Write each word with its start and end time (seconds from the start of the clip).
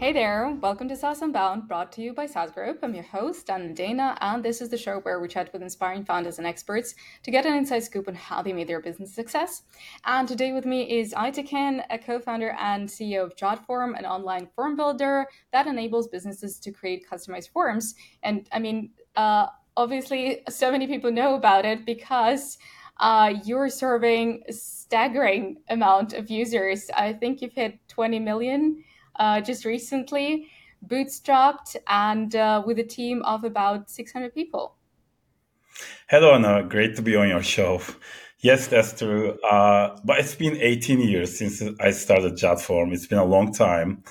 Hey 0.00 0.14
there, 0.14 0.56
welcome 0.62 0.88
to 0.88 0.96
SaaS 0.96 1.20
Unbound, 1.20 1.68
brought 1.68 1.92
to 1.92 2.00
you 2.00 2.14
by 2.14 2.24
SaaS 2.24 2.50
Group. 2.52 2.78
I'm 2.82 2.94
your 2.94 3.04
host, 3.04 3.50
Anna 3.50 3.68
Nadeina, 3.68 4.16
and 4.22 4.42
this 4.42 4.62
is 4.62 4.70
the 4.70 4.78
show 4.78 5.00
where 5.00 5.20
we 5.20 5.28
chat 5.28 5.52
with 5.52 5.60
inspiring 5.60 6.06
founders 6.06 6.38
and 6.38 6.46
experts 6.46 6.94
to 7.22 7.30
get 7.30 7.44
an 7.44 7.52
inside 7.54 7.80
scoop 7.80 8.08
on 8.08 8.14
how 8.14 8.40
they 8.40 8.54
made 8.54 8.66
their 8.66 8.80
business 8.80 9.14
success. 9.14 9.64
And 10.06 10.26
today 10.26 10.52
with 10.52 10.64
me 10.64 11.00
is 11.00 11.12
Aytekin, 11.12 11.84
a 11.90 11.98
co-founder 11.98 12.56
and 12.58 12.88
CEO 12.88 13.24
of 13.24 13.36
JotForm, 13.36 13.98
an 13.98 14.06
online 14.06 14.48
form 14.56 14.74
builder 14.74 15.26
that 15.52 15.66
enables 15.66 16.08
businesses 16.08 16.58
to 16.60 16.72
create 16.72 17.06
customized 17.06 17.50
forms. 17.50 17.94
And 18.22 18.48
I 18.52 18.58
mean, 18.58 18.92
uh, 19.16 19.48
obviously, 19.76 20.40
so 20.48 20.72
many 20.72 20.86
people 20.86 21.12
know 21.12 21.34
about 21.34 21.66
it 21.66 21.84
because 21.84 22.56
uh, 23.00 23.34
you're 23.44 23.68
serving 23.68 24.44
a 24.48 24.52
staggering 24.54 25.58
amount 25.68 26.14
of 26.14 26.30
users. 26.30 26.88
I 26.96 27.12
think 27.12 27.42
you've 27.42 27.52
hit 27.52 27.86
20 27.88 28.18
million 28.18 28.82
uh, 29.20 29.40
just 29.40 29.64
recently, 29.64 30.48
bootstrapped 30.84 31.76
and 31.86 32.34
uh, 32.34 32.62
with 32.66 32.78
a 32.78 32.84
team 32.84 33.22
of 33.22 33.44
about 33.44 33.90
600 33.90 34.34
people. 34.34 34.74
Hello, 36.08 36.34
Anna. 36.34 36.64
Great 36.64 36.96
to 36.96 37.02
be 37.02 37.14
on 37.14 37.28
your 37.28 37.42
show. 37.42 37.80
Yes, 38.40 38.68
that's 38.68 38.98
true. 38.98 39.38
Uh, 39.42 39.96
but 40.02 40.18
it's 40.18 40.34
been 40.34 40.56
18 40.56 41.00
years 41.00 41.38
since 41.38 41.62
I 41.78 41.90
started 41.90 42.32
JotForm. 42.32 42.92
It's 42.92 43.06
been 43.06 43.18
a 43.18 43.24
long 43.24 43.52
time. 43.52 44.02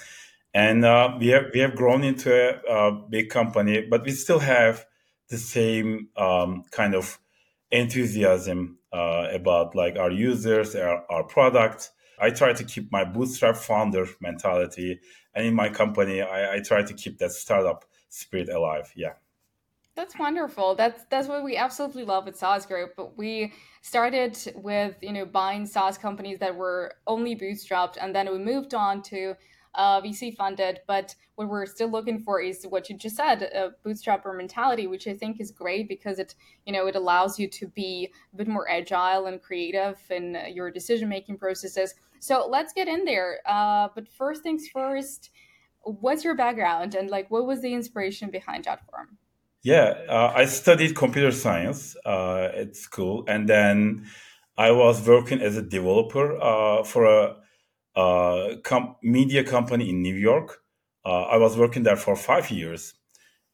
And 0.53 0.85
uh, 0.85 1.15
we, 1.19 1.27
have, 1.29 1.45
we 1.53 1.59
have 1.59 1.75
grown 1.75 2.03
into 2.03 2.31
a, 2.31 2.59
a, 2.71 2.91
big 2.91 3.29
company, 3.29 3.85
but 3.89 4.03
we 4.03 4.11
still 4.11 4.39
have 4.39 4.85
the 5.29 5.37
same 5.37 6.09
um, 6.15 6.63
kind 6.71 6.95
of 6.95 7.19
enthusiasm 7.71 8.77
uh, 8.91 9.27
about 9.31 9.75
like 9.75 9.97
our 9.97 10.11
users, 10.11 10.75
our, 10.75 11.03
our 11.11 11.23
product, 11.23 11.91
I 12.21 12.29
try 12.31 12.53
to 12.53 12.63
keep 12.63 12.91
my 12.91 13.03
bootstrap 13.03 13.57
founder 13.57 14.07
mentality, 14.19 14.99
and 15.33 15.45
in 15.45 15.53
my 15.53 15.69
company, 15.69 16.21
I, 16.21 16.55
I 16.55 16.59
try 16.59 16.83
to 16.83 16.93
keep 16.93 17.17
that 17.19 17.31
startup 17.31 17.85
spirit 18.09 18.49
alive. 18.49 18.91
Yeah. 18.95 19.13
That's 19.95 20.17
wonderful. 20.17 20.75
That's 20.75 21.03
that's 21.09 21.27
what 21.27 21.43
we 21.43 21.57
absolutely 21.57 22.05
love 22.05 22.27
at 22.27 22.37
SaaS 22.37 22.65
Group. 22.65 22.93
But 22.95 23.17
we 23.17 23.53
started 23.81 24.37
with 24.55 24.95
you 25.01 25.11
know 25.11 25.25
buying 25.25 25.65
SaaS 25.65 25.97
companies 25.97 26.39
that 26.39 26.55
were 26.55 26.93
only 27.05 27.35
bootstrapped, 27.35 27.97
and 27.99 28.15
then 28.15 28.31
we 28.31 28.37
moved 28.37 28.73
on 28.73 29.01
to 29.03 29.35
uh, 29.75 30.01
VC 30.01 30.35
funded. 30.35 30.81
But 30.87 31.15
what 31.35 31.47
we're 31.47 31.65
still 31.65 31.89
looking 31.89 32.19
for 32.19 32.41
is 32.41 32.65
what 32.65 32.89
you 32.89 32.97
just 32.97 33.15
said, 33.15 33.43
a 33.43 33.71
bootstrapper 33.85 34.35
mentality, 34.35 34.87
which 34.87 35.07
I 35.07 35.13
think 35.13 35.39
is 35.39 35.51
great 35.51 35.87
because 35.87 36.19
it, 36.19 36.35
you 36.65 36.73
know, 36.73 36.87
it 36.87 36.95
allows 36.95 37.39
you 37.39 37.47
to 37.47 37.67
be 37.67 38.09
a 38.33 38.37
bit 38.37 38.47
more 38.47 38.69
agile 38.69 39.27
and 39.27 39.41
creative 39.41 39.99
in 40.09 40.37
your 40.51 40.71
decision 40.71 41.09
making 41.09 41.37
processes. 41.37 41.95
So 42.19 42.47
let's 42.49 42.73
get 42.73 42.87
in 42.87 43.05
there. 43.05 43.39
Uh, 43.45 43.87
but 43.95 44.07
first 44.07 44.43
things 44.43 44.67
first, 44.67 45.29
what's 45.81 46.23
your 46.23 46.35
background 46.35 46.95
and 46.95 47.09
like 47.09 47.31
what 47.31 47.45
was 47.45 47.61
the 47.61 47.73
inspiration 47.73 48.29
behind 48.29 48.65
JotForm? 48.65 49.17
Yeah, 49.61 49.93
uh, 50.07 50.31
I 50.35 50.45
studied 50.45 50.95
computer 50.95 51.31
science 51.31 51.95
uh, 52.05 52.49
at 52.55 52.77
school, 52.77 53.25
and 53.27 53.47
then 53.47 54.07
I 54.57 54.71
was 54.71 55.05
working 55.05 55.41
as 55.41 55.57
a 55.57 55.61
developer 55.61 56.37
uh, 56.41 56.83
for 56.83 57.03
a 57.03 57.35
uh, 57.99 58.55
com- 58.63 58.95
media 59.01 59.43
company 59.43 59.89
in 59.89 60.01
New 60.01 60.15
York. 60.15 60.61
Uh, 61.05 61.23
I 61.35 61.37
was 61.37 61.57
working 61.57 61.83
there 61.83 61.97
for 62.05 62.15
five 62.15 62.49
years, 62.49 62.93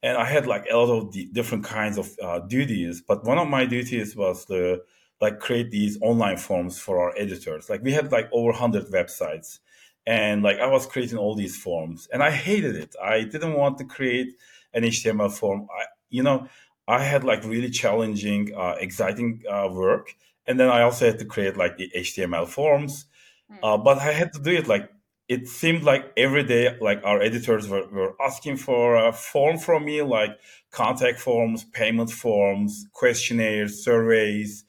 and 0.03 0.17
I 0.17 0.25
had 0.25 0.45
like 0.45 0.65
a 0.71 0.77
lot 0.77 0.91
of 0.97 1.11
d- 1.11 1.29
different 1.31 1.63
kinds 1.63 1.97
of 1.97 2.07
uh, 2.21 2.39
duties. 2.55 3.01
But 3.09 3.23
one 3.25 3.39
of 3.39 3.47
my 3.47 3.66
duties 3.66 4.16
was 4.16 4.45
to 4.45 4.81
like 5.19 5.39
create 5.39 5.71
these 5.71 5.97
online 6.01 6.38
forms 6.38 6.77
for 6.77 6.95
our 7.03 7.13
editors. 7.17 7.69
Like 7.69 7.81
we 7.81 7.93
had 7.93 8.11
like 8.11 8.27
over 8.31 8.51
hundred 8.51 8.85
websites, 8.97 9.59
and 10.05 10.43
like 10.43 10.59
I 10.59 10.67
was 10.67 10.85
creating 10.85 11.17
all 11.17 11.35
these 11.35 11.57
forms, 11.57 12.07
and 12.11 12.21
I 12.21 12.31
hated 12.31 12.75
it. 12.75 12.95
I 13.01 13.23
didn't 13.23 13.53
want 13.53 13.79
to 13.79 13.85
create 13.85 14.29
an 14.75 14.83
HTML 14.83 15.31
form. 15.31 15.67
I, 15.79 15.85
you 16.09 16.22
know, 16.22 16.47
I 16.88 17.01
had 17.03 17.23
like 17.23 17.44
really 17.44 17.72
challenging, 17.72 18.53
uh, 18.55 18.75
exciting 18.79 19.41
uh, 19.50 19.69
work, 19.72 20.13
and 20.45 20.59
then 20.59 20.69
I 20.69 20.81
also 20.84 21.05
had 21.07 21.19
to 21.19 21.25
create 21.25 21.57
like 21.57 21.78
the 21.78 21.89
HTML 21.95 22.47
forms 22.47 23.05
Hmm. 23.50 23.57
Uh, 23.63 23.78
but 23.78 24.00
I 24.00 24.11
had 24.11 24.33
to 24.33 24.39
do 24.39 24.51
it 24.51 24.67
like 24.67 24.89
it 25.28 25.47
seemed 25.47 25.83
like 25.83 26.11
every 26.16 26.44
day, 26.44 26.78
like 26.79 27.01
our 27.03 27.19
editors 27.19 27.67
were, 27.67 27.88
were 27.88 28.16
asking 28.22 28.57
for 28.57 28.95
a 28.95 29.11
form 29.11 29.57
from 29.57 29.85
me, 29.85 30.01
like 30.03 30.38
contact 30.72 31.19
forms, 31.19 31.63
payment 31.63 32.11
forms, 32.11 32.85
questionnaires, 32.94 33.84
surveys, 33.84 34.66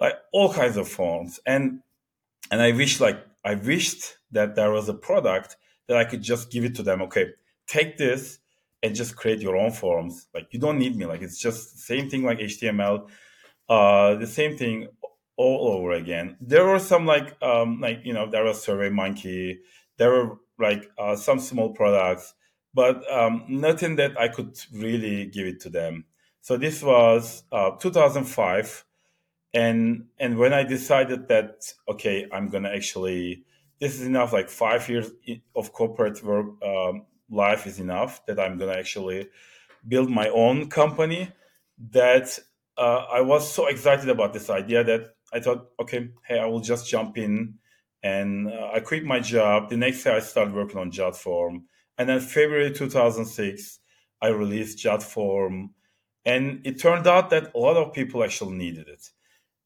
like 0.00 0.14
all 0.32 0.52
kinds 0.52 0.76
of 0.76 0.88
forms. 0.88 1.40
And 1.46 1.80
and 2.50 2.62
I 2.62 2.72
wish 2.72 3.00
like 3.00 3.22
I 3.44 3.54
wished 3.54 4.16
that 4.30 4.54
there 4.54 4.70
was 4.70 4.88
a 4.88 4.94
product 4.94 5.56
that 5.88 5.96
I 5.96 6.04
could 6.04 6.22
just 6.22 6.50
give 6.50 6.64
it 6.64 6.74
to 6.76 6.82
them. 6.82 7.02
Okay, 7.02 7.32
take 7.66 7.98
this 7.98 8.38
and 8.82 8.94
just 8.94 9.14
create 9.16 9.40
your 9.40 9.56
own 9.56 9.72
forms. 9.72 10.26
Like 10.34 10.48
you 10.52 10.58
don't 10.58 10.78
need 10.78 10.96
me. 10.96 11.04
Like 11.04 11.22
it's 11.22 11.38
just 11.38 11.74
the 11.74 11.80
same 11.80 12.08
thing 12.08 12.24
like 12.24 12.38
HTML. 12.38 13.08
Uh, 13.68 14.14
the 14.16 14.26
same 14.26 14.56
thing 14.56 14.88
all 15.36 15.76
over 15.78 15.92
again. 15.92 16.36
There 16.40 16.64
were 16.64 16.78
some 16.78 17.06
like 17.06 17.36
um 17.42 17.80
like 17.80 18.00
you 18.04 18.12
know 18.12 18.28
there 18.28 18.44
was 18.44 18.62
Survey 18.62 18.90
Monkey, 18.90 19.60
there 19.98 20.10
were 20.10 20.38
like 20.58 20.90
uh, 20.98 21.16
some 21.16 21.38
small 21.40 21.70
products, 21.70 22.34
but 22.74 23.10
um, 23.12 23.44
nothing 23.48 23.96
that 23.96 24.18
I 24.18 24.28
could 24.28 24.58
really 24.72 25.26
give 25.26 25.46
it 25.46 25.60
to 25.60 25.70
them. 25.70 26.04
So 26.40 26.56
this 26.56 26.82
was 26.82 27.44
uh, 27.52 27.72
2005, 27.72 28.84
and 29.54 30.06
and 30.18 30.38
when 30.38 30.52
I 30.52 30.64
decided 30.64 31.28
that 31.28 31.72
okay, 31.88 32.26
I'm 32.32 32.48
gonna 32.48 32.70
actually 32.70 33.44
this 33.80 33.94
is 33.94 34.06
enough. 34.06 34.32
Like 34.32 34.48
five 34.48 34.88
years 34.88 35.10
of 35.54 35.72
corporate 35.72 36.22
work 36.22 36.62
um, 36.64 37.06
life 37.30 37.66
is 37.66 37.78
enough 37.78 38.24
that 38.26 38.38
I'm 38.38 38.58
gonna 38.58 38.72
actually 38.72 39.28
build 39.86 40.10
my 40.10 40.28
own 40.28 40.68
company. 40.68 41.30
That 41.90 42.38
uh, 42.78 43.06
I 43.12 43.22
was 43.22 43.52
so 43.52 43.66
excited 43.66 44.08
about 44.08 44.32
this 44.32 44.50
idea 44.50 44.84
that 44.84 45.14
I 45.32 45.40
thought, 45.40 45.68
okay, 45.80 46.10
hey, 46.26 46.38
I 46.38 46.46
will 46.46 46.60
just 46.60 46.88
jump 46.88 47.18
in. 47.18 47.54
And 48.02 48.48
uh, 48.48 48.70
I 48.74 48.80
quit 48.80 49.04
my 49.04 49.20
job. 49.20 49.70
The 49.70 49.76
next 49.76 50.02
day, 50.02 50.16
I 50.16 50.20
started 50.20 50.54
working 50.54 50.78
on 50.78 50.90
JotForm. 50.90 51.62
And 51.98 52.08
then 52.08 52.20
February 52.20 52.72
2006, 52.72 53.78
I 54.20 54.28
released 54.28 54.78
JotForm. 54.78 55.70
And 56.24 56.60
it 56.64 56.80
turned 56.80 57.06
out 57.06 57.30
that 57.30 57.52
a 57.54 57.58
lot 57.58 57.76
of 57.76 57.92
people 57.92 58.22
actually 58.24 58.56
needed 58.56 58.88
it. 58.88 59.10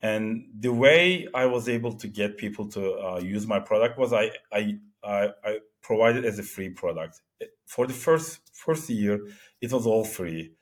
And 0.02 0.46
the 0.58 0.72
way 0.72 1.26
I 1.34 1.46
was 1.46 1.68
able 1.68 1.94
to 1.94 2.08
get 2.08 2.36
people 2.36 2.68
to 2.68 2.92
uh, 2.94 3.18
use 3.18 3.46
my 3.46 3.58
product 3.58 3.98
was 3.98 4.12
I, 4.12 4.30
I, 4.52 4.78
I, 5.02 5.30
I 5.44 5.58
provided 5.82 6.24
as 6.24 6.38
a 6.38 6.42
free 6.42 6.70
product. 6.70 7.20
For 7.66 7.86
the 7.86 7.92
first 7.92 8.40
first 8.52 8.88
year, 8.88 9.20
it 9.60 9.72
was 9.72 9.86
all 9.86 10.04
free. 10.04 10.52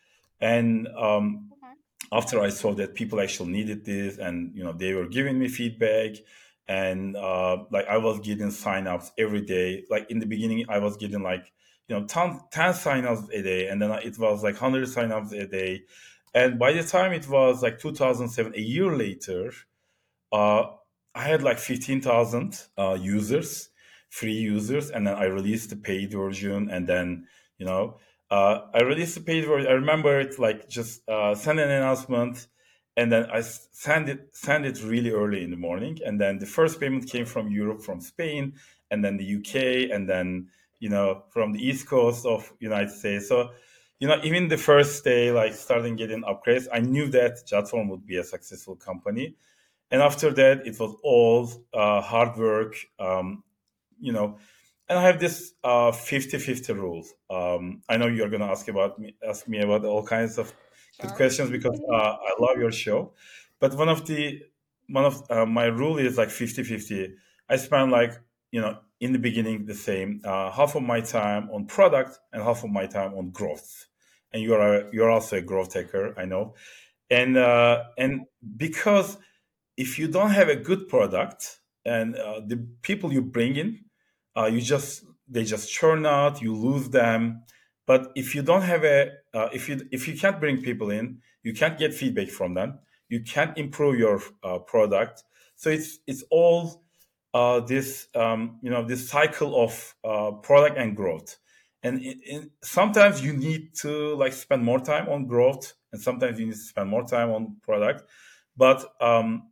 And 0.41 0.89
um, 0.89 1.51
after 2.15 2.41
I 2.41 2.49
saw 2.51 2.73
that 2.75 2.95
people 2.95 3.21
actually 3.21 3.51
needed 3.51 3.85
this 3.85 4.19
and 4.19 4.55
you 4.55 4.63
know 4.65 4.73
they 4.73 4.95
were 4.95 5.09
giving 5.09 5.39
me 5.39 5.49
feedback 5.49 6.13
and 6.69 7.17
uh, 7.17 7.65
like 7.71 7.87
I 7.89 7.99
was 7.99 8.21
getting 8.21 8.49
signups 8.49 9.11
every 9.19 9.43
day. 9.43 9.85
Like 9.91 10.11
in 10.11 10.19
the 10.19 10.27
beginning, 10.27 10.65
I 10.69 10.79
was 10.79 10.97
getting 10.97 11.23
like 11.23 11.53
you 11.89 11.99
know 11.99 12.07
10, 12.07 12.41
10 12.51 12.73
signups 12.73 13.29
a 13.33 13.43
day, 13.43 13.69
and 13.69 13.81
then 13.81 13.91
it 13.91 14.19
was 14.19 14.43
like 14.43 14.61
100 14.61 14.89
signups 14.89 15.33
a 15.33 15.47
day. 15.47 15.83
And 16.35 16.59
by 16.59 16.73
the 16.73 16.83
time 16.83 17.13
it 17.13 17.29
was 17.29 17.63
like 17.63 17.79
2007, 17.79 18.55
a 18.55 18.61
year 18.61 18.97
later, 18.97 19.53
uh, 20.33 20.65
I 21.15 21.23
had 21.23 21.43
like 21.43 21.59
15,000 21.59 22.61
uh, 22.77 22.99
users, 23.01 23.69
free 24.09 24.33
users, 24.33 24.91
and 24.91 25.07
then 25.07 25.15
I 25.15 25.25
released 25.25 25.71
the 25.71 25.77
paid 25.77 26.13
version, 26.13 26.71
and 26.71 26.87
then 26.87 27.27
you 27.59 27.67
know 27.67 27.99
uh, 28.31 28.67
I 28.73 28.83
released 28.83 29.17
a 29.17 29.21
page 29.21 29.47
where 29.47 29.61
I 29.69 29.73
remember 29.73 30.21
it 30.21 30.39
like 30.39 30.69
just 30.69 31.07
uh, 31.09 31.35
send 31.35 31.61
an 31.61 31.71
announcement, 31.71 32.47
and 32.97 33.12
then 33.12 33.27
I 33.31 33.41
send 33.43 34.09
it 34.09 34.31
send 34.33 34.67
it 34.67 34.83
really 34.83 35.11
early 35.11 35.43
in 35.43 35.51
the 35.51 35.57
morning, 35.57 35.99
and 36.05 36.21
then 36.21 36.39
the 36.39 36.47
first 36.47 36.81
payment 36.81 37.09
came 37.09 37.26
from 37.26 37.50
Europe, 37.50 37.82
from 37.82 38.00
Spain, 38.00 38.55
and 38.91 39.05
then 39.05 39.17
the 39.17 39.37
UK, 39.37 39.94
and 39.94 40.09
then 40.09 40.49
you 40.81 40.88
know 40.88 41.25
from 41.31 41.53
the 41.53 41.67
east 41.67 41.87
coast 41.87 42.25
of 42.26 42.50
United 42.61 42.91
States. 42.91 43.29
So 43.29 43.50
you 43.99 44.09
know 44.09 44.21
even 44.25 44.49
the 44.49 44.59
first 44.59 45.05
day, 45.05 45.31
like 45.31 45.55
starting 45.55 45.97
getting 45.97 46.23
upgrades, 46.23 46.67
I 46.73 46.81
knew 46.81 47.09
that 47.09 47.47
JotForm 47.47 47.88
would 47.91 48.06
be 48.06 48.17
a 48.17 48.25
successful 48.25 48.76
company, 48.76 49.35
and 49.91 50.00
after 50.00 50.32
that 50.32 50.67
it 50.67 50.79
was 50.81 50.97
all 51.03 51.50
uh, 51.75 52.00
hard 52.00 52.37
work. 52.38 52.75
Um, 52.99 53.44
you 54.00 54.12
know 54.12 54.38
and 54.89 54.99
I 54.99 55.03
have 55.03 55.19
this 55.19 55.55
uh, 55.63 55.91
50-50 55.91 56.75
rule. 56.75 57.05
Um, 57.31 57.83
I 57.89 57.97
know 57.97 58.07
you're 58.07 58.29
going 58.29 58.43
to 58.43 58.49
ask 58.49 58.69
about 58.69 58.99
me, 58.99 59.17
ask 59.27 59.49
me 59.49 59.61
about 59.61 59.85
all 59.85 60.05
kinds 60.05 60.39
of 60.39 60.53
good 61.01 61.13
questions 61.13 61.51
because 61.51 61.81
uh, 61.91 61.95
I 61.95 62.35
love 62.39 62.59
your 62.59 62.73
show. 62.73 63.15
But 63.61 63.75
one 63.75 63.89
of 63.89 64.07
the 64.07 64.43
one 64.89 65.07
of 65.07 65.23
uh, 65.31 65.47
my 65.47 65.65
rule 65.65 65.97
is 65.97 66.19
like 66.19 66.29
50-50. 66.29 67.15
I 67.49 67.57
spend 67.57 67.91
like 67.91 68.13
you 68.51 68.61
know 68.61 68.79
in 69.01 69.13
the 69.13 69.19
beginning 69.19 69.65
the 69.65 69.75
same 69.75 70.21
uh, 70.25 70.51
half 70.51 70.75
of 70.75 70.83
my 70.83 71.01
time 71.01 71.49
on 71.51 71.67
product 71.67 72.19
and 72.33 72.43
half 72.43 72.65
of 72.65 72.71
my 72.71 72.87
time 72.87 73.15
on 73.15 73.31
growth. 73.31 73.87
And 74.33 74.43
you 74.43 74.55
are 74.55 74.75
a, 74.75 74.91
you're 74.93 75.11
also 75.11 75.37
a 75.37 75.41
growth 75.41 75.75
hacker, 75.75 76.15
I 76.19 76.25
know. 76.27 76.55
And 77.11 77.37
uh, 77.39 77.85
and 77.97 78.27
because 78.57 79.17
if 79.77 79.99
you 79.99 80.09
don't 80.09 80.31
have 80.31 80.49
a 80.49 80.57
good 80.57 80.89
product 80.89 81.61
and 81.85 82.17
uh, 82.17 82.41
the 82.47 82.67
people 82.83 83.13
you 83.13 83.23
bring 83.23 83.57
in 83.57 83.85
uh, 84.37 84.47
you 84.47 84.61
just 84.61 85.05
they 85.29 85.45
just 85.45 85.71
churn 85.71 86.07
out. 86.07 86.43
You 86.43 86.55
lose 86.55 86.91
them. 86.91 87.43
But 87.87 88.13
if 88.15 88.35
you 88.35 88.43
don't 88.43 88.63
have 88.63 88.85
a, 88.85 89.13
uh, 89.33 89.49
if 89.53 89.69
you 89.69 89.87
if 89.91 90.09
you 90.09 90.17
can't 90.17 90.41
bring 90.41 90.63
people 90.63 90.91
in, 90.91 91.21
you 91.43 91.53
can't 91.53 91.79
get 91.79 91.95
feedback 91.95 92.29
from 92.29 92.55
them. 92.55 92.79
You 93.09 93.21
can't 93.21 93.57
improve 93.59 93.99
your 93.99 94.21
uh, 94.43 94.59
product. 94.61 95.23
So 95.57 95.71
it's 95.71 95.99
it's 96.07 96.25
all 96.31 96.83
uh, 97.35 97.61
this 97.61 98.09
um, 98.15 98.59
you 98.63 98.71
know 98.71 98.85
this 98.85 99.09
cycle 99.09 99.63
of 99.63 99.95
uh, 100.05 100.33
product 100.33 100.79
and 100.79 100.97
growth. 100.97 101.37
And 101.83 102.01
it, 102.03 102.17
it, 102.23 102.51
sometimes 102.63 103.23
you 103.23 103.35
need 103.35 103.75
to 103.83 104.17
like 104.17 104.33
spend 104.33 104.65
more 104.65 104.81
time 104.81 105.09
on 105.11 105.27
growth, 105.27 105.75
and 105.93 106.01
sometimes 106.01 106.41
you 106.41 106.47
need 106.47 106.53
to 106.53 106.59
spend 106.59 106.89
more 106.89 107.05
time 107.05 107.31
on 107.31 107.57
product. 107.63 108.09
But 108.57 108.95
um, 109.03 109.51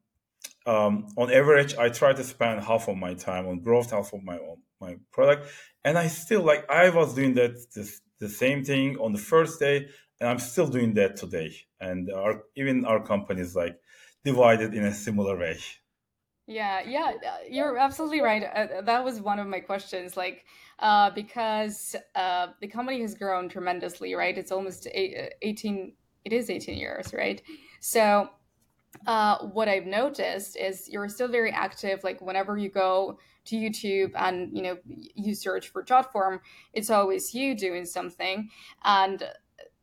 um, 0.65 1.09
on 1.19 1.31
average, 1.31 1.77
I 1.77 1.91
try 1.91 2.15
to 2.15 2.25
spend 2.25 2.63
half 2.63 2.89
of 2.89 2.97
my 2.97 3.13
time 3.13 3.47
on 3.47 3.61
growth, 3.61 3.91
half 3.91 4.15
of 4.15 4.23
my 4.23 4.39
own 4.39 4.63
my 4.83 4.97
product, 5.13 5.43
and 5.85 5.97
I 5.97 6.09
still 6.09 6.43
like 6.43 6.69
I 6.71 6.91
was 6.91 7.15
doing 7.15 7.35
that 7.35 7.55
this, 7.75 8.01
the 8.19 8.29
same 8.29 8.65
thing 8.65 8.99
on 8.99 9.13
the 9.13 9.25
first 9.33 9.59
day, 9.59 9.77
and 10.21 10.29
I'm 10.29 10.39
still 10.39 10.67
doing 10.67 10.95
that 10.95 11.17
today. 11.17 11.51
And 11.81 12.11
our 12.13 12.43
even 12.57 12.85
our 12.85 13.03
company 13.03 13.41
is 13.41 13.57
like 13.57 13.77
divided 14.25 14.75
in 14.75 14.85
a 14.85 14.93
similar 14.93 15.37
way. 15.39 15.59
Yeah, 16.47 16.83
yeah, 16.85 17.13
uh, 17.25 17.37
you're 17.49 17.79
absolutely 17.79 18.21
right. 18.21 18.43
Uh, 18.43 18.83
that 18.83 19.05
was 19.05 19.21
one 19.21 19.39
of 19.39 19.47
my 19.47 19.61
questions. 19.61 20.17
Like, 20.17 20.45
uh, 20.81 21.11
because 21.11 21.95
uh, 22.17 22.49
the 22.61 22.67
company 22.67 23.01
has 23.01 23.15
grown 23.15 23.49
tremendously, 23.49 24.15
right? 24.15 24.37
It's 24.37 24.51
almost 24.51 24.89
uh, 24.89 24.91
18, 25.43 25.93
it 26.25 26.33
is 26.33 26.51
18 26.51 26.77
years, 26.77 27.15
right? 27.15 27.41
So, 27.81 28.29
uh, 29.07 29.39
what 29.39 29.69
I've 29.69 29.87
noticed 29.87 30.57
is 30.57 30.89
you're 30.89 31.09
still 31.09 31.29
very 31.29 31.51
active. 31.51 32.05
Like 32.05 32.21
whenever 32.21 32.59
you 32.59 32.69
go 32.69 33.19
to 33.45 33.57
YouTube 33.57 34.13
and 34.15 34.57
you 34.57 34.63
know 34.63 34.79
you 34.87 35.35
search 35.35 35.69
for 35.69 35.83
Jotform, 35.85 36.41
it's 36.73 36.91
always 36.91 37.35
you 37.35 37.57
doing 37.57 37.85
something. 37.85 38.49
And 38.85 39.23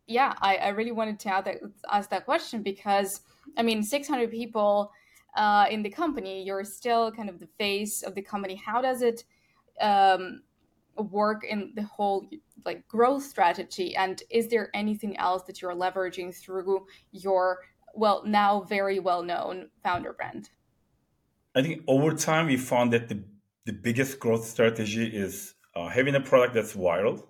yeah, 0.08 0.34
I, 0.42 0.56
I 0.58 0.68
really 0.70 0.92
wanted 0.92 1.20
to 1.20 1.30
ask 1.30 1.46
that, 1.46 1.58
ask 1.92 2.10
that 2.10 2.26
question 2.26 2.64
because 2.64 3.22
I 3.58 3.64
mean, 3.64 3.84
600 3.84 4.32
people 4.32 4.92
uh, 5.36 5.66
in 5.70 5.84
the 5.84 5.90
company, 5.90 6.44
you're 6.44 6.64
still 6.64 7.12
kind 7.12 7.30
of 7.30 7.40
the 7.40 7.48
face 7.58 8.04
of 8.04 8.16
the 8.16 8.22
company. 8.22 8.56
How 8.56 8.82
does 8.82 9.02
it 9.02 9.24
um, 9.82 10.42
work 10.98 11.44
in 11.44 11.72
the 11.76 11.84
whole 11.84 12.30
like 12.66 12.88
growth 12.88 13.24
strategy? 13.24 13.96
And 13.96 14.22
is 14.30 14.48
there 14.48 14.70
anything 14.74 15.18
else 15.18 15.44
that 15.44 15.62
you're 15.62 15.76
leveraging 15.76 16.36
through 16.36 16.86
your 17.12 17.60
well 17.96 18.24
now 18.26 18.62
very 18.62 19.00
well 19.00 19.24
known 19.24 19.70
founder 19.84 20.14
brand? 20.14 20.50
I 21.56 21.62
think 21.62 21.84
over 21.88 22.14
time 22.14 22.48
we 22.48 22.58
found 22.58 22.94
that 22.94 23.10
the 23.10 23.24
the 23.66 23.74
biggest 23.74 24.20
growth 24.20 24.46
strategy 24.46 25.06
is 25.06 25.54
uh, 25.76 25.88
having 25.88 26.16
a 26.16 26.22
product 26.22 26.54
that's 26.54 26.74
viral 26.74 27.28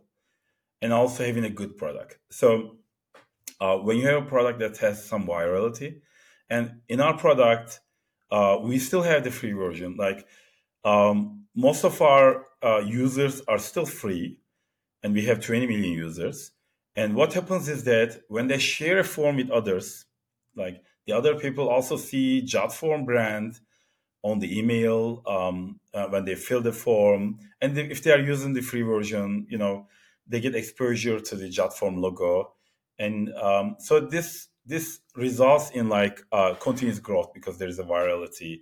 and 0.82 0.94
also 0.94 1.26
having 1.26 1.46
a 1.46 1.50
good 1.50 1.78
product. 1.78 2.18
So 2.32 2.78
uh, 3.60 3.78
when 3.78 3.98
you 3.98 4.08
have 4.08 4.24
a 4.24 4.26
product 4.26 4.60
that 4.60 4.78
has 4.78 5.04
some 5.04 5.26
virality, 5.26 6.02
and 6.50 6.82
in 6.88 7.00
our 7.02 7.18
product, 7.18 7.80
uh, 8.32 8.58
we 8.62 8.80
still 8.80 9.04
have 9.04 9.24
the 9.24 9.32
free 9.32 9.52
version. 9.52 9.96
Like 9.98 10.26
um, 10.84 11.46
most 11.56 11.84
of 11.84 12.02
our 12.02 12.46
uh, 12.64 12.80
users 12.80 13.42
are 13.48 13.60
still 13.60 13.86
free, 13.86 14.40
and 15.04 15.14
we 15.14 15.26
have 15.26 15.42
20 15.42 15.68
million 15.68 15.92
users. 15.92 16.52
And 16.96 17.16
what 17.16 17.34
happens 17.34 17.70
is 17.70 17.84
that 17.84 18.22
when 18.28 18.48
they 18.48 18.58
share 18.58 19.00
a 19.00 19.04
form 19.04 19.38
with 19.38 19.52
others, 19.52 20.06
like 20.56 20.82
the 21.06 21.14
other 21.14 21.36
people 21.36 21.70
also 21.70 21.98
see 21.98 22.42
JotForm 22.46 23.06
brand 23.06 23.60
on 24.24 24.40
the 24.40 24.60
email 24.60 25.22
um, 25.26 25.79
uh, 25.94 26.08
when 26.08 26.26
they 26.26 26.36
fill 26.36 26.62
the 26.62 26.72
form, 26.72 27.40
and 27.62 27.78
if 27.78 28.04
they 28.04 28.12
are 28.12 28.20
using 28.20 28.54
the 28.54 28.62
free 28.62 28.82
version, 28.82 29.46
you 29.50 29.58
know, 29.58 29.88
they 30.28 30.40
get 30.40 30.56
exposure 30.56 31.20
to 31.20 31.36
the 31.36 31.50
JotForm 31.50 32.00
logo, 32.00 32.54
and 32.98 33.34
um, 33.34 33.76
so 33.80 34.00
this 34.00 34.48
this 34.66 35.00
results 35.16 35.72
in 35.72 35.90
like 35.90 36.22
uh, 36.32 36.54
continuous 36.56 37.00
growth 37.00 37.34
because 37.34 37.58
there 37.58 37.68
is 37.68 37.80
a 37.80 37.84
virality, 37.84 38.62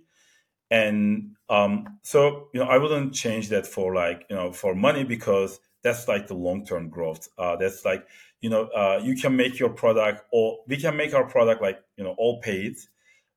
and 0.70 1.36
um, 1.48 1.98
so 2.02 2.48
you 2.54 2.60
know 2.60 2.66
I 2.66 2.78
wouldn't 2.78 3.14
change 3.14 3.48
that 3.50 3.66
for 3.66 3.94
like 3.94 4.24
you 4.30 4.36
know 4.36 4.52
for 4.52 4.74
money 4.74 5.04
because 5.04 5.60
that's 5.82 6.08
like 6.08 6.26
the 6.26 6.34
long 6.34 6.64
term 6.64 6.88
growth. 6.88 7.28
Uh, 7.36 7.56
that's 7.56 7.84
like 7.84 8.06
you 8.40 8.50
know 8.50 8.64
uh, 8.68 9.00
you 9.02 9.14
can 9.16 9.36
make 9.36 9.58
your 9.58 9.70
product 9.70 10.22
or 10.32 10.58
we 10.66 10.76
can 10.76 10.96
make 10.96 11.14
our 11.14 11.26
product 11.28 11.62
like 11.62 11.80
you 11.96 12.04
know 12.04 12.14
all 12.18 12.40
paid 12.40 12.76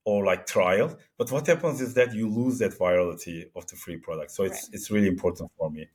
or 0.03 0.25
like 0.25 0.45
trial. 0.45 0.97
But 1.17 1.31
what 1.31 1.47
happens 1.47 1.81
is 1.81 1.93
that 1.95 2.13
you 2.13 2.29
lose 2.29 2.59
that 2.59 2.77
virality 2.77 3.45
of 3.55 3.67
the 3.67 3.75
free 3.75 3.97
product. 3.97 4.31
So 4.31 4.43
it's 4.43 4.63
right. 4.63 4.73
it's 4.73 4.91
really 4.91 5.07
important 5.07 5.51
for 5.57 5.69
me. 5.69 5.87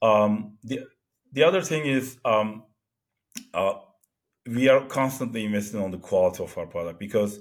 Um, 0.00 0.58
the 0.62 0.80
the 1.32 1.44
other 1.44 1.62
thing 1.62 1.86
is 1.86 2.18
um, 2.24 2.64
uh, 3.54 3.74
we 4.46 4.68
are 4.68 4.84
constantly 4.86 5.44
investing 5.44 5.80
on 5.80 5.90
the 5.90 5.98
quality 5.98 6.42
of 6.42 6.56
our 6.58 6.66
product 6.66 6.98
because 6.98 7.40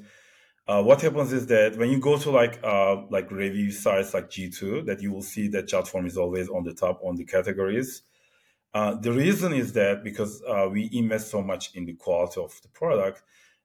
uh, 0.67 0.81
what 0.81 1.01
happens 1.01 1.33
is 1.33 1.47
that 1.47 1.75
when 1.75 1.89
you 1.89 1.99
go 1.99 2.17
to 2.17 2.31
like 2.31 2.59
uh, 2.63 3.01
like 3.09 3.29
review 3.31 3.71
sites 3.71 4.13
like 4.13 4.29
G2, 4.29 4.85
that 4.85 5.01
you 5.01 5.11
will 5.11 5.23
see 5.23 5.47
that 5.49 5.67
Jotform 5.67 6.05
is 6.05 6.17
always 6.17 6.49
on 6.49 6.63
the 6.63 6.73
top 6.73 7.01
on 7.03 7.15
the 7.15 7.25
categories. 7.25 8.03
Uh, 8.73 8.95
the 8.95 9.11
reason 9.11 9.53
is 9.53 9.73
that 9.73 10.03
because 10.03 10.41
uh, 10.47 10.69
we 10.71 10.89
invest 10.93 11.29
so 11.29 11.41
much 11.41 11.75
in 11.75 11.85
the 11.85 11.93
quality 11.93 12.39
of 12.39 12.57
the 12.61 12.69
product, 12.69 13.21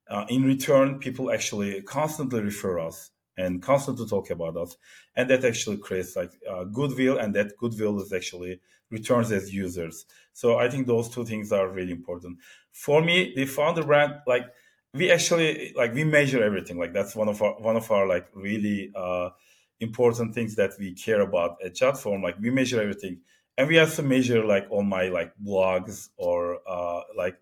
uh, 0.08 0.24
in 0.28 0.44
return, 0.44 0.98
people 0.98 1.30
actually 1.32 1.82
constantly 1.82 2.40
refer 2.40 2.78
us 2.78 3.10
and 3.36 3.62
constantly 3.62 4.06
talk 4.06 4.30
about 4.30 4.56
us, 4.56 4.76
and 5.14 5.28
that 5.30 5.44
actually 5.44 5.76
creates 5.78 6.16
like 6.16 6.32
uh, 6.50 6.64
goodwill, 6.64 7.18
and 7.18 7.34
that 7.34 7.56
goodwill 7.58 8.00
is 8.00 8.12
actually 8.12 8.60
returns 8.90 9.32
as 9.32 9.52
users. 9.52 10.06
So 10.32 10.58
I 10.58 10.68
think 10.70 10.86
those 10.86 11.08
two 11.08 11.24
things 11.24 11.52
are 11.52 11.68
really 11.68 11.92
important. 11.92 12.38
For 12.72 13.02
me, 13.02 13.32
the 13.34 13.46
founder 13.46 13.84
brand, 13.84 14.14
like 14.26 14.44
we 14.94 15.10
actually 15.10 15.72
like 15.76 15.92
we 15.94 16.04
measure 16.04 16.42
everything. 16.42 16.78
Like 16.78 16.92
that's 16.92 17.14
one 17.14 17.28
of 17.28 17.42
our 17.42 17.54
one 17.60 17.76
of 17.76 17.90
our 17.90 18.06
like 18.06 18.28
really 18.34 18.92
uh, 18.94 19.30
important 19.80 20.34
things 20.34 20.54
that 20.56 20.72
we 20.78 20.94
care 20.94 21.20
about 21.20 21.56
at 21.64 21.74
Jotform. 21.74 22.22
Like 22.22 22.38
we 22.40 22.50
measure 22.50 22.80
everything, 22.80 23.20
and 23.58 23.68
we 23.68 23.78
also 23.78 24.02
measure 24.02 24.44
like 24.44 24.66
all 24.70 24.82
my 24.82 25.08
like 25.08 25.32
blogs 25.44 26.08
or 26.16 26.58
uh, 26.68 27.02
like 27.16 27.36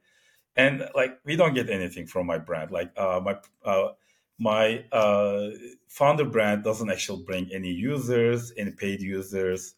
and 0.57 0.89
like 0.95 1.19
we 1.25 1.37
don't 1.37 1.55
get 1.55 1.71
anything 1.71 2.07
from 2.07 2.27
my 2.27 2.39
brand. 2.39 2.71
Like 2.71 2.93
uh, 2.97 3.21
my 3.25 3.37
uh, 3.65 3.93
my 4.39 4.85
uh, 4.93 5.51
founder 5.89 6.25
brand 6.25 6.65
doesn't 6.65 6.91
actually 6.91 7.23
bring 7.25 7.51
any 7.53 7.71
users 7.71 8.53
any 8.57 8.73
paid 8.73 9.01
users. 9.01 9.75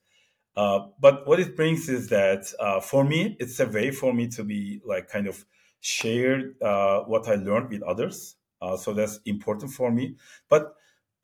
Uh, 0.56 0.88
but 1.00 1.26
what 1.26 1.38
it 1.40 1.56
brings 1.56 1.88
is 1.88 2.08
that 2.08 2.46
uh, 2.60 2.80
for 2.80 3.04
me 3.04 3.36
it's 3.40 3.60
a 3.60 3.66
way 3.66 3.90
for 3.90 4.12
me 4.14 4.28
to 4.28 4.42
be 4.44 4.80
like 4.84 5.08
kind 5.08 5.26
of 5.26 5.44
share 5.80 6.52
uh, 6.62 7.00
what 7.02 7.28
i 7.28 7.34
learned 7.34 7.70
with 7.70 7.82
others. 7.82 8.36
So 8.78 8.92
that's 8.94 9.20
important 9.26 9.70
for 9.72 9.92
me. 9.92 10.16
But 10.48 10.74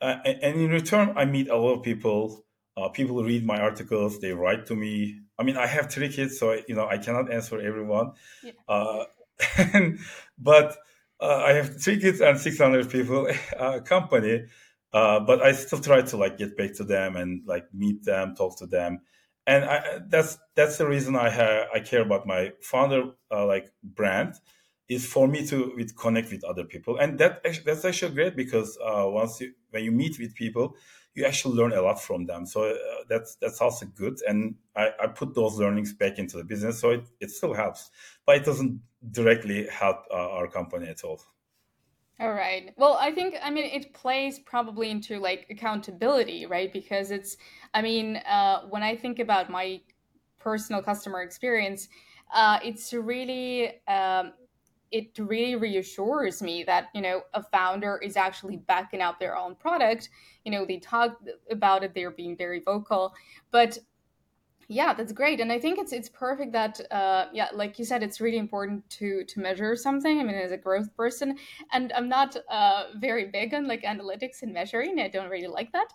and 0.01 0.61
in 0.61 0.71
return 0.71 1.13
i 1.17 1.25
meet 1.25 1.49
a 1.49 1.57
lot 1.57 1.79
of 1.79 1.83
people. 1.83 2.45
People 2.95 3.23
read 3.23 3.45
my 3.45 3.61
articles. 3.61 4.21
They 4.21 4.33
write 4.33 4.67
to 4.67 4.77
me. 4.77 5.21
I 5.39 5.43
mean 5.43 5.57
i 5.57 5.67
have 5.67 5.91
three 5.91 6.09
kids 6.09 6.39
so 6.39 6.53
you 6.69 6.75
know 6.75 6.87
i 6.87 6.99
cannot 6.99 7.33
answer 7.33 7.61
everyone. 7.61 8.13
Yeah 8.43 8.53
but 10.39 10.77
uh, 11.21 11.37
I 11.47 11.53
have 11.53 11.81
three 11.83 12.01
kids 12.01 12.21
and 12.21 12.39
600 12.39 12.91
people 12.91 13.29
uh, 13.59 13.81
company. 13.81 14.47
Uh, 14.93 15.21
but 15.21 15.43
I 15.43 15.53
still 15.53 15.79
try 15.81 16.03
to 16.03 16.17
like 16.19 16.37
get 16.37 16.55
back 16.57 16.75
to 16.75 16.85
them 16.85 17.17
and 17.17 17.47
like 17.47 17.65
meet 17.73 18.05
them, 18.05 18.35
talk 18.35 18.59
to 18.59 18.67
them, 18.67 19.01
and 19.47 19.65
I, 19.65 20.01
that's 20.07 20.37
that's 20.55 20.77
the 20.77 20.87
reason 20.87 21.17
I 21.17 21.31
have 21.31 21.69
I 21.75 21.81
care 21.81 22.03
about 22.03 22.27
my 22.27 22.53
founder 22.61 23.05
uh, 23.31 23.47
like 23.47 23.73
brand 23.83 24.35
is 24.89 25.07
for 25.07 25.27
me 25.27 25.47
to 25.47 25.73
with 25.77 25.97
connect 25.97 26.31
with 26.31 26.45
other 26.45 26.65
people, 26.65 26.99
and 26.99 27.19
that 27.19 27.43
that's 27.65 27.85
actually 27.85 28.15
great 28.15 28.37
because 28.37 28.79
uh, 28.85 29.05
once 29.07 29.41
you 29.41 29.53
when 29.71 29.85
you 29.85 29.93
meet 29.93 30.19
with 30.19 30.35
people, 30.35 30.77
you 31.15 31.25
actually 31.25 31.57
learn 31.57 31.73
a 31.73 31.81
lot 31.81 32.01
from 32.01 32.27
them. 32.27 32.45
So 32.47 32.65
uh, 32.65 32.75
that's 33.09 33.37
that's 33.37 33.61
also 33.61 33.87
good, 33.87 34.19
and 34.29 34.57
I, 34.77 34.91
I 35.03 35.07
put 35.07 35.35
those 35.35 35.59
learnings 35.59 35.95
back 35.95 36.19
into 36.19 36.37
the 36.37 36.45
business, 36.45 36.81
so 36.81 36.91
it, 36.91 37.05
it 37.21 37.31
still 37.31 37.55
helps, 37.55 37.91
but 38.27 38.37
it 38.37 38.45
doesn't 38.45 38.81
directly 39.11 39.67
help 39.69 40.05
uh, 40.11 40.15
our 40.15 40.49
company 40.49 40.89
at 40.89 41.05
all. 41.05 41.21
All 42.21 42.33
right. 42.33 42.73
Well, 42.77 42.97
I 43.01 43.11
think 43.11 43.37
I 43.43 43.51
mean 43.51 43.65
it 43.65 43.93
plays 43.95 44.39
probably 44.39 44.91
into 44.91 45.19
like 45.19 45.47
accountability, 45.51 46.47
right? 46.47 46.73
Because 46.73 47.11
it's 47.11 47.37
I 47.75 47.83
mean 47.83 48.17
uh, 48.17 48.63
when 48.69 48.83
I 48.83 48.95
think 48.95 49.19
about 49.19 49.51
my 49.51 49.81
personal 50.39 50.83
customer 50.83 51.23
experience, 51.23 51.89
uh, 52.33 52.59
it's 52.63 52.93
really 52.93 53.81
um, 53.89 54.35
it 54.93 55.19
really 55.19 55.57
reassures 55.57 56.43
me 56.43 56.63
that 56.65 56.89
you 56.95 57.01
know 57.01 57.23
a 57.35 57.43
founder 57.43 57.99
is 58.03 58.17
actually 58.17 58.57
backing 58.57 59.01
up 59.01 59.19
their 59.19 59.37
own 59.37 59.55
product 59.57 60.11
you 60.45 60.53
know 60.53 60.65
they 60.65 60.79
talk 60.79 61.19
about 61.51 61.83
it 61.83 61.95
they're 61.95 62.11
being 62.11 62.37
very 62.37 62.61
vocal 62.61 63.15
but 63.51 63.79
Yeah, 64.73 64.95
that's 64.95 65.13
great, 65.13 65.39
and 65.39 65.53
I 65.53 65.59
think 65.59 65.79
it's 65.79 65.93
it's 65.93 66.09
perfect 66.09 66.53
that 66.53 66.81
uh, 66.91 67.27
yeah, 67.31 67.49
like 67.53 67.79
you 67.79 67.85
said, 67.85 68.03
it's 68.03 68.23
really 68.23 68.39
important 68.39 68.89
to 69.01 69.23
to 69.25 69.39
measure 69.39 69.77
something. 69.77 70.19
I 70.19 70.23
mean, 70.23 70.35
as 70.35 70.51
a 70.51 70.57
growth 70.57 70.97
person, 70.97 71.37
and 71.73 71.93
I'm 71.93 72.09
not 72.09 72.39
uh, 72.49 72.85
very 72.97 73.27
big 73.27 73.53
on 73.53 73.69
like 73.69 73.83
analytics 73.83 74.41
and 74.41 74.51
measuring. 74.55 74.99
I 74.99 75.09
don't 75.09 75.29
really 75.29 75.47
like 75.47 75.73
that 75.73 75.89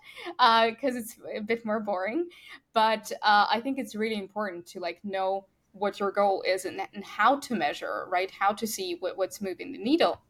because 0.69 0.95
uh, 0.95 0.99
it's 0.99 1.17
a 1.35 1.41
bit 1.41 1.65
more 1.65 1.79
boring. 1.79 2.29
But 2.73 3.11
uh, 3.23 3.47
I 3.49 3.61
think 3.61 3.79
it's 3.79 3.95
really 3.95 4.19
important 4.19 4.67
to 4.67 4.79
like 4.79 4.99
know 5.03 5.47
what 5.71 5.99
your 5.99 6.11
goal 6.11 6.43
is 6.45 6.65
and, 6.65 6.79
and 6.93 7.03
how 7.03 7.39
to 7.39 7.55
measure, 7.55 8.05
right? 8.09 8.29
How 8.29 8.51
to 8.53 8.67
see 8.67 8.97
what, 8.99 9.17
what's 9.17 9.41
moving 9.41 9.71
the 9.71 9.79
needle 9.79 10.21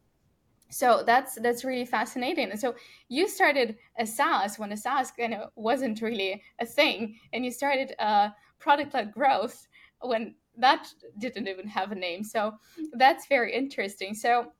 so 0.70 1.02
that's 1.04 1.36
that's 1.36 1.64
really 1.64 1.86
fascinating. 1.86 2.50
And 2.50 2.60
so 2.60 2.74
you 3.08 3.28
started 3.28 3.76
a 3.98 4.06
saas 4.06 4.58
when 4.58 4.72
a 4.72 4.76
saas 4.76 5.10
kind 5.10 5.34
of 5.34 5.50
wasn't 5.56 6.02
really 6.02 6.42
a 6.58 6.66
thing 6.66 7.18
and 7.32 7.44
you 7.44 7.50
started 7.50 7.94
uh, 7.98 8.30
product-led 8.58 9.12
growth 9.12 9.66
when 10.00 10.34
that 10.56 10.88
didn't 11.18 11.48
even 11.48 11.68
have 11.68 11.92
a 11.92 11.94
name. 11.94 12.24
So 12.24 12.54
that's 12.92 13.26
very 13.26 13.54
interesting. 13.54 14.14
So 14.14 14.52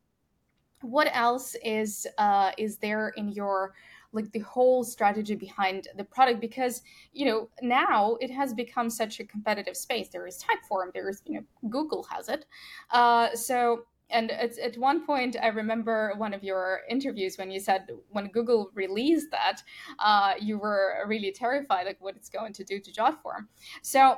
what 0.82 1.10
else 1.12 1.56
is 1.64 2.06
uh, 2.18 2.52
is 2.56 2.78
there 2.78 3.08
in 3.16 3.30
your 3.30 3.74
like 4.12 4.32
the 4.32 4.38
whole 4.38 4.84
strategy 4.84 5.34
behind 5.34 5.88
the 5.96 6.04
product? 6.04 6.40
Because 6.40 6.82
you 7.12 7.26
know 7.26 7.50
now 7.60 8.16
it 8.20 8.30
has 8.30 8.54
become 8.54 8.88
such 8.88 9.20
a 9.20 9.24
competitive 9.24 9.76
space. 9.76 10.08
There 10.08 10.26
is 10.26 10.42
typeform 10.42 10.92
there 10.94 11.10
is 11.10 11.20
you 11.26 11.34
know 11.34 11.68
google 11.68 12.04
has 12.04 12.28
it. 12.28 12.46
Uh, 12.90 13.34
so 13.34 13.84
and 14.10 14.30
at, 14.30 14.56
at 14.58 14.76
one 14.78 15.04
point 15.04 15.36
i 15.42 15.48
remember 15.48 16.12
one 16.16 16.32
of 16.34 16.42
your 16.42 16.80
interviews 16.88 17.36
when 17.38 17.50
you 17.50 17.60
said 17.60 17.88
when 18.10 18.28
google 18.28 18.70
released 18.74 19.30
that 19.30 19.62
uh, 19.98 20.34
you 20.40 20.58
were 20.58 21.04
really 21.06 21.32
terrified 21.32 21.86
like 21.86 22.00
what 22.00 22.16
it's 22.16 22.28
going 22.28 22.52
to 22.52 22.64
do 22.64 22.80
to 22.80 22.90
jotform 22.92 23.46
so 23.82 24.16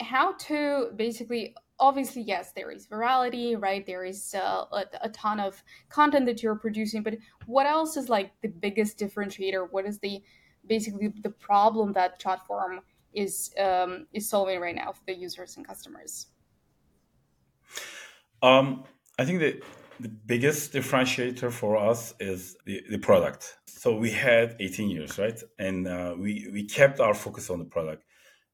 how 0.00 0.32
to 0.34 0.90
basically 0.96 1.54
obviously 1.80 2.22
yes 2.22 2.52
there 2.52 2.70
is 2.70 2.86
virality 2.86 3.60
right? 3.60 3.86
There 3.86 4.04
is 4.04 4.34
uh, 4.34 4.64
a, 4.72 4.84
a, 5.02 5.08
ton 5.10 5.40
of 5.40 5.62
content 5.88 6.26
that 6.26 6.42
you're 6.42 6.56
producing 6.56 7.02
but 7.02 7.14
what 7.46 7.66
else 7.66 7.96
is 7.96 8.08
like 8.08 8.32
the 8.42 8.48
biggest 8.48 8.98
differentiator? 8.98 9.68
What 9.70 9.86
is 9.86 9.98
the 9.98 10.22
basically 10.66 11.12
the 11.22 11.30
problem 11.30 11.92
that 11.92 12.20
jotform 12.20 12.78
is 13.12 13.52
um, 13.58 14.06
is 14.12 14.28
solving 14.28 14.60
right 14.60 14.74
now 14.74 14.92
for 14.92 15.02
the 15.06 15.14
users 15.14 15.56
and 15.56 15.66
customers? 15.66 16.26
Um 18.42 18.84
I 19.18 19.24
think 19.24 19.40
that 19.40 19.62
the 19.98 20.08
biggest 20.08 20.72
differentiator 20.72 21.50
for 21.50 21.76
us 21.76 22.14
is 22.20 22.56
the, 22.64 22.82
the 22.88 22.98
product. 22.98 23.58
So 23.66 23.96
we 23.96 24.12
had 24.12 24.54
18 24.60 24.90
years, 24.90 25.18
right? 25.18 25.40
And 25.58 25.88
uh, 25.88 26.14
we, 26.16 26.48
we 26.52 26.64
kept 26.64 27.00
our 27.00 27.14
focus 27.14 27.50
on 27.50 27.58
the 27.58 27.64
product. 27.64 28.04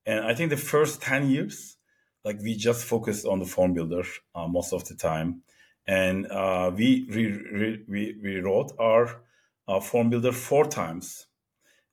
And 0.07 0.25
I 0.25 0.35
think 0.35 0.49
the 0.49 0.57
first 0.57 1.03
10 1.03 1.29
years, 1.29 1.77
like 2.25 2.41
we 2.41 2.57
just 2.57 2.87
focused 2.87 3.27
on 3.27 3.41
the 3.41 3.45
form 3.45 3.75
builder 3.75 4.05
uh, 4.35 4.49
most 4.49 4.73
of 4.73 4.89
the 4.89 4.95
time. 4.95 5.43
And 5.87 6.27
uh, 6.31 6.73
we, 6.75 7.07
re, 7.11 7.85
re, 7.87 8.17
we 8.23 8.41
wrote 8.41 8.73
our 8.79 9.21
uh, 9.69 9.81
form 9.81 10.09
builder 10.09 10.33
four 10.33 10.65
times. 10.65 11.27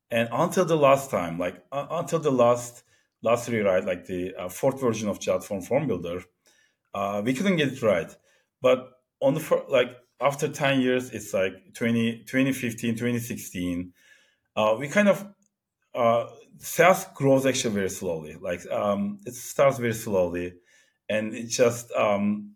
And 0.10 0.30
until 0.32 0.64
the 0.64 0.78
last 0.78 1.12
time, 1.12 1.38
like 1.38 1.62
uh, 1.74 1.88
until 1.92 2.20
the 2.20 2.32
last 2.32 2.84
last 3.22 3.50
rewrite, 3.50 3.86
like 3.86 4.06
the 4.06 4.34
uh, 4.36 4.50
fourth 4.50 4.80
version 4.80 5.08
of 5.08 5.20
JotForm 5.20 5.66
form 5.66 5.88
builder, 5.88 6.24
we 7.24 7.34
couldn't 7.34 7.58
get 7.58 7.74
it 7.74 7.82
right 7.82 8.16
but 8.62 8.90
on 9.22 9.34
the 9.34 9.64
like 9.70 9.98
after 10.22 10.48
10 10.48 10.82
years, 10.82 11.10
it's 11.10 11.34
like 11.34 11.74
20, 11.74 12.24
2015, 12.26 12.94
2016. 12.94 13.94
Uh, 14.56 14.76
we 14.80 14.88
kind 14.88 15.10
of 15.10 15.26
uh, 15.96 16.28
SaaS 16.60 17.08
grows 17.16 17.46
actually 17.46 17.74
very 17.74 17.90
slowly. 17.90 18.36
Like 18.40 18.70
um, 18.72 19.20
it 19.26 19.34
starts 19.34 19.80
very 19.80 19.94
slowly, 19.94 20.54
and 21.10 21.34
it's 21.34 21.56
just 21.56 21.92
um, 21.94 22.56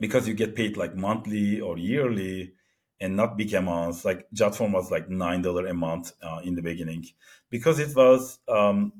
because 0.00 0.26
you 0.26 0.34
get 0.34 0.56
paid 0.56 0.76
like 0.76 0.96
monthly 0.96 1.60
or 1.60 1.76
yearly, 1.76 2.54
and 3.00 3.16
not 3.16 3.36
big 3.36 3.52
amounts. 3.54 4.04
Like 4.04 4.26
Jotform 4.34 4.72
was 4.72 4.90
like 4.90 5.08
nine 5.08 5.42
dollar 5.42 5.66
a 5.66 5.74
month 5.74 6.12
uh, 6.22 6.40
in 6.42 6.54
the 6.54 6.62
beginning, 6.62 7.04
because 7.50 7.78
it 7.78 7.94
was 7.94 8.38
um, 8.48 8.92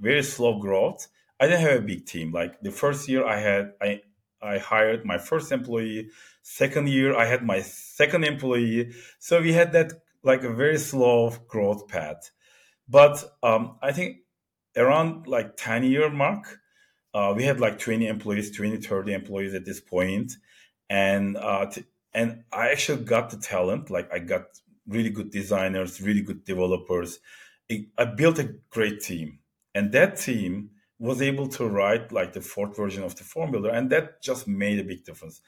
very 0.00 0.22
slow 0.22 0.58
growth. 0.58 1.08
I 1.38 1.46
didn't 1.46 1.62
have 1.62 1.78
a 1.78 1.86
big 1.86 2.06
team. 2.06 2.32
Like 2.32 2.60
the 2.60 2.70
first 2.70 3.08
year, 3.08 3.26
I 3.26 3.38
had 3.38 3.72
I 3.80 4.02
I 4.42 4.58
hired 4.58 5.04
my 5.04 5.18
first 5.18 5.52
employee. 5.52 6.08
Second 6.42 6.88
year, 6.88 7.16
I 7.16 7.26
had 7.26 7.44
my 7.44 7.60
second 7.62 8.24
employee. 8.24 8.92
So 9.18 9.40
we 9.40 9.52
had 9.52 9.72
that 9.72 9.92
like 10.22 10.42
a 10.42 10.52
very 10.52 10.78
slow 10.78 11.30
growth 11.48 11.88
path. 11.88 12.30
But 12.88 13.24
um, 13.42 13.78
I 13.82 13.92
think 13.92 14.18
around 14.76 15.26
like 15.26 15.56
10 15.56 15.84
year 15.84 16.10
mark, 16.10 16.58
uh, 17.14 17.32
we 17.36 17.44
had 17.44 17.60
like 17.60 17.78
20 17.78 18.06
employees, 18.06 18.54
20, 18.56 18.78
30 18.78 19.12
employees 19.12 19.54
at 19.54 19.64
this 19.64 19.80
point. 19.80 20.32
And, 20.90 21.36
uh, 21.36 21.66
t- 21.66 21.84
and 22.12 22.44
I 22.52 22.70
actually 22.70 23.04
got 23.04 23.30
the 23.30 23.36
talent. 23.36 23.90
Like 23.90 24.12
I 24.12 24.18
got 24.18 24.44
really 24.86 25.10
good 25.10 25.30
designers, 25.30 26.00
really 26.00 26.22
good 26.22 26.44
developers. 26.44 27.20
I 27.96 28.04
built 28.04 28.38
a 28.38 28.54
great 28.70 29.00
team. 29.00 29.38
And 29.74 29.92
that 29.92 30.16
team 30.16 30.70
was 31.02 31.20
able 31.20 31.48
to 31.48 31.66
write 31.66 32.12
like 32.12 32.32
the 32.32 32.40
fourth 32.40 32.76
version 32.76 33.02
of 33.02 33.16
the 33.16 33.24
form 33.24 33.50
builder 33.50 33.70
and 33.70 33.90
that 33.90 34.22
just 34.22 34.46
made 34.46 34.78
a 34.78 34.84
big 34.84 35.04
difference. 35.04 35.40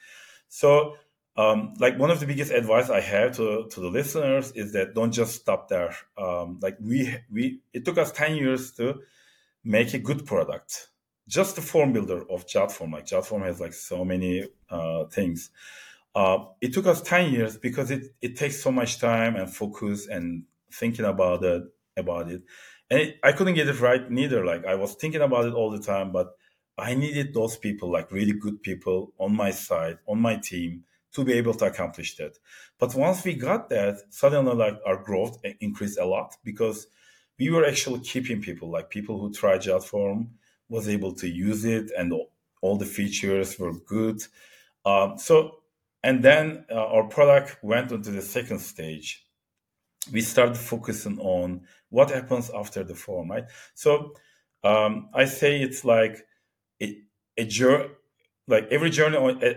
So 0.49 0.95
um, 1.37 1.73
like 1.79 1.97
one 1.97 2.11
of 2.11 2.19
the 2.19 2.27
biggest 2.27 2.51
advice 2.51 2.89
i 2.89 2.99
have 2.99 3.37
to, 3.37 3.65
to 3.69 3.79
the 3.79 3.87
listeners 3.87 4.51
is 4.51 4.73
that 4.73 4.93
don't 4.93 5.13
just 5.13 5.33
stop 5.33 5.69
there. 5.69 5.95
Um, 6.17 6.59
like 6.61 6.77
we 6.81 7.15
we 7.31 7.61
it 7.73 7.85
took 7.85 7.97
us 7.97 8.11
10 8.11 8.35
years 8.35 8.73
to 8.73 8.99
make 9.63 9.93
a 9.93 9.99
good 9.99 10.25
product. 10.25 10.89
Just 11.25 11.55
the 11.55 11.61
form 11.61 11.93
builder 11.93 12.29
of 12.29 12.45
jotform 12.45 12.91
like 12.91 13.05
jotform 13.05 13.45
has 13.45 13.61
like 13.61 13.73
so 13.73 14.03
many 14.03 14.49
uh, 14.69 15.05
things. 15.05 15.51
Uh, 16.13 16.39
it 16.59 16.73
took 16.73 16.85
us 16.85 17.01
10 17.01 17.31
years 17.31 17.57
because 17.57 17.91
it, 17.91 18.13
it 18.21 18.35
takes 18.35 18.61
so 18.61 18.73
much 18.73 18.99
time 18.99 19.37
and 19.37 19.49
focus 19.53 20.07
and 20.07 20.43
thinking 20.69 21.05
about 21.05 21.45
it 21.45 21.63
about 21.97 22.29
it 22.29 22.41
and 22.95 23.13
I 23.23 23.31
couldn't 23.33 23.55
get 23.55 23.67
it 23.67 23.81
right 23.81 24.09
neither. 24.09 24.45
Like 24.45 24.65
I 24.65 24.75
was 24.75 24.95
thinking 24.95 25.21
about 25.21 25.45
it 25.45 25.53
all 25.53 25.69
the 25.69 25.79
time, 25.79 26.11
but 26.11 26.35
I 26.77 26.93
needed 26.93 27.33
those 27.33 27.57
people, 27.57 27.91
like 27.91 28.11
really 28.11 28.33
good 28.33 28.61
people 28.61 29.13
on 29.19 29.35
my 29.35 29.51
side, 29.51 29.97
on 30.07 30.19
my 30.19 30.37
team, 30.37 30.83
to 31.13 31.23
be 31.23 31.33
able 31.33 31.53
to 31.55 31.65
accomplish 31.65 32.15
that. 32.17 32.37
But 32.79 32.95
once 32.95 33.23
we 33.23 33.33
got 33.33 33.69
that, 33.69 33.97
suddenly 34.09 34.53
like 34.53 34.77
our 34.85 34.97
growth 34.97 35.41
increased 35.61 35.99
a 35.99 36.05
lot 36.05 36.35
because 36.43 36.87
we 37.39 37.49
were 37.49 37.65
actually 37.65 37.99
keeping 38.01 38.41
people, 38.41 38.69
like 38.69 38.89
people 38.89 39.19
who 39.19 39.31
tried 39.31 39.61
JotForm 39.61 40.29
was 40.69 40.89
able 40.89 41.13
to 41.15 41.27
use 41.29 41.63
it 41.65 41.91
and 41.97 42.13
all 42.61 42.77
the 42.77 42.85
features 42.85 43.59
were 43.59 43.73
good. 43.73 44.21
Um, 44.85 45.17
so, 45.17 45.59
and 46.03 46.23
then 46.23 46.65
uh, 46.69 46.75
our 46.75 47.07
product 47.07 47.57
went 47.63 47.91
into 47.91 48.11
the 48.11 48.21
second 48.21 48.59
stage 48.59 49.24
we 50.11 50.21
start 50.21 50.57
focusing 50.57 51.19
on 51.19 51.61
what 51.89 52.11
happens 52.11 52.51
after 52.53 52.83
the 52.83 52.95
form, 52.95 53.31
right? 53.31 53.45
So 53.73 54.13
um, 54.63 55.09
I 55.13 55.25
say 55.25 55.61
it's 55.61 55.85
like 55.85 56.25
a, 56.81 56.97
a 57.37 57.45
journey, 57.45 57.89
like 58.47 58.67
every 58.71 58.89
journey 58.89 59.17
on 59.17 59.43
a, 59.43 59.55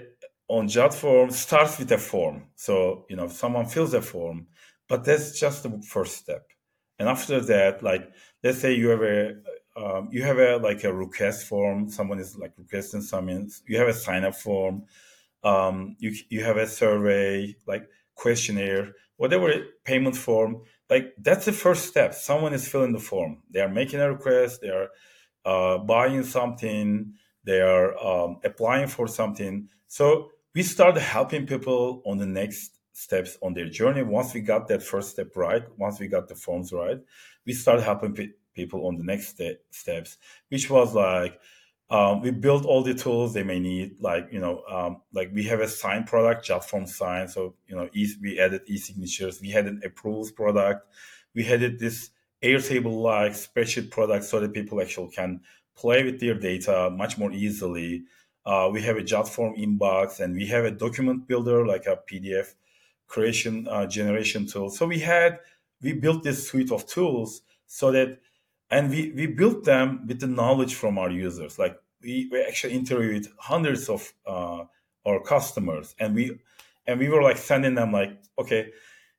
on 0.49 0.67
JotForm 0.67 1.33
starts 1.33 1.79
with 1.79 1.93
a 1.93 1.99
form. 1.99 2.47
So 2.55 3.07
you 3.09 3.17
know, 3.17 3.29
someone 3.29 3.67
fills 3.67 3.95
a 3.95 4.03
form, 4.03 4.47
but 4.89 5.05
that's 5.05 5.39
just 5.39 5.63
the 5.63 5.83
first 5.87 6.17
step. 6.17 6.47
And 6.99 7.09
after 7.09 7.41
that, 7.41 7.83
like 7.83 8.11
let's 8.43 8.59
say 8.59 8.75
you 8.75 8.89
have 8.89 9.03
a 9.03 9.37
um, 9.77 10.09
you 10.11 10.23
have 10.23 10.39
a 10.39 10.57
like 10.57 10.85
a 10.85 10.93
request 10.93 11.47
form. 11.47 11.89
Someone 11.89 12.19
is 12.19 12.37
like 12.37 12.53
requesting 12.57 13.03
something. 13.03 13.51
You 13.67 13.79
have 13.79 13.89
a 13.89 13.95
sign 13.95 14.25
up 14.25 14.35
form. 14.35 14.85
Um, 15.45 15.97
you 15.99 16.15
you 16.29 16.43
have 16.45 16.57
a 16.57 16.67
survey 16.67 17.57
like 17.67 17.89
questionnaire 18.15 18.95
whatever 19.19 19.53
payment 19.85 20.17
form, 20.17 20.63
like 20.89 21.13
that's 21.19 21.45
the 21.45 21.53
first 21.53 21.87
step. 21.87 22.15
Someone 22.15 22.55
is 22.55 22.67
filling 22.67 22.93
the 22.93 22.99
form. 22.99 23.43
They 23.51 23.61
are 23.61 23.69
making 23.69 24.01
a 24.01 24.11
request. 24.11 24.63
They 24.63 24.71
are 24.71 24.89
uh, 25.45 25.79
buying 25.79 26.25
something. 26.25 27.13
They 27.45 27.61
are 27.61 27.97
um, 28.03 28.39
applying 28.43 28.87
for 28.89 29.07
something. 29.07 29.69
So 29.89 30.31
we 30.55 30.63
started 30.63 31.01
helping 31.01 31.47
people 31.47 32.03
on 32.07 32.17
the 32.17 32.27
next 32.27 32.79
steps 32.93 33.39
on 33.43 33.55
their 33.55 33.69
journey. 33.69 34.03
Once 34.03 34.35
we 34.35 34.41
got 34.41 34.69
that 34.69 34.83
first 34.83 35.11
step 35.11 35.37
right, 35.37 35.63
once 35.77 36.01
we 36.01 36.09
got 36.09 36.29
the 36.29 36.35
forms 36.35 36.73
right, 36.73 36.99
we 37.47 37.53
started 37.53 37.83
helping 37.83 38.15
pe- 38.15 38.33
people 38.55 38.87
on 38.87 38.97
the 38.97 39.05
next 39.05 39.29
ste- 39.29 39.61
steps, 39.71 40.17
which 40.49 40.71
was 40.71 40.95
like 40.95 41.39
um, 41.91 42.21
we 42.21 42.31
built 42.31 42.67
all 42.67 42.83
the 42.83 42.95
tools 42.95 43.33
they 43.33 43.43
may 43.43 43.59
need, 43.59 43.97
like 44.01 44.29
you 44.31 44.41
know, 44.41 44.63
um, 44.71 45.01
like 45.13 45.31
we 45.33 45.45
have 45.45 45.61
a 45.61 45.69
sign 45.69 46.05
product, 46.05 46.47
JotForm 46.47 46.87
Sign. 46.87 47.29
So 47.29 47.55
you 47.67 47.77
know, 47.77 47.89
e- 47.95 48.15
we 48.21 48.39
added 48.39 48.63
e-signatures. 48.67 49.41
We 49.41 49.51
had 49.51 49.67
an 49.67 49.81
approvals 49.85 50.31
product. 50.31 50.87
We 51.35 51.47
added 51.47 51.79
this 51.79 52.11
Airtable-like 52.43 53.33
spreadsheet 53.33 53.91
product 53.91 54.25
so 54.25 54.39
that 54.39 54.53
people 54.53 54.81
actually 54.81 55.11
can 55.11 55.41
play 55.77 56.05
with 56.05 56.21
their 56.21 56.39
data 56.39 56.91
much 56.91 57.19
more 57.19 57.33
easily. 57.33 58.05
Uh, 58.45 58.69
we 58.73 58.83
have 58.83 58.97
a 58.97 59.03
JotForm 59.03 59.59
inbox, 59.59 60.21
and 60.21 60.35
we 60.35 60.47
have 60.47 60.65
a 60.65 60.71
document 60.71 61.27
builder, 61.27 61.67
like 61.67 61.87
a 61.87 61.99
PDF 62.09 62.55
creation 63.07 63.67
uh, 63.69 63.87
generation 63.87 64.47
tool. 64.47 64.69
So 64.69 64.87
we 64.87 64.99
had 65.01 65.39
we 65.81 65.95
built 65.95 66.23
this 66.23 66.47
suite 66.47 66.71
of 66.71 66.87
tools 66.87 67.43
so 67.67 67.91
that 67.93 68.19
and 68.71 68.91
we, 68.91 69.13
we 69.13 69.27
built 69.27 69.65
them 69.65 70.07
with 70.07 70.21
the 70.21 70.27
knowledge 70.27 70.75
from 70.75 70.99
our 70.99 71.11
users. 71.11 71.59
Like 71.59 71.77
we, 72.03 72.29
we 72.31 72.43
actually 72.43 72.75
interviewed 72.75 73.27
hundreds 73.39 73.89
of 73.89 74.13
uh, 74.27 74.65
our 75.07 75.21
customers, 75.23 75.95
and 75.99 76.15
we 76.15 76.39
and 76.87 76.99
we 76.99 77.09
were 77.09 77.23
like 77.23 77.37
sending 77.37 77.75
them 77.75 77.93
like, 77.93 78.11
okay, 78.39 78.71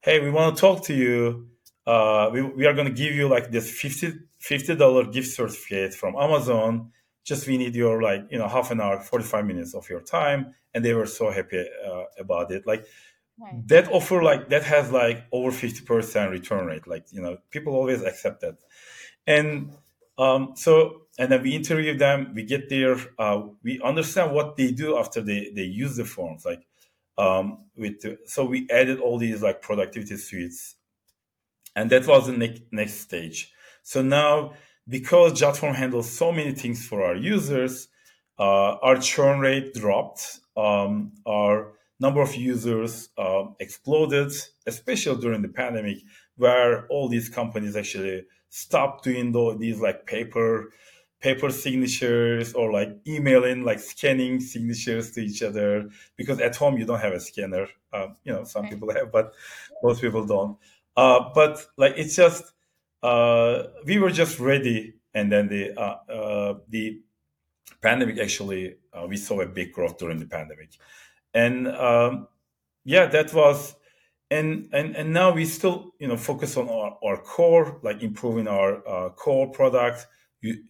hey, 0.01 0.19
we 0.19 0.29
want 0.29 0.55
to 0.55 0.61
talk 0.61 0.83
to 0.85 0.93
you. 0.93 1.47
Uh, 1.85 2.29
we, 2.31 2.41
we 2.41 2.65
are 2.65 2.73
going 2.73 2.87
to 2.87 2.93
give 2.93 3.13
you 3.13 3.27
like 3.27 3.51
this 3.51 3.71
50 3.71 4.75
dollar 4.75 5.05
gift 5.05 5.29
certificate 5.29 5.93
from 5.93 6.15
Amazon. 6.15 6.91
Just 7.23 7.47
we 7.47 7.57
need 7.57 7.75
your 7.75 8.01
like 8.01 8.25
you 8.31 8.37
know 8.37 8.47
half 8.47 8.71
an 8.71 8.81
hour, 8.81 8.99
forty 8.99 9.25
five 9.25 9.45
minutes 9.45 9.75
of 9.75 9.87
your 9.89 10.01
time, 10.01 10.55
and 10.73 10.83
they 10.83 10.93
were 10.93 11.05
so 11.05 11.29
happy 11.29 11.63
uh, 11.85 12.03
about 12.17 12.51
it. 12.51 12.65
Like 12.65 12.85
right. 13.39 13.67
that 13.67 13.91
offer, 13.91 14.23
like 14.23 14.49
that 14.49 14.63
has 14.63 14.91
like 14.91 15.25
over 15.31 15.51
fifty 15.51 15.83
percent 15.85 16.31
return 16.31 16.65
rate. 16.65 16.87
Like 16.87 17.05
you 17.11 17.21
know 17.21 17.37
people 17.51 17.75
always 17.75 18.01
accept 18.01 18.41
that, 18.41 18.55
and 19.29 19.71
um, 20.17 20.53
so 20.55 21.03
and 21.17 21.31
then 21.31 21.41
we 21.43 21.55
interview 21.55 21.97
them. 21.97 22.33
We 22.33 22.43
get 22.43 22.67
there. 22.69 22.97
Uh, 23.17 23.43
we 23.63 23.79
understand 23.81 24.33
what 24.33 24.57
they 24.57 24.71
do 24.71 24.97
after 24.97 25.21
they 25.21 25.51
they 25.55 25.63
use 25.63 25.95
the 25.95 26.05
forms. 26.05 26.43
Like 26.45 26.67
um, 27.17 27.65
with 27.77 28.03
so 28.25 28.43
we 28.45 28.67
added 28.69 28.99
all 28.99 29.17
these 29.17 29.41
like 29.41 29.61
productivity 29.61 30.17
suites, 30.17 30.75
and 31.75 31.89
that 31.91 32.07
was 32.07 32.25
the 32.27 32.33
next 32.33 32.63
next 32.71 32.95
stage. 32.95 33.53
So 33.83 34.01
now 34.01 34.53
because 34.87 35.39
JotForm 35.39 35.75
handles 35.75 36.11
so 36.11 36.31
many 36.31 36.53
things 36.53 36.85
for 36.85 37.05
our 37.05 37.15
users, 37.15 37.87
uh, 38.39 38.77
our 38.81 38.97
churn 38.97 39.39
rate 39.39 39.75
dropped. 39.75 40.39
Um, 40.57 41.13
our 41.27 41.73
number 41.99 42.21
of 42.21 42.35
users 42.35 43.09
uh, 43.17 43.45
exploded, 43.59 44.31
especially 44.65 45.21
during 45.21 45.43
the 45.43 45.49
pandemic, 45.49 45.99
where 46.37 46.87
all 46.87 47.07
these 47.07 47.29
companies 47.29 47.75
actually 47.75 48.25
stopped 48.49 49.03
doing 49.03 49.31
these 49.59 49.79
like 49.79 50.05
paper 50.05 50.71
paper 51.21 51.49
signatures 51.49 52.53
or 52.53 52.71
like 52.71 52.95
emailing, 53.05 53.63
like 53.63 53.79
scanning 53.79 54.39
signatures 54.39 55.11
to 55.11 55.21
each 55.21 55.43
other. 55.43 55.89
Because 56.15 56.39
at 56.39 56.55
home 56.55 56.77
you 56.77 56.85
don't 56.85 56.99
have 56.99 57.13
a 57.13 57.19
scanner. 57.19 57.67
Um, 57.91 58.15
you 58.23 58.33
know, 58.33 58.43
some 58.43 58.67
people 58.67 58.93
have, 58.93 59.11
but 59.11 59.33
most 59.83 60.01
people 60.01 60.25
don't. 60.25 60.57
Uh, 60.95 61.29
but 61.33 61.65
like 61.77 61.93
it's 61.97 62.15
just 62.15 62.51
uh, 63.03 63.63
we 63.85 63.99
were 63.99 64.11
just 64.11 64.39
ready, 64.39 64.95
and 65.13 65.31
then 65.31 65.47
the 65.47 65.73
uh, 65.79 66.11
uh 66.11 66.53
the 66.69 67.01
pandemic 67.81 68.19
actually 68.19 68.75
uh, 68.93 69.05
we 69.07 69.15
saw 69.15 69.39
a 69.41 69.45
big 69.45 69.71
growth 69.71 69.97
during 69.97 70.19
the 70.19 70.25
pandemic, 70.25 70.69
and 71.33 71.67
um, 71.67 72.27
yeah, 72.83 73.05
that 73.05 73.33
was. 73.33 73.75
And, 74.31 74.69
and 74.73 74.95
and 74.95 75.11
now 75.11 75.31
we 75.33 75.45
still 75.45 75.93
you 75.99 76.07
know 76.07 76.15
focus 76.15 76.55
on 76.55 76.69
our, 76.69 76.97
our 77.03 77.17
core 77.17 77.79
like 77.81 78.03
improving 78.03 78.47
our 78.47 78.87
uh, 78.87 79.09
core 79.09 79.49
product 79.49 80.05
you, 80.41 80.63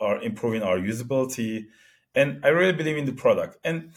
are 0.00 0.20
improving 0.22 0.62
our 0.62 0.78
usability. 0.78 1.66
And 2.14 2.44
I 2.44 2.48
really 2.48 2.72
believe 2.72 2.96
in 2.96 3.06
the 3.06 3.12
product. 3.12 3.58
And 3.64 3.92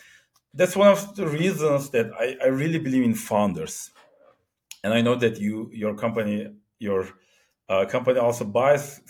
that's 0.54 0.76
one 0.76 0.90
of 0.90 1.16
the 1.16 1.28
reasons 1.28 1.90
that 1.92 2.12
I, 2.20 2.38
I 2.44 2.48
really 2.48 2.80
believe 2.80 3.04
in 3.04 3.14
founders. 3.14 3.92
And 4.84 4.94
I 4.94 5.02
know 5.02 5.16
that 5.16 5.40
you, 5.40 5.70
your 5.74 5.96
company, 5.96 6.50
your 6.80 7.08
uh, 7.68 7.86
company 7.86 8.20
also 8.20 8.46
buys 8.46 9.02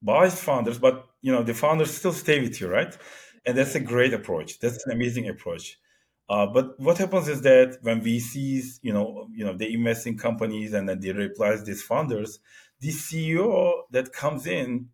buys 0.00 0.40
founders, 0.40 0.78
but 0.78 1.08
you 1.22 1.32
know 1.32 1.42
the 1.42 1.54
founders 1.54 1.92
still 1.92 2.12
stay 2.12 2.40
with 2.40 2.60
you, 2.60 2.68
right? 2.68 2.96
And 3.44 3.56
that's 3.56 3.74
a 3.74 3.80
great 3.80 4.12
approach. 4.12 4.60
That's 4.60 4.86
an 4.86 4.92
amazing 4.92 5.28
approach. 5.28 5.78
Uh, 6.28 6.46
but 6.46 6.78
what 6.78 6.98
happens 6.98 7.26
is 7.28 7.40
that 7.42 7.78
when 7.82 8.02
VCs, 8.02 8.80
you 8.82 8.92
know, 8.92 9.28
you 9.32 9.44
know, 9.44 9.56
they 9.56 9.72
invest 9.72 10.06
in 10.06 10.18
companies 10.18 10.74
and 10.74 10.88
then 10.88 11.00
they 11.00 11.12
replace 11.12 11.62
these 11.62 11.82
founders, 11.82 12.38
the 12.80 12.88
CEO 12.88 13.82
that 13.90 14.12
comes 14.12 14.46
in 14.46 14.88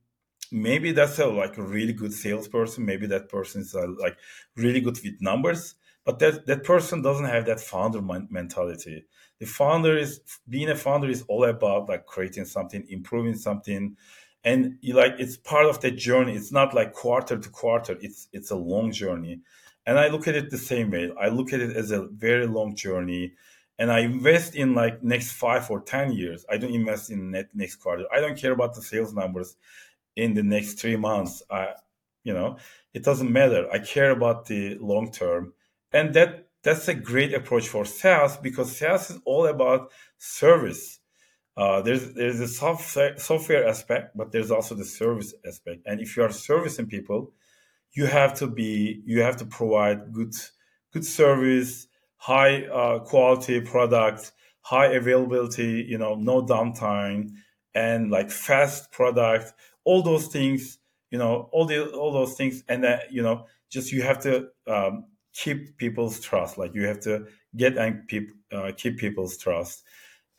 maybe 0.53 0.93
that's 0.93 1.19
a 1.19 1.27
like 1.27 1.57
a 1.59 1.63
really 1.63 1.93
good 1.93 2.13
salesperson. 2.13 2.85
Maybe 2.85 3.07
that 3.09 3.29
person 3.29 3.63
is 3.63 3.75
uh, 3.75 3.87
like 3.99 4.17
really 4.57 4.81
good 4.81 4.99
with 5.03 5.21
numbers 5.21 5.75
but 6.05 6.19
that 6.19 6.47
that 6.47 6.65
person 6.65 7.03
doesn't 7.03 7.27
have 7.27 7.47
that 7.47 7.61
founder 7.61 8.03
mentality. 8.03 9.05
The 9.41 9.47
founder 9.47 9.97
is 9.97 10.21
being 10.49 10.69
a 10.69 10.77
founder 10.77 11.09
is 11.09 11.25
all 11.29 11.45
about 11.45 11.89
like 11.89 12.07
creating 12.07 12.45
something 12.45 12.87
improving 12.89 13.35
something 13.37 13.97
and 14.45 14.77
you 14.83 14.95
like 14.95 15.15
it's 15.19 15.37
part 15.37 15.67
of 15.67 15.81
the 15.81 15.91
journey. 15.91 16.35
It's 16.35 16.53
not 16.53 16.75
like 16.75 16.93
quarter 16.93 17.39
to 17.39 17.49
quarter. 17.49 17.97
It's 18.01 18.29
it's 18.33 18.51
a 18.51 18.57
long 18.57 18.93
journey 18.93 19.41
and 19.87 19.99
i 19.99 20.09
look 20.09 20.27
at 20.29 20.35
it 20.35 20.51
the 20.51 20.59
same 20.59 20.91
way. 20.91 21.11
I 21.21 21.29
look 21.29 21.53
at 21.53 21.61
it 21.61 21.77
as 21.77 21.91
a 21.91 22.07
very 22.07 22.47
long 22.47 22.75
journey. 22.75 23.35
And 23.79 23.91
i 23.91 24.01
invest 24.01 24.55
in 24.55 24.75
like 24.75 25.03
next 25.03 25.33
five 25.33 25.71
or 25.71 25.81
ten 25.81 26.13
years. 26.13 26.45
I 26.49 26.59
don't 26.59 26.75
invest 26.75 27.11
in 27.11 27.33
net 27.33 27.49
next 27.55 27.77
quarter. 27.77 28.05
I 28.13 28.21
don't 28.21 28.39
care 28.39 28.53
about 28.53 28.75
the 28.75 28.83
sales 28.83 29.13
numbers 29.13 29.57
in 30.17 30.35
the 30.35 30.43
next 30.43 30.75
three 30.75 30.97
months. 30.97 31.43
I 31.51 31.73
you 32.23 32.33
know 32.33 32.59
it 32.95 33.03
doesn't 33.05 33.33
matter. 33.33 33.69
I 33.73 33.81
care 33.81 34.11
about 34.11 34.47
the 34.47 34.77
long 34.81 35.11
term. 35.11 35.55
And 35.93 36.15
that 36.15 36.49
that's 36.63 36.89
a 36.89 36.95
great 36.95 37.35
approach 37.35 37.69
for 37.69 37.85
sales 37.85 38.37
because 38.39 38.77
sales 38.77 39.11
is 39.11 39.19
all 39.25 39.47
about 39.47 39.91
service. 40.19 41.01
Uh, 41.57 41.83
there's 41.83 42.15
there's 42.15 42.41
a 42.41 42.49
software 42.49 43.19
software 43.19 43.67
aspect 43.67 44.17
but 44.17 44.33
there's 44.33 44.51
also 44.51 44.75
the 44.77 44.85
service 44.85 45.35
aspect. 45.47 45.83
And 45.87 46.01
if 46.01 46.17
you 46.17 46.23
are 46.23 46.33
servicing 46.33 46.87
people 46.87 47.33
you 47.95 48.07
have 48.07 48.35
to 48.35 48.47
be 48.47 49.03
you 49.07 49.21
have 49.23 49.37
to 49.37 49.47
provide 49.47 50.13
good 50.13 50.35
good 50.93 51.05
service 51.05 51.87
high 52.17 52.65
uh, 52.67 52.99
quality 53.01 53.61
product 53.61 54.33
high 54.63 54.87
availability 54.87 55.85
you 55.89 55.99
know 55.99 56.15
no 56.15 56.45
downtime 56.45 57.31
and 57.75 58.11
like 58.11 58.31
fast 58.31 58.91
product 58.93 59.53
all 59.85 60.03
those 60.03 60.27
things 60.29 60.79
you 61.11 61.19
know 61.19 61.49
all 61.53 61.65
the 61.67 61.91
all 61.93 62.13
those 62.13 62.35
things 62.35 62.63
and 62.69 62.85
that 62.85 63.13
you 63.13 63.23
know 63.23 63.47
just 63.71 63.93
you 63.93 64.03
have 64.03 64.21
to 64.21 64.49
um, 64.67 65.05
keep 65.33 65.77
people's 65.79 66.21
trust 66.21 66.59
like 66.59 66.75
you 66.75 66.87
have 66.87 67.01
to 67.01 67.27
get 67.57 67.77
and 67.77 68.09
keep 68.09 68.31
uh, 68.53 68.73
keep 68.77 68.99
people's 68.99 69.37
trust 69.37 69.85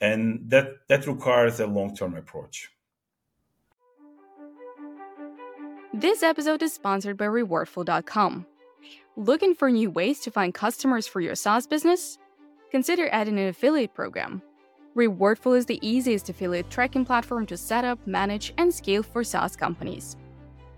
and 0.01 0.49
that 0.49 0.67
that 0.89 1.05
requires 1.07 1.59
a 1.59 1.67
long-term 1.67 2.15
approach 2.15 2.69
this 6.01 6.23
episode 6.23 6.61
is 6.61 6.73
sponsored 6.73 7.17
by 7.17 7.25
rewardful.com 7.25 8.45
looking 9.15 9.55
for 9.55 9.71
new 9.71 9.89
ways 9.89 10.19
to 10.19 10.29
find 10.29 10.53
customers 10.53 11.07
for 11.07 11.21
your 11.21 11.35
SaaS 11.35 11.65
business 11.65 12.17
consider 12.69 13.07
adding 13.11 13.39
an 13.39 13.47
affiliate 13.47 13.93
program 13.93 14.41
Rewardful 14.95 15.57
is 15.57 15.65
the 15.65 15.85
easiest 15.85 16.29
affiliate 16.29 16.69
tracking 16.69 17.03
platform 17.03 17.45
to 17.47 17.57
set 17.57 17.83
up, 17.83 17.99
manage, 18.07 18.53
and 18.57 18.73
scale 18.73 19.03
for 19.03 19.25
SaaS 19.25 19.53
companies. 19.53 20.15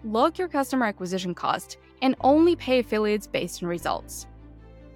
Log 0.04 0.40
your 0.40 0.48
customer 0.48 0.88
acquisition 0.88 1.36
cost 1.36 1.78
and 2.02 2.16
only 2.22 2.56
pay 2.56 2.80
affiliates 2.80 3.28
based 3.28 3.62
on 3.62 3.70
results. 3.70 4.26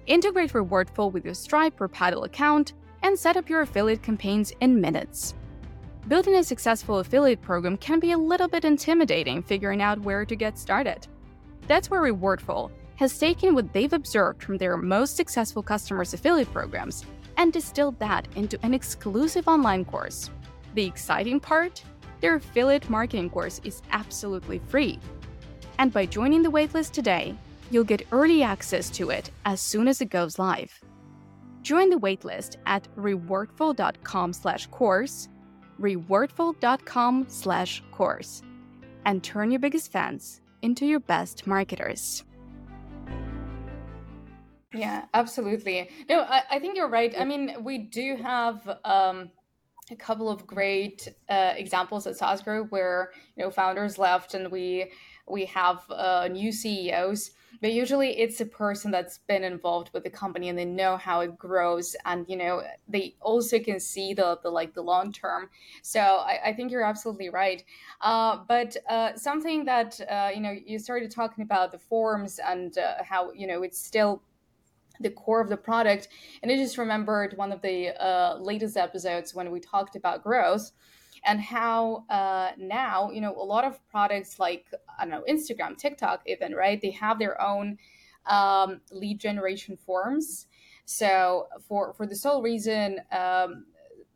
Integrate 0.06 0.52
Rewardful 0.52 1.12
with 1.12 1.24
your 1.24 1.34
Stripe 1.34 1.80
or 1.80 1.86
Paddle 1.86 2.24
account 2.24 2.72
and 3.04 3.16
set 3.16 3.36
up 3.36 3.48
your 3.48 3.60
affiliate 3.60 4.02
campaigns 4.02 4.52
in 4.60 4.80
minutes. 4.80 5.34
Building 6.08 6.34
a 6.34 6.42
successful 6.42 6.98
affiliate 6.98 7.40
program 7.40 7.76
can 7.76 8.00
be 8.00 8.10
a 8.10 8.18
little 8.18 8.48
bit 8.48 8.64
intimidating 8.64 9.40
figuring 9.40 9.80
out 9.80 10.00
where 10.00 10.24
to 10.24 10.34
get 10.34 10.58
started. 10.58 11.06
That's 11.68 11.90
where 11.90 12.02
Rewardful 12.02 12.72
has 12.96 13.16
taken 13.16 13.54
what 13.54 13.72
they've 13.72 13.92
observed 13.92 14.42
from 14.42 14.58
their 14.58 14.76
most 14.76 15.16
successful 15.16 15.62
customers' 15.62 16.12
affiliate 16.12 16.52
programs 16.52 17.04
and 17.36 17.52
distilled 17.52 18.00
that 18.00 18.26
into 18.34 18.58
an 18.64 18.74
exclusive 18.74 19.46
online 19.46 19.84
course. 19.84 20.28
The 20.74 20.84
exciting 20.84 21.38
part? 21.38 21.84
Their 22.20 22.34
affiliate 22.36 22.90
marketing 22.90 23.30
course 23.30 23.60
is 23.62 23.82
absolutely 23.92 24.60
free. 24.68 24.98
And 25.78 25.92
by 25.92 26.06
joining 26.06 26.42
the 26.42 26.50
waitlist 26.50 26.90
today, 26.90 27.36
you'll 27.70 27.84
get 27.84 28.08
early 28.10 28.42
access 28.42 28.90
to 28.90 29.10
it 29.10 29.30
as 29.44 29.60
soon 29.60 29.86
as 29.86 30.00
it 30.00 30.10
goes 30.10 30.36
live. 30.38 30.80
Join 31.62 31.90
the 31.90 31.98
waitlist 31.98 32.56
at 32.66 32.88
rewardful.com/course, 32.96 35.28
rewardful.com/course, 35.82 38.42
and 39.04 39.22
turn 39.22 39.50
your 39.50 39.60
biggest 39.60 39.92
fans 39.92 40.40
into 40.62 40.86
your 40.86 41.00
best 41.00 41.46
marketers. 41.46 42.24
Yeah, 44.74 45.04
absolutely. 45.12 45.90
No, 46.08 46.20
I, 46.20 46.42
I 46.52 46.58
think 46.58 46.76
you're 46.76 46.88
right. 46.88 47.14
I 47.18 47.24
mean, 47.24 47.56
we 47.62 47.78
do 47.78 48.16
have 48.16 48.78
um, 48.84 49.30
a 49.90 49.96
couple 49.96 50.30
of 50.30 50.46
great 50.46 51.08
uh, 51.28 51.54
examples 51.56 52.06
at 52.06 52.16
SaaS 52.16 52.42
Group 52.42 52.72
where 52.72 53.10
you 53.36 53.44
know 53.44 53.50
founders 53.50 53.98
left 53.98 54.34
and 54.34 54.50
we 54.50 54.90
we 55.28 55.44
have 55.46 55.82
uh, 55.90 56.28
new 56.30 56.52
CEOs. 56.52 57.32
But 57.62 57.72
usually, 57.72 58.18
it's 58.18 58.40
a 58.40 58.46
person 58.46 58.90
that's 58.90 59.18
been 59.18 59.44
involved 59.44 59.90
with 59.94 60.02
the 60.02 60.10
company 60.10 60.48
and 60.48 60.58
they 60.58 60.64
know 60.64 60.96
how 60.96 61.20
it 61.20 61.38
grows, 61.38 61.94
and 62.04 62.26
you 62.28 62.36
know 62.36 62.62
they 62.88 63.14
also 63.20 63.60
can 63.60 63.78
see 63.78 64.12
the, 64.12 64.38
the 64.42 64.50
like 64.50 64.74
the 64.74 64.82
long 64.82 65.12
term. 65.12 65.48
So 65.82 66.00
I, 66.00 66.40
I 66.46 66.52
think 66.52 66.72
you're 66.72 66.84
absolutely 66.84 67.30
right. 67.30 67.62
Uh, 68.00 68.40
but 68.48 68.76
uh, 68.90 69.14
something 69.14 69.64
that 69.66 69.98
uh, 70.10 70.30
you 70.34 70.40
know 70.40 70.54
you 70.66 70.78
started 70.80 71.12
talking 71.12 71.42
about 71.44 71.70
the 71.70 71.78
forms 71.78 72.40
and 72.44 72.76
uh, 72.76 73.04
how 73.04 73.32
you 73.32 73.46
know 73.46 73.62
it's 73.62 73.80
still 73.80 74.22
the 75.00 75.10
core 75.10 75.40
of 75.40 75.48
the 75.48 75.56
product. 75.56 76.08
And 76.42 76.50
I 76.50 76.56
just 76.56 76.78
remembered 76.78 77.36
one 77.36 77.52
of 77.52 77.62
the 77.62 77.90
uh, 78.02 78.38
latest 78.38 78.76
episodes 78.76 79.34
when 79.34 79.50
we 79.50 79.60
talked 79.60 79.96
about 79.96 80.22
growth. 80.22 80.72
And 81.24 81.40
how 81.40 82.04
uh, 82.08 82.50
now 82.58 83.10
you 83.10 83.20
know 83.20 83.34
a 83.34 83.44
lot 83.44 83.64
of 83.64 83.78
products 83.88 84.38
like 84.38 84.66
I 84.98 85.06
don't 85.06 85.10
know 85.10 85.24
Instagram, 85.28 85.76
TikTok, 85.76 86.22
even 86.26 86.54
right, 86.54 86.80
they 86.80 86.90
have 86.92 87.18
their 87.18 87.40
own 87.40 87.78
um, 88.26 88.80
lead 88.90 89.20
generation 89.20 89.76
forms. 89.76 90.46
So 90.84 91.48
for 91.68 91.92
for 91.94 92.06
the 92.06 92.16
sole 92.16 92.42
reason 92.42 93.00
um, 93.12 93.66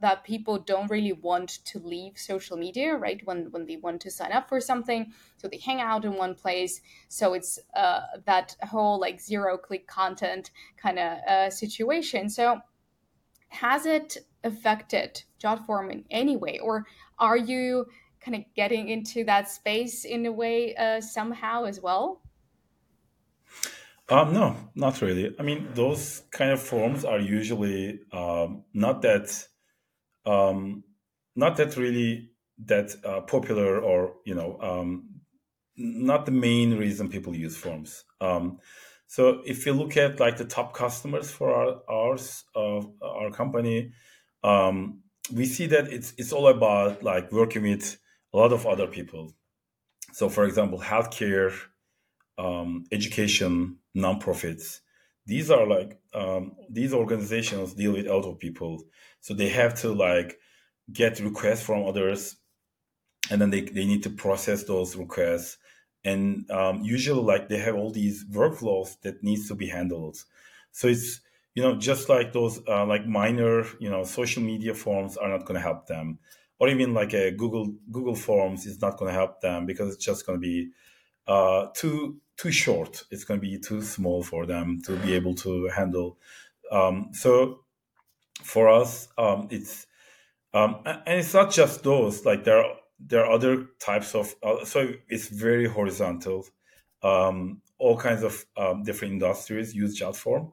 that 0.00 0.24
people 0.24 0.58
don't 0.58 0.90
really 0.90 1.12
want 1.12 1.48
to 1.64 1.78
leave 1.78 2.18
social 2.18 2.56
media 2.56 2.94
right? 2.96 3.20
When 3.24 3.50
when 3.52 3.66
they 3.66 3.76
want 3.76 4.00
to 4.02 4.10
sign 4.10 4.32
up 4.32 4.48
for 4.48 4.60
something. 4.60 5.12
So 5.36 5.48
they 5.48 5.58
hang 5.58 5.80
out 5.80 6.04
in 6.04 6.14
one 6.14 6.34
place. 6.34 6.80
So 7.08 7.34
it's 7.34 7.58
uh, 7.74 8.00
that 8.24 8.56
whole 8.62 8.98
like 9.00 9.20
zero 9.20 9.56
click 9.56 9.86
content 9.86 10.50
kind 10.76 10.98
of 10.98 11.18
uh, 11.28 11.50
situation. 11.50 12.28
So 12.28 12.60
has 13.48 13.86
it 13.86 14.18
affected 14.42 15.22
jotform 15.42 15.92
in 15.92 16.04
any 16.10 16.36
way 16.36 16.58
or 16.58 16.86
are 17.18 17.36
you 17.36 17.86
kind 18.20 18.34
of 18.36 18.42
getting 18.54 18.88
into 18.88 19.24
that 19.24 19.48
space 19.48 20.04
in 20.04 20.26
a 20.26 20.32
way 20.32 20.74
uh, 20.76 21.00
somehow 21.00 21.64
as 21.64 21.80
well 21.80 22.20
um, 24.08 24.32
no, 24.32 24.56
not 24.76 25.02
really. 25.02 25.34
I 25.38 25.42
mean, 25.42 25.68
those 25.74 26.22
kind 26.30 26.52
of 26.52 26.62
forms 26.62 27.04
are 27.04 27.18
usually 27.18 28.00
um, 28.12 28.62
not 28.72 29.02
that 29.02 29.46
um, 30.24 30.84
not 31.34 31.56
that 31.56 31.76
really 31.76 32.30
that 32.64 32.94
uh, 33.04 33.22
popular 33.22 33.80
or 33.80 34.14
you 34.24 34.34
know 34.34 34.58
um, 34.60 35.20
not 35.76 36.24
the 36.24 36.32
main 36.32 36.76
reason 36.76 37.08
people 37.08 37.34
use 37.34 37.56
forms. 37.56 38.04
Um, 38.20 38.58
so 39.08 39.42
if 39.44 39.66
you 39.66 39.72
look 39.72 39.96
at 39.96 40.20
like 40.20 40.36
the 40.36 40.44
top 40.44 40.72
customers 40.72 41.30
for 41.30 41.52
our 41.52 41.82
ours 41.88 42.44
uh, 42.54 42.80
our 43.02 43.30
company, 43.32 43.92
um, 44.44 45.02
we 45.32 45.46
see 45.46 45.66
that 45.66 45.88
it's 45.88 46.14
it's 46.18 46.32
all 46.32 46.48
about 46.48 47.02
like 47.02 47.32
working 47.32 47.62
with 47.62 47.98
a 48.32 48.36
lot 48.36 48.52
of 48.52 48.66
other 48.66 48.86
people. 48.86 49.34
So 50.12 50.28
for 50.28 50.44
example, 50.44 50.78
healthcare, 50.80 51.52
um, 52.38 52.84
education, 52.92 53.78
nonprofits. 53.96 54.80
These 55.26 55.50
are 55.50 55.66
like 55.66 55.98
um, 56.14 56.52
these 56.70 56.94
organizations 56.94 57.74
deal 57.74 57.92
with 57.92 58.06
of 58.06 58.38
people 58.38 58.84
so 59.26 59.34
they 59.34 59.48
have 59.48 59.74
to 59.80 59.92
like 59.92 60.38
get 60.92 61.18
requests 61.18 61.62
from 61.62 61.84
others, 61.84 62.36
and 63.28 63.40
then 63.40 63.50
they, 63.50 63.62
they 63.62 63.84
need 63.84 64.04
to 64.04 64.10
process 64.10 64.62
those 64.62 64.94
requests. 64.94 65.58
And 66.04 66.48
um, 66.48 66.82
usually, 66.84 67.24
like 67.24 67.48
they 67.48 67.58
have 67.58 67.74
all 67.74 67.90
these 67.90 68.24
workflows 68.26 69.00
that 69.00 69.24
needs 69.24 69.48
to 69.48 69.56
be 69.56 69.66
handled. 69.66 70.16
So 70.70 70.86
it's 70.86 71.22
you 71.56 71.62
know 71.62 71.74
just 71.74 72.08
like 72.08 72.32
those 72.32 72.60
uh, 72.68 72.84
like 72.86 73.06
minor 73.06 73.64
you 73.80 73.90
know 73.90 74.04
social 74.04 74.42
media 74.42 74.74
forms 74.74 75.16
are 75.16 75.30
not 75.30 75.46
going 75.46 75.54
to 75.54 75.60
help 75.60 75.86
them, 75.86 76.18
or 76.60 76.68
even 76.68 76.94
like 76.94 77.14
a 77.14 77.32
Google 77.32 77.74
Google 77.90 78.14
Forms 78.14 78.66
is 78.66 78.80
not 78.80 78.98
going 78.98 79.08
to 79.08 79.18
help 79.18 79.40
them 79.40 79.66
because 79.66 79.94
it's 79.94 80.04
just 80.04 80.26
going 80.26 80.38
to 80.38 80.40
be 80.40 80.70
uh, 81.26 81.68
too 81.74 82.20
too 82.36 82.52
short. 82.52 83.04
It's 83.10 83.24
going 83.24 83.40
to 83.40 83.46
be 83.46 83.58
too 83.58 83.80
small 83.82 84.22
for 84.22 84.44
them 84.44 84.82
to 84.84 84.96
be 84.98 85.14
able 85.14 85.34
to 85.36 85.68
handle. 85.68 86.18
Um, 86.70 87.08
so 87.12 87.64
for 88.42 88.68
us, 88.68 89.08
um, 89.16 89.48
it's 89.50 89.86
um, 90.52 90.82
and 90.84 91.18
it's 91.18 91.32
not 91.32 91.50
just 91.50 91.82
those. 91.82 92.26
Like 92.26 92.44
there 92.44 92.58
are 92.58 92.74
there 93.00 93.24
are 93.24 93.32
other 93.32 93.66
types 93.80 94.14
of 94.14 94.34
uh, 94.42 94.62
so 94.66 94.92
it's 95.08 95.28
very 95.28 95.66
horizontal. 95.66 96.44
Um, 97.02 97.62
all 97.78 97.96
kinds 97.96 98.22
of 98.22 98.44
um, 98.58 98.82
different 98.82 99.12
industries 99.12 99.74
use 99.74 99.98
JotForm, 99.98 100.52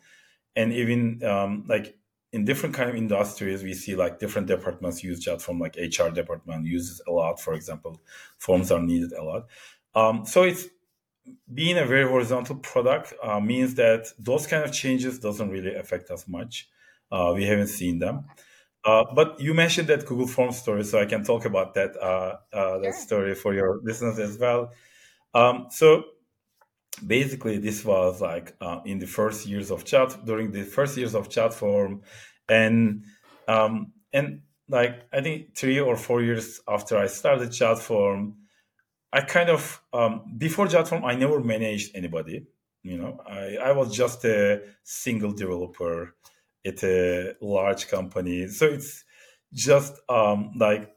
and 0.56 0.74
even 0.74 1.24
um, 1.24 1.66
like 1.68 1.96
in 2.32 2.46
different 2.46 2.76
kind 2.76 2.90
of 2.90 2.96
industries, 2.96 3.64
we 3.64 3.74
see 3.74 3.96
like 3.96 4.20
different 4.20 4.48
departments 4.48 5.04
use 5.04 5.24
JotForm. 5.24 5.60
Like 5.60 5.76
HR 5.76 6.10
department 6.10 6.66
uses 6.66 7.02
a 7.08 7.12
lot, 7.12 7.40
for 7.40 7.54
example. 7.54 8.02
Forms 8.38 8.72
are 8.72 8.82
needed 8.82 9.14
a 9.14 9.24
lot. 9.24 9.48
Um, 9.96 10.26
so 10.26 10.44
it's 10.44 10.66
being 11.54 11.78
a 11.78 11.86
very 11.86 12.08
horizontal 12.08 12.56
product 12.58 13.14
uh, 13.24 13.40
means 13.40 13.76
that 13.76 14.08
those 14.20 14.48
kind 14.48 14.64
of 14.64 14.72
changes 14.72 15.20
doesn't 15.20 15.50
really 15.50 15.74
affect 15.76 16.10
us 16.10 16.28
much. 16.28 16.70
Uh, 17.12 17.34
we 17.36 17.46
haven't 17.46 17.68
seen 17.68 18.00
them. 18.00 18.26
Uh, 18.84 19.06
but 19.16 19.40
you 19.40 19.54
mentioned 19.54 19.88
that 19.88 20.06
Google 20.06 20.28
Forms 20.28 20.58
story, 20.58 20.84
so 20.84 21.00
I 21.00 21.06
can 21.06 21.24
talk 21.24 21.46
about 21.46 21.74
that 21.76 21.96
uh, 21.96 22.38
uh, 22.52 22.80
that 22.80 22.84
sure. 22.84 22.94
story 22.94 23.36
for 23.36 23.54
your 23.54 23.80
listeners 23.82 24.20
as 24.20 24.38
well. 24.38 24.72
Um, 25.34 25.68
so 25.70 26.04
basically, 27.06 27.58
this 27.58 27.84
was 27.84 28.22
like 28.22 28.56
uh, 28.62 28.82
in 28.86 29.00
the 29.00 29.08
first 29.08 29.46
years 29.46 29.72
of 29.72 29.86
chat, 29.86 30.26
during 30.26 30.52
the 30.52 30.64
first 30.64 30.98
years 30.98 31.16
of 31.16 31.30
JotForm, 31.30 32.02
and 32.50 33.06
um, 33.48 33.94
and 34.12 34.42
like 34.70 35.04
I 35.12 35.22
think 35.22 35.56
three 35.56 35.80
or 35.80 35.96
four 35.96 36.22
years 36.22 36.62
after 36.68 36.98
I 36.98 37.08
started 37.08 37.50
JotForm, 37.50 38.34
I 39.12 39.22
kind 39.22 39.50
of 39.50 39.82
um, 39.94 40.24
before 40.38 40.68
JotForm 40.68 41.04
I 41.04 41.16
never 41.16 41.40
managed 41.40 41.96
anybody. 41.96 42.46
You 42.84 42.98
know, 42.98 43.22
I, 43.26 43.58
I 43.58 43.72
was 43.72 43.96
just 43.96 44.26
a 44.26 44.62
single 44.84 45.32
developer 45.32 46.16
at 46.66 46.84
a 46.84 47.36
large 47.42 47.88
company. 47.88 48.48
So 48.48 48.66
it's 48.66 49.06
just 49.54 49.94
um, 50.10 50.52
like 50.58 50.94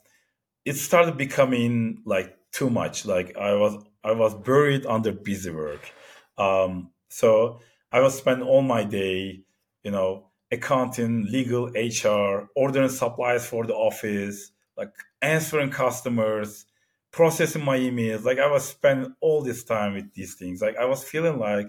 it 0.64 0.74
started 0.74 1.16
becoming 1.16 2.02
like 2.04 2.36
too 2.52 2.70
much. 2.70 3.06
Like 3.06 3.36
I 3.36 3.54
was 3.54 3.84
I 4.06 4.12
was 4.12 4.34
buried 4.34 4.86
under 4.86 5.10
busy 5.10 5.50
work. 5.50 5.92
Um, 6.38 6.90
so 7.08 7.60
I 7.90 8.00
was 8.00 8.16
spend 8.16 8.42
all 8.42 8.62
my 8.62 8.84
day, 8.84 9.42
you 9.82 9.90
know, 9.90 10.30
accounting, 10.52 11.26
legal, 11.28 11.66
HR, 11.74 12.48
ordering 12.54 12.88
supplies 12.88 13.44
for 13.46 13.66
the 13.66 13.74
office, 13.74 14.52
like 14.76 14.92
answering 15.20 15.70
customers, 15.70 16.66
processing 17.10 17.64
my 17.64 17.78
emails. 17.78 18.24
Like 18.24 18.38
I 18.38 18.48
was 18.48 18.68
spending 18.68 19.14
all 19.20 19.42
this 19.42 19.64
time 19.64 19.94
with 19.94 20.14
these 20.14 20.34
things. 20.34 20.62
Like 20.62 20.76
I 20.76 20.84
was 20.84 21.02
feeling 21.02 21.40
like 21.40 21.68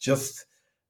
just 0.00 0.46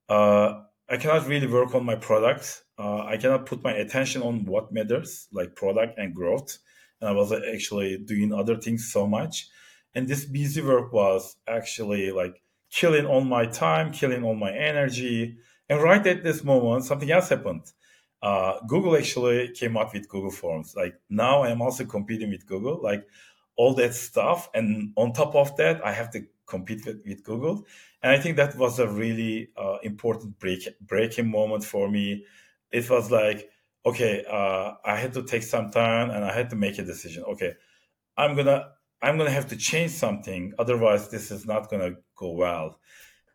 uh, 0.09 0.63
I 0.89 0.99
cannot 0.99 1.27
really 1.27 1.49
work 1.49 1.75
on 1.75 1.85
my 1.85 1.97
product. 1.97 2.63
Uh, 2.79 3.03
I 3.03 3.17
cannot 3.17 3.47
put 3.47 3.65
my 3.65 3.73
attention 3.73 4.23
on 4.23 4.45
what 4.45 4.73
matters, 4.73 5.27
like 5.33 5.57
product 5.57 5.99
and 5.99 6.15
growth. 6.15 6.59
And 7.01 7.11
I 7.11 7.13
was 7.13 7.33
actually 7.33 7.99
doing 7.99 8.33
other 8.33 8.57
things 8.57 8.93
so 8.93 9.07
much. 9.07 9.49
And 9.97 10.07
this 10.07 10.27
busy 10.27 10.61
work 10.61 10.93
was 10.93 11.37
actually 11.49 12.13
like 12.13 12.43
killing 12.71 13.07
all 13.07 13.23
my 13.23 13.47
time, 13.47 13.93
killing 13.93 14.23
all 14.23 14.35
my 14.35 14.53
energy. 14.53 15.39
And 15.71 15.83
right 15.83 16.07
at 16.07 16.23
this 16.23 16.45
moment, 16.45 16.85
something 16.85 17.11
else 17.11 17.31
happened. 17.31 17.73
Uh, 18.23 18.61
Google 18.69 18.95
actually 18.95 19.53
came 19.53 19.77
up 19.77 19.95
with 19.95 20.09
Google 20.09 20.31
Forms. 20.31 20.75
Like 20.77 20.95
now 21.09 21.43
I 21.43 21.49
am 21.49 21.63
also 21.63 21.87
competing 21.87 22.29
with 22.29 22.47
Google, 22.47 22.79
like 22.83 23.07
all 23.57 23.73
that 23.75 23.95
stuff. 23.95 24.51
And 24.53 24.93
on 24.97 25.15
top 25.15 25.35
of 25.35 25.57
that, 25.57 25.85
I 25.85 25.93
have 25.93 26.11
to 26.11 26.27
compete 26.47 26.85
with, 26.85 27.03
with 27.07 27.25
Google. 27.25 27.67
And 28.03 28.13
I 28.13 28.19
think 28.19 28.37
that 28.37 28.55
was 28.57 28.79
a 28.79 28.87
really 28.87 29.49
uh, 29.57 29.79
important 29.83 30.39
break 30.39 30.69
breaking 30.81 31.31
moment 31.31 31.65
for 31.65 31.91
me. 31.91 32.27
It 32.71 32.89
was 32.91 33.11
like, 33.11 33.49
okay, 33.87 34.25
uh, 34.31 34.73
I 34.85 34.97
had 34.97 35.15
to 35.15 35.23
take 35.23 35.43
some 35.43 35.71
time 35.71 36.11
and 36.11 36.23
I 36.23 36.33
had 36.33 36.51
to 36.51 36.57
make 36.57 36.79
a 36.79 36.85
decision. 36.85 37.25
Okay, 37.25 37.55
I'm 38.17 38.37
gonna 38.37 38.73
I'm 39.03 39.19
gonna 39.19 39.31
have 39.31 39.49
to 39.49 39.57
change 39.57 39.93
something, 39.93 40.53
otherwise 40.59 41.09
this 41.09 41.31
is 41.31 41.47
not 41.47 41.71
gonna 41.71 41.93
go 42.17 42.33
well. 42.33 42.81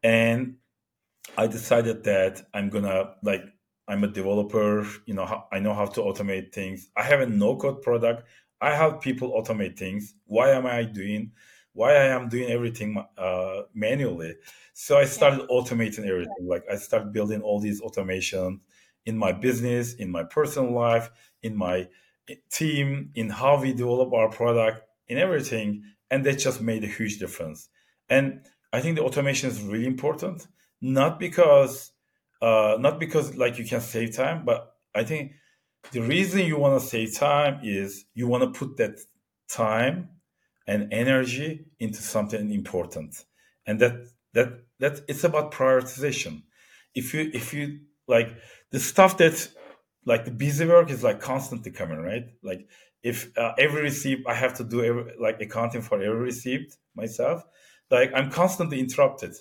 And 0.04 0.58
I 1.38 1.48
decided 1.48 2.04
that 2.06 2.42
I'm 2.54 2.70
gonna 2.70 3.16
like 3.24 3.44
I'm 3.88 4.04
a 4.04 4.08
developer. 4.08 4.86
You 5.06 5.14
know, 5.14 5.46
I 5.52 5.60
know 5.60 5.74
how 5.74 5.86
to 5.86 6.02
automate 6.02 6.54
things. 6.54 6.90
I 6.96 7.04
have 7.04 7.22
a 7.22 7.28
no 7.28 7.56
code 7.58 7.82
product. 7.82 8.24
I 8.60 8.76
help 8.76 9.02
people 9.02 9.32
automate 9.32 9.78
things. 9.78 10.14
Why 10.26 10.52
am 10.52 10.66
I 10.66 10.84
doing? 10.84 11.32
why 11.74 11.94
I 11.96 12.08
am 12.08 12.30
doing 12.30 12.50
everything 12.50 13.04
uh, 13.18 13.62
manually. 13.74 14.36
So 14.74 14.98
I 14.98 15.06
started 15.06 15.48
automating 15.50 16.06
everything. 16.06 16.46
Like 16.46 16.64
I 16.72 16.76
started 16.76 17.14
building 17.14 17.42
all 17.42 17.60
these 17.60 17.82
automation 17.82 18.62
in 19.06 19.18
my 19.18 19.32
business, 19.32 19.94
in 19.96 20.12
my 20.12 20.24
personal 20.24 20.74
life, 20.74 21.10
in 21.44 21.56
my 21.56 21.88
eh, 22.30 22.36
team, 22.52 23.12
in 23.16 23.30
how 23.30 23.60
we 23.62 23.74
develop 23.74 24.14
our 24.14 24.30
product, 24.30 24.82
in 25.12 25.18
everything. 25.18 25.84
And 26.10 26.26
that 26.26 26.40
just 26.40 26.62
made 26.62 26.84
a 26.84 26.88
huge 26.88 27.20
difference. 27.20 27.70
And 28.10 28.42
I 28.74 28.82
think 28.82 28.98
the 28.98 29.04
automation 29.04 29.50
is 29.50 29.62
really 29.62 29.86
important, 29.86 30.48
not 30.82 31.20
because 31.20 31.92
uh, 32.42 32.78
not 32.80 33.00
because 33.00 33.36
like 33.36 33.60
you 33.60 33.66
can 33.66 33.82
save 33.82 34.16
time, 34.16 34.44
but 34.46 34.74
I 34.96 35.04
think 35.04 35.34
the 35.92 36.02
reason 36.02 36.42
you 36.42 36.58
want 36.58 36.82
to 36.82 36.88
save 36.88 37.16
time 37.16 37.60
is 37.64 38.06
you 38.14 38.28
want 38.28 38.44
to 38.44 38.60
put 38.60 38.78
that 38.78 39.00
time 39.50 40.10
and 40.68 40.92
energy 40.94 41.66
into 41.80 42.02
something 42.02 42.52
important 42.52 43.26
and 43.66 43.80
that 43.80 44.08
that 44.34 44.50
that 44.80 45.02
it's 45.08 45.24
about 45.24 45.52
prioritization 45.52 46.44
if 46.96 47.14
you 47.14 47.30
if 47.34 47.54
you 47.54 47.80
like 48.08 48.30
the 48.72 48.80
stuff 48.80 49.18
that 49.18 49.50
like 50.06 50.26
the 50.26 50.32
busy 50.32 50.66
work 50.66 50.90
is 50.90 51.04
like 51.04 51.20
constantly 51.20 51.72
coming 51.72 52.00
right 52.00 52.26
like 52.44 52.68
if 53.04 53.36
uh, 53.38 53.54
every 53.58 53.82
receipt 53.82 54.24
i 54.28 54.34
have 54.34 54.54
to 54.54 54.64
do 54.64 54.84
every, 54.84 55.14
like 55.20 55.40
accounting 55.42 55.82
for 55.82 56.02
every 56.02 56.20
receipt 56.20 56.76
myself 56.96 57.44
like 57.90 58.12
i'm 58.16 58.30
constantly 58.30 58.80
interrupted 58.80 59.34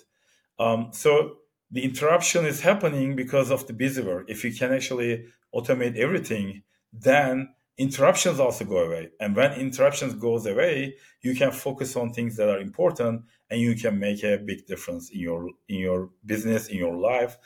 um, 0.59 0.89
so 0.91 1.37
the 1.71 1.83
interruption 1.83 2.45
is 2.45 2.61
happening 2.61 3.15
because 3.15 3.49
of 3.49 3.65
the 3.67 3.73
busy 3.73 4.01
work 4.01 4.25
if 4.29 4.43
you 4.43 4.53
can 4.53 4.73
actually 4.73 5.25
automate 5.53 5.97
everything 5.97 6.63
then 6.93 7.49
interruptions 7.81 8.39
also 8.39 8.63
go 8.63 8.77
away. 8.77 9.09
And 9.19 9.35
when 9.35 9.53
interruptions 9.53 10.13
goes 10.13 10.45
away, 10.45 10.95
you 11.21 11.33
can 11.33 11.51
focus 11.51 11.95
on 11.95 12.13
things 12.13 12.37
that 12.37 12.47
are 12.47 12.59
important 12.59 13.23
and 13.49 13.59
you 13.59 13.75
can 13.75 13.97
make 13.97 14.23
a 14.23 14.37
big 14.37 14.67
difference 14.67 15.09
in 15.09 15.19
your 15.19 15.49
in 15.67 15.79
your 15.79 16.09
business, 16.23 16.67
in 16.67 16.77
your 16.77 16.95
life. 16.95 17.37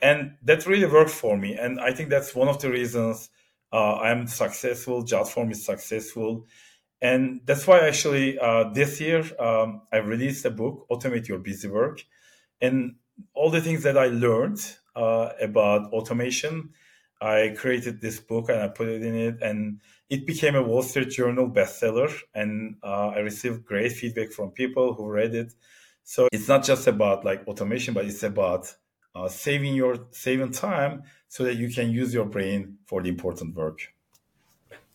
And 0.00 0.36
that 0.42 0.66
really 0.66 0.86
worked 0.86 1.10
for 1.10 1.36
me. 1.36 1.54
And 1.54 1.80
I 1.80 1.92
think 1.92 2.08
that's 2.08 2.34
one 2.34 2.48
of 2.48 2.60
the 2.60 2.70
reasons 2.70 3.28
uh, 3.74 3.96
I'm 3.96 4.28
successful, 4.28 5.04
JotForm 5.04 5.50
is 5.50 5.66
successful. 5.66 6.46
And 7.02 7.40
that's 7.44 7.66
why 7.66 7.80
actually 7.80 8.38
uh, 8.38 8.70
this 8.72 9.00
year 9.00 9.24
um, 9.40 9.82
I 9.92 9.96
released 9.96 10.44
a 10.44 10.50
book, 10.50 10.86
Automate 10.88 11.26
Your 11.26 11.40
Busy 11.40 11.66
Work. 11.68 12.04
And 12.60 12.94
all 13.34 13.50
the 13.50 13.60
things 13.60 13.82
that 13.82 13.98
I 13.98 14.06
learned 14.06 14.60
uh, 14.94 15.30
about 15.40 15.92
automation, 15.92 16.70
I 17.20 17.54
created 17.56 18.00
this 18.00 18.20
book 18.20 18.48
and 18.48 18.60
I 18.60 18.68
put 18.68 18.86
it 18.88 19.02
in 19.02 19.14
it, 19.16 19.42
and 19.42 19.80
it 20.08 20.24
became 20.24 20.54
a 20.54 20.62
Wall 20.62 20.82
Street 20.82 21.10
Journal 21.10 21.50
bestseller. 21.50 22.12
And 22.32 22.76
uh, 22.82 23.08
I 23.08 23.18
received 23.18 23.64
great 23.64 23.92
feedback 23.92 24.30
from 24.30 24.52
people 24.52 24.94
who 24.94 25.10
read 25.10 25.34
it. 25.34 25.52
So 26.04 26.28
it's 26.30 26.48
not 26.48 26.64
just 26.64 26.86
about 26.86 27.24
like 27.24 27.46
automation, 27.48 27.92
but 27.92 28.04
it's 28.04 28.22
about 28.22 28.72
uh, 29.14 29.28
saving 29.28 29.74
your 29.74 30.06
saving 30.10 30.50
time 30.52 31.02
so 31.28 31.44
that 31.44 31.56
you 31.56 31.68
can 31.68 31.90
use 31.90 32.12
your 32.12 32.24
brain 32.24 32.78
for 32.86 33.02
the 33.02 33.08
important 33.08 33.54
work. 33.54 33.78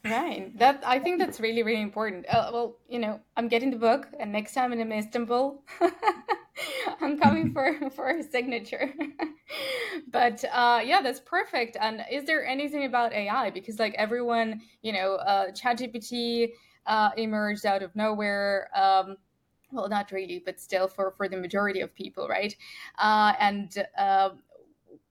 Right. 0.04 0.58
That 0.58 0.82
I 0.86 1.00
think 1.00 1.20
that's 1.20 1.40
really 1.40 1.64
really 1.64 1.82
important. 1.82 2.26
Uh, 2.28 2.50
well, 2.54 2.78
you 2.88 3.00
know, 3.00 3.20
I'm 3.36 3.48
getting 3.48 3.70
the 3.70 3.78
book, 3.78 4.08
and 4.20 4.32
next 4.32 4.54
time 4.54 4.72
in 4.72 4.92
Istanbul, 4.92 5.62
I'm 7.02 7.20
coming 7.20 7.52
for 7.54 7.90
for 7.92 8.10
a 8.10 8.24
signature. 8.24 8.94
but 10.12 10.44
uh, 10.52 10.82
yeah, 10.84 11.02
that's 11.02 11.20
perfect. 11.20 11.78
And 11.80 12.06
is 12.12 12.24
there 12.26 12.46
anything 12.46 12.86
about 12.86 13.14
AI? 13.14 13.50
Because 13.50 13.78
like 13.78 13.94
everyone, 13.98 14.62
you 14.82 14.94
know, 14.94 15.16
uh, 15.16 15.52
ChatGPT 15.52 16.52
uh, 16.86 17.10
emerged 17.18 17.66
out 17.66 17.84
of 17.84 17.96
nowhere. 17.96 18.70
Um, 18.74 19.18
well, 19.72 19.90
not 19.90 20.12
really, 20.12 20.42
but 20.44 20.60
still 20.60 20.88
for 20.88 21.12
for 21.12 21.28
the 21.28 21.38
majority 21.38 21.82
of 21.82 21.94
people, 21.94 22.28
right? 22.28 22.56
Uh, 22.98 23.34
and 23.40 23.86
uh, 23.98 24.30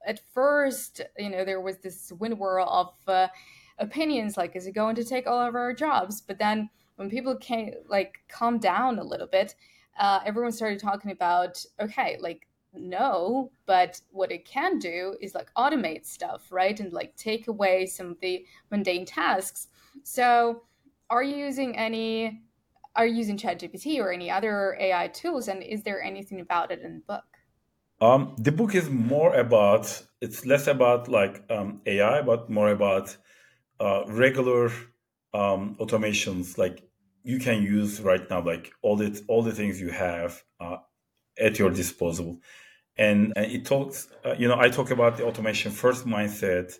at 0.06 0.20
first, 0.32 1.00
you 1.18 1.30
know, 1.30 1.44
there 1.44 1.60
was 1.60 1.78
this 1.78 2.12
wind 2.18 2.38
whirl 2.38 2.68
of 2.68 2.94
uh, 3.06 3.28
opinions, 3.78 4.36
like, 4.36 4.56
is 4.56 4.66
it 4.66 4.72
going 4.72 4.96
to 4.96 5.04
take 5.04 5.26
all 5.26 5.40
of 5.40 5.54
our 5.54 5.72
jobs? 5.72 6.20
But 6.20 6.38
then 6.38 6.70
when 6.96 7.10
people 7.10 7.36
came, 7.36 7.74
like, 7.88 8.20
calm 8.28 8.58
down 8.58 8.98
a 8.98 9.04
little 9.04 9.26
bit 9.26 9.54
uh, 9.98 10.20
everyone 10.24 10.52
started 10.52 10.78
talking 10.78 11.10
about 11.10 11.64
okay 11.80 12.16
like 12.20 12.46
no 12.74 13.50
but 13.66 14.00
what 14.10 14.30
it 14.30 14.44
can 14.44 14.78
do 14.78 15.16
is 15.20 15.34
like 15.34 15.52
automate 15.56 16.06
stuff 16.06 16.52
right 16.52 16.80
and 16.80 16.92
like 16.92 17.14
take 17.16 17.48
away 17.48 17.86
some 17.86 18.10
of 18.10 18.20
the 18.20 18.44
mundane 18.70 19.04
tasks 19.04 19.68
so 20.02 20.62
are 21.10 21.22
you 21.22 21.36
using 21.36 21.76
any 21.76 22.42
are 22.98 23.06
using 23.06 23.38
ChatGPT 23.38 24.00
or 24.00 24.12
any 24.12 24.30
other 24.30 24.76
AI 24.78 25.08
tools 25.08 25.48
and 25.48 25.62
is 25.62 25.82
there 25.82 26.02
anything 26.02 26.40
about 26.40 26.70
it 26.70 26.80
in 26.82 26.94
the 26.94 27.00
book? 27.00 27.24
Um, 28.00 28.34
the 28.38 28.52
book 28.52 28.74
is 28.74 28.90
more 28.90 29.34
about 29.34 30.02
it's 30.20 30.44
less 30.44 30.66
about 30.66 31.08
like 31.08 31.42
um, 31.50 31.80
AI, 31.86 32.22
but 32.22 32.50
more 32.50 32.70
about 32.70 33.16
uh, 33.80 34.02
regular 34.06 34.70
um, 35.32 35.76
automations 35.80 36.58
like 36.58 36.82
you 37.22 37.38
can 37.38 37.62
use 37.62 38.00
right 38.00 38.28
now 38.30 38.40
like 38.40 38.72
all 38.82 38.96
the 38.96 39.22
all 39.28 39.42
the 39.42 39.52
things 39.52 39.80
you 39.80 39.90
have 39.90 40.42
uh, 40.60 40.78
at 41.38 41.58
your 41.58 41.70
disposal 41.70 42.40
and, 42.96 43.32
and 43.36 43.52
it 43.52 43.64
talks 43.64 44.08
uh, 44.24 44.34
you 44.38 44.48
know 44.48 44.58
i 44.58 44.68
talk 44.68 44.90
about 44.90 45.16
the 45.16 45.24
automation 45.24 45.70
first 45.70 46.06
mindset 46.06 46.72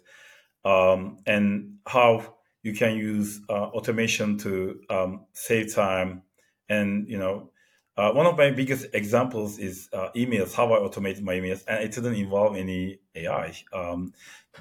um, 0.64 1.18
and 1.26 1.76
how 1.86 2.37
you 2.62 2.72
can 2.72 2.96
use 2.96 3.40
uh, 3.48 3.52
automation 3.52 4.38
to 4.38 4.80
um, 4.90 5.26
save 5.32 5.74
time 5.74 6.22
and 6.68 7.08
you 7.08 7.18
know 7.18 7.50
uh, 7.96 8.12
one 8.12 8.26
of 8.26 8.36
my 8.38 8.50
biggest 8.50 8.86
examples 8.92 9.58
is 9.58 9.88
uh, 9.92 10.08
emails 10.16 10.54
how 10.54 10.72
i 10.72 10.76
automated 10.76 11.24
my 11.24 11.34
emails 11.34 11.62
and 11.66 11.82
it 11.82 11.92
didn't 11.92 12.14
involve 12.14 12.56
any 12.56 12.98
ai 13.14 13.52
um, 13.72 14.12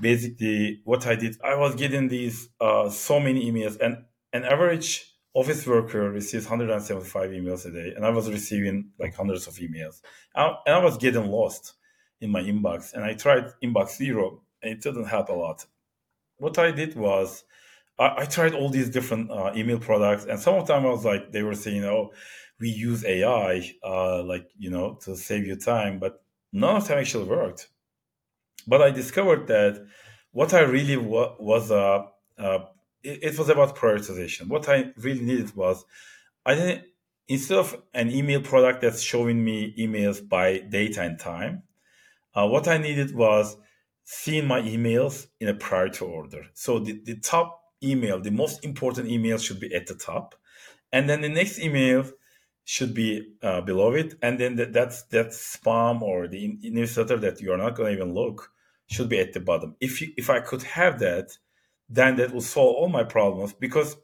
basically 0.02 0.82
what 0.86 1.06
i 1.08 1.16
did 1.16 1.36
i 1.44 1.56
was 1.56 1.76
getting 1.76 2.08
these 2.08 2.50
uh, 2.62 2.90
so 2.90 3.20
many 3.20 3.52
emails 3.52 3.80
and 3.80 4.04
an 4.34 4.44
average 4.44 5.18
office 5.38 5.68
worker 5.68 6.10
receives 6.10 6.46
175 6.46 7.30
emails 7.30 7.66
a 7.68 7.72
day, 7.72 7.94
and 7.96 8.04
I 8.04 8.10
was 8.10 8.28
receiving 8.28 8.90
like 9.00 9.16
hundreds 9.16 9.46
of 9.46 9.54
emails, 9.56 10.02
and 10.34 10.56
I 10.66 10.84
was 10.84 10.98
getting 10.98 11.28
lost 11.28 11.74
in 12.22 12.32
my 12.32 12.42
inbox. 12.42 12.94
And 12.94 13.04
I 13.04 13.14
tried 13.14 13.52
inbox 13.64 13.98
zero, 13.98 14.42
and 14.64 14.74
it 14.74 14.82
didn't 14.82 15.06
help 15.06 15.30
a 15.30 15.34
lot. 15.34 15.64
What 16.38 16.58
I 16.58 16.72
did 16.72 16.96
was 16.96 17.44
I, 18.00 18.22
I 18.22 18.26
tried 18.26 18.54
all 18.54 18.70
these 18.70 18.90
different 18.90 19.32
uh, 19.32 19.52
email 19.56 19.80
products, 19.80 20.26
and 20.26 20.40
some 20.40 20.56
of 20.56 20.68
them 20.68 20.86
I 20.86 20.90
was 20.90 21.06
like 21.06 21.32
they 21.32 21.44
were 21.44 21.56
saying, 21.56 21.84
"Oh, 21.86 22.12
we 22.60 22.70
use 22.70 23.06
AI, 23.06 23.72
uh, 23.84 24.24
like 24.24 24.48
you 24.58 24.70
know, 24.70 24.96
to 25.04 25.16
save 25.16 25.46
you 25.46 25.56
time," 25.56 26.00
but 26.00 26.24
none 26.52 26.78
of 26.78 26.88
them 26.88 27.00
actually 27.00 27.26
worked. 27.26 27.70
But 28.68 28.82
I 28.82 28.92
discovered 28.92 29.48
that 29.48 29.86
what 30.32 30.54
I 30.54 30.62
really 30.62 30.98
wa- 30.98 31.36
was 31.40 31.72
uh, 31.72 32.04
uh, 32.38 32.60
it, 33.04 33.24
it 33.24 33.40
was 33.40 33.50
about 33.50 33.76
prioritization. 33.76 34.48
What 34.48 34.68
I 34.70 34.92
really 34.98 35.22
needed 35.22 35.56
was 35.56 35.86
I 36.46 36.56
didn't 36.56 36.86
instead 37.28 37.58
of 37.58 37.82
an 37.94 38.10
email 38.12 38.42
product 38.42 38.82
that's 38.82 39.02
showing 39.02 39.44
me 39.44 39.76
emails 39.78 40.28
by 40.28 40.60
date 40.60 40.98
and 40.98 41.20
time, 41.20 41.64
uh, 42.36 42.48
what 42.48 42.68
I 42.68 42.78
needed 42.78 43.16
was 43.16 43.58
seeing 44.04 44.48
my 44.48 44.62
emails 44.62 45.28
in 45.40 45.50
a 45.50 45.54
priority 45.54 46.06
order. 46.06 46.46
So 46.54 46.80
the, 46.80 47.02
the 47.04 47.18
top 47.18 47.62
email, 47.84 48.20
the 48.20 48.32
most 48.32 48.64
important 48.64 49.10
email 49.10 49.38
should 49.38 49.60
be 49.60 49.74
at 49.74 49.88
the 49.88 49.96
top. 49.96 50.36
And 50.92 51.10
then 51.10 51.22
the 51.22 51.30
next 51.30 51.60
email 51.60 52.06
should 52.64 52.94
be 52.94 53.34
uh, 53.42 53.62
below 53.62 53.94
it. 53.94 54.16
And 54.22 54.40
then 54.40 54.56
the, 54.56 54.66
that's 54.66 55.04
that 55.04 55.28
spam 55.28 56.02
or 56.02 56.28
the 56.28 56.58
newsletter 56.64 57.18
that 57.18 57.42
you 57.42 57.54
are 57.54 57.58
not 57.58 57.76
going 57.76 57.96
to 57.96 58.02
even 58.02 58.14
look 58.14 58.52
should 58.88 59.10
be 59.10 59.20
at 59.20 59.34
the 59.34 59.40
bottom. 59.40 59.76
If 59.80 60.02
you, 60.02 60.14
if 60.18 60.30
I 60.30 60.40
could 60.40 60.64
have 60.64 61.00
that, 61.00 61.38
then 61.90 62.18
that 62.18 62.34
will 62.34 62.42
solve 62.42 62.76
all 62.76 62.90
my 62.90 63.04
problems 63.04 63.54
because 63.54 63.96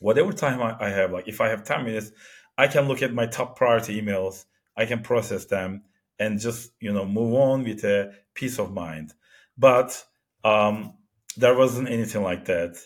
whatever 0.00 0.32
time 0.32 0.60
I, 0.62 0.76
I 0.78 0.90
have, 0.90 1.12
like 1.12 1.28
if 1.28 1.40
I 1.40 1.48
have 1.48 1.64
10 1.64 1.84
minutes, 1.84 2.10
I 2.56 2.66
can 2.66 2.88
look 2.88 3.02
at 3.02 3.14
my 3.14 3.26
top 3.26 3.56
priority 3.56 4.00
emails, 4.00 4.44
I 4.76 4.84
can 4.84 5.02
process 5.02 5.46
them 5.46 5.84
and 6.18 6.38
just, 6.40 6.72
you 6.80 6.92
know, 6.92 7.06
move 7.06 7.34
on 7.34 7.64
with 7.64 7.84
a 7.84 8.12
peace 8.34 8.58
of 8.58 8.72
mind. 8.72 9.14
But 9.56 10.04
um, 10.44 10.94
there 11.38 11.56
wasn't 11.56 11.88
anything 11.88 12.22
like 12.22 12.44
that. 12.46 12.76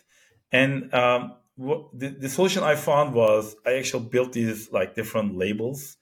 And 0.52 0.92
um, 0.94 1.34
what, 1.56 1.86
the, 1.98 2.08
the 2.08 2.28
solution 2.28 2.62
I 2.62 2.76
found 2.76 3.14
was 3.14 3.56
I 3.66 3.74
actually 3.74 4.04
built 4.04 4.32
these 4.32 4.70
like 4.70 4.94
different 4.94 5.36
labels. 5.36 5.96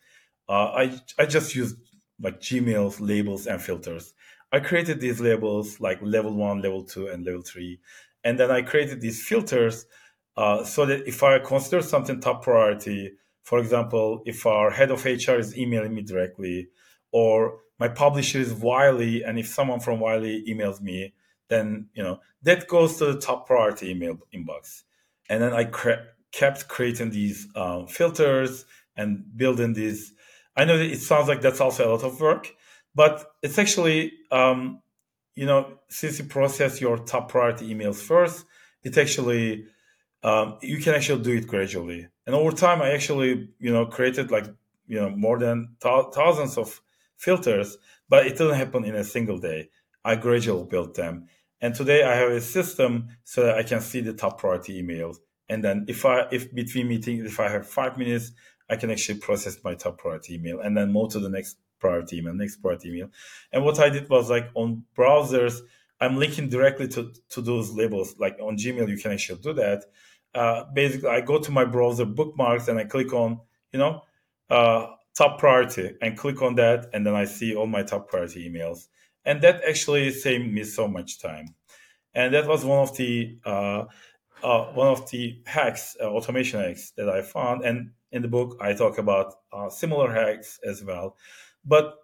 Uh, 0.49 0.73
I, 0.83 1.01
I 1.19 1.27
just 1.27 1.55
used 1.55 1.77
like 2.21 2.41
Gmail's 2.41 3.01
labels 3.01 3.47
and 3.47 3.63
filters. 3.63 4.13
I 4.53 4.59
created 4.59 5.01
these 5.01 5.21
labels 5.21 5.81
like 5.81 5.99
level 6.03 6.35
one, 6.35 6.61
level 6.61 6.83
two, 6.83 7.07
and 7.07 7.25
level 7.25 7.43
three. 7.43 7.79
And 8.25 8.39
then 8.39 8.51
I 8.51 8.63
created 8.63 9.01
these 9.01 9.25
filters 9.25 9.87
uh, 10.37 10.65
so 10.65 10.87
that 10.87 11.07
if 11.07 11.23
I 11.23 11.39
consider 11.39 11.83
something 11.83 12.21
top 12.21 12.43
priority, 12.43 13.13
for 13.43 13.61
example, 13.61 14.23
if 14.27 14.45
our 14.45 14.71
head 14.71 14.91
of 14.91 15.05
HR 15.05 15.39
is 15.39 15.57
emailing 15.57 15.95
me 15.95 16.03
directly, 16.03 16.69
or 17.13 17.61
my 17.79 17.89
publisher 17.89 18.39
is 18.39 18.53
Wiley, 18.53 19.23
and 19.23 19.39
if 19.39 19.47
someone 19.47 19.81
from 19.81 20.01
Wiley 20.01 20.45
emails 20.49 20.81
me, 20.81 21.15
then 21.51 21.89
you 21.95 22.03
know 22.03 22.21
that 22.43 22.67
goes 22.67 22.97
to 22.97 23.13
the 23.13 23.21
top 23.21 23.47
priority 23.47 23.91
email 23.91 24.19
inbox. 24.35 24.83
And 25.29 25.43
then 25.43 25.53
I 25.53 25.65
cre- 25.65 26.07
kept 26.33 26.69
creating 26.69 27.11
these 27.11 27.47
um, 27.55 27.87
filters 27.87 28.65
and 28.97 29.25
building 29.37 29.75
these. 29.75 30.13
I 30.57 30.65
know 30.65 30.77
it 30.77 31.01
sounds 31.01 31.29
like 31.29 31.43
that's 31.43 31.61
also 31.61 31.89
a 31.89 31.93
lot 31.93 32.05
of 32.05 32.21
work, 32.21 32.53
but 32.95 33.31
it's 33.43 33.59
actually 33.59 34.13
um, 34.33 34.81
you 35.35 35.47
know, 35.47 35.79
since 35.89 36.19
you 36.19 36.25
process 36.25 36.81
your 36.81 36.99
top 36.99 37.31
priority 37.31 37.73
emails 37.73 37.97
first, 37.97 38.45
it 38.83 38.97
actually 38.99 39.67
um, 40.23 40.59
you 40.61 40.79
can 40.79 40.95
actually 40.95 41.23
do 41.23 41.33
it 41.33 41.47
gradually. 41.47 42.09
And 42.27 42.35
over 42.35 42.53
time, 42.53 42.83
I 42.83 42.91
actually 42.91 43.51
you 43.59 43.73
know 43.73 43.87
created 43.87 44.31
like 44.31 44.47
you 44.87 45.01
know 45.01 45.11
more 45.11 45.39
than 45.39 45.77
th- 45.83 46.07
thousands 46.15 46.59
of 46.59 46.81
filters, 47.17 47.77
but 48.09 48.27
it 48.27 48.37
didn't 48.37 48.55
happen 48.55 48.85
in 48.85 48.95
a 48.95 49.05
single 49.05 49.39
day. 49.39 49.71
I 50.05 50.17
gradually 50.17 50.67
built 50.67 50.95
them, 50.95 51.29
and 51.61 51.75
today 51.75 52.03
I 52.03 52.15
have 52.17 52.31
a 52.31 52.41
system 52.41 53.09
so 53.25 53.45
that 53.45 53.57
I 53.57 53.63
can 53.63 53.81
see 53.81 54.01
the 54.01 54.13
top 54.13 54.39
priority 54.39 54.83
emails. 54.83 55.17
And 55.49 55.65
then 55.65 55.85
if 55.89 56.07
I 56.07 56.27
if 56.31 56.55
between 56.55 56.89
meetings, 56.89 57.25
if 57.25 57.41
I 57.41 57.49
have 57.49 57.67
five 57.67 57.99
minutes, 57.99 58.33
I 58.69 58.77
can 58.77 58.91
actually 58.91 59.19
process 59.19 59.59
my 59.65 59.75
top 59.75 59.99
priority 59.99 60.35
email 60.35 60.61
and 60.61 60.77
then 60.77 60.93
move 60.93 61.11
to 61.13 61.19
the 61.19 61.29
next 61.29 61.57
priority 61.81 62.19
email, 62.19 62.35
next 62.35 62.57
priority 62.57 62.91
email. 62.91 63.11
And 63.53 63.65
what 63.65 63.81
I 63.81 63.91
did 63.91 64.09
was 64.09 64.31
like 64.31 64.49
on 64.55 64.85
browsers, 64.97 65.61
I'm 66.01 66.17
linking 66.17 66.49
directly 66.49 66.87
to, 66.89 67.13
to 67.31 67.41
those 67.41 67.73
labels. 67.73 68.15
Like 68.19 68.39
on 68.41 68.57
Gmail, 68.57 68.89
you 68.89 68.97
can 68.97 69.13
actually 69.13 69.41
do 69.41 69.53
that. 69.55 69.85
Uh, 70.35 70.65
basically, 70.73 71.09
I 71.09 71.21
go 71.21 71.39
to 71.41 71.51
my 71.51 71.65
browser 71.65 72.05
bookmarks 72.05 72.69
and 72.69 72.79
I 72.79 72.85
click 72.85 73.13
on, 73.13 73.41
you 73.73 73.81
know, 73.81 74.03
uh, 74.49 74.87
top 75.19 75.41
priority 75.41 75.97
and 76.01 76.17
click 76.17 76.41
on 76.41 76.55
that. 76.55 76.87
And 76.93 77.05
then 77.05 77.15
I 77.15 77.25
see 77.25 77.55
all 77.55 77.67
my 77.67 77.83
top 77.83 78.09
priority 78.09 78.49
emails. 78.49 78.87
And 79.25 79.43
that 79.43 79.63
actually 79.69 80.11
saved 80.13 80.53
me 80.53 80.65
so 80.65 80.89
much 80.89 81.21
time. 81.21 81.55
And 82.15 82.35
that 82.35 82.47
was 82.47 82.65
one 82.65 82.81
of 82.81 82.97
the, 82.97 83.39
uh, 83.45 83.85
uh, 84.43 84.65
one 84.73 84.89
of 84.89 85.11
the 85.11 85.43
hacks, 85.47 85.97
uh, 86.01 86.07
automation 86.07 86.61
hacks 86.61 86.93
that 86.97 87.09
I 87.09 87.23
found, 87.23 87.65
and 87.65 87.91
in 88.13 88.23
the 88.23 88.29
book 88.29 88.57
I 88.61 88.73
talk 88.75 88.99
about 88.99 89.35
uh, 89.53 89.71
similar 89.71 90.13
hacks 90.13 90.59
as 90.65 90.83
well. 90.83 91.17
But 91.65 91.99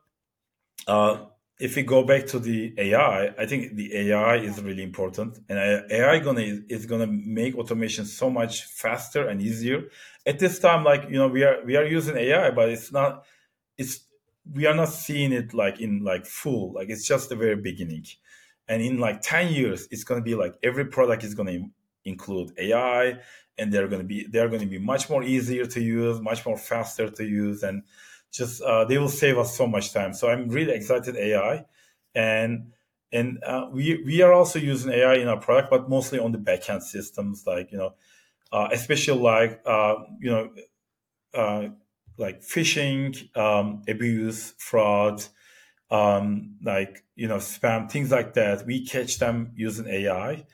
uh, 0.86 1.26
if 1.58 1.76
we 1.76 1.82
go 1.82 2.04
back 2.04 2.26
to 2.26 2.38
the 2.38 2.74
AI, 2.78 3.34
I 3.38 3.46
think 3.46 3.74
the 3.76 3.94
AI 3.96 4.36
is 4.36 4.62
really 4.62 4.82
important, 4.82 5.38
and 5.48 5.58
AI 5.90 6.18
gonna 6.18 6.60
is 6.68 6.84
gonna 6.86 7.06
make 7.06 7.56
automation 7.56 8.04
so 8.04 8.28
much 8.28 8.64
faster 8.64 9.26
and 9.28 9.40
easier. 9.40 9.84
At 10.26 10.38
this 10.38 10.58
time, 10.58 10.84
like 10.84 11.04
you 11.04 11.16
know, 11.16 11.28
we 11.28 11.44
are 11.44 11.64
we 11.64 11.76
are 11.76 11.84
using 11.86 12.16
AI, 12.16 12.50
but 12.50 12.68
it's 12.68 12.92
not 12.92 13.24
it's 13.78 14.00
we 14.52 14.66
are 14.66 14.74
not 14.74 14.88
seeing 14.88 15.32
it 15.32 15.54
like 15.54 15.80
in 15.80 16.02
like 16.04 16.26
full, 16.26 16.72
like 16.72 16.88
it's 16.90 17.06
just 17.06 17.28
the 17.28 17.36
very 17.36 17.56
beginning. 17.56 18.04
And 18.68 18.82
in 18.82 18.98
like 18.98 19.20
ten 19.22 19.52
years, 19.52 19.88
it's 19.90 20.04
gonna 20.04 20.22
be 20.22 20.34
like 20.34 20.54
every 20.62 20.86
product 20.86 21.24
is 21.24 21.34
gonna 21.34 21.58
include 22.04 22.52
AI, 22.58 23.18
and 23.58 23.72
they're 23.72 23.88
gonna 23.88 24.04
be 24.04 24.26
they're 24.28 24.48
gonna 24.48 24.66
be 24.66 24.78
much 24.78 25.08
more 25.08 25.22
easier 25.22 25.66
to 25.66 25.80
use, 25.80 26.20
much 26.20 26.44
more 26.44 26.56
faster 26.58 27.08
to 27.10 27.24
use, 27.24 27.62
and 27.62 27.82
just 28.32 28.60
uh, 28.62 28.84
they 28.84 28.98
will 28.98 29.08
save 29.08 29.38
us 29.38 29.56
so 29.56 29.66
much 29.66 29.92
time. 29.92 30.12
So 30.12 30.28
I'm 30.28 30.48
really 30.48 30.72
excited 30.72 31.16
AI, 31.16 31.64
and 32.14 32.72
and 33.12 33.42
uh, 33.44 33.68
we 33.72 34.02
we 34.04 34.22
are 34.22 34.32
also 34.32 34.58
using 34.58 34.92
AI 34.92 35.14
in 35.14 35.28
our 35.28 35.38
product, 35.40 35.70
but 35.70 35.88
mostly 35.88 36.18
on 36.18 36.32
the 36.32 36.38
backend 36.38 36.82
systems, 36.82 37.44
like 37.46 37.70
you 37.70 37.78
know, 37.78 37.94
uh, 38.52 38.68
especially 38.72 39.20
like 39.20 39.60
uh, 39.64 39.94
you 40.20 40.30
know, 40.30 40.50
uh, 41.34 41.68
like 42.18 42.40
phishing, 42.40 43.36
um, 43.36 43.82
abuse, 43.88 44.54
fraud, 44.58 45.24
um, 45.90 46.56
like 46.62 47.04
you 47.14 47.28
know, 47.28 47.36
spam, 47.36 47.90
things 47.90 48.10
like 48.10 48.34
that. 48.34 48.66
We 48.66 48.84
catch 48.86 49.18
them 49.18 49.52
using 49.54 49.86
AI. 49.86 50.46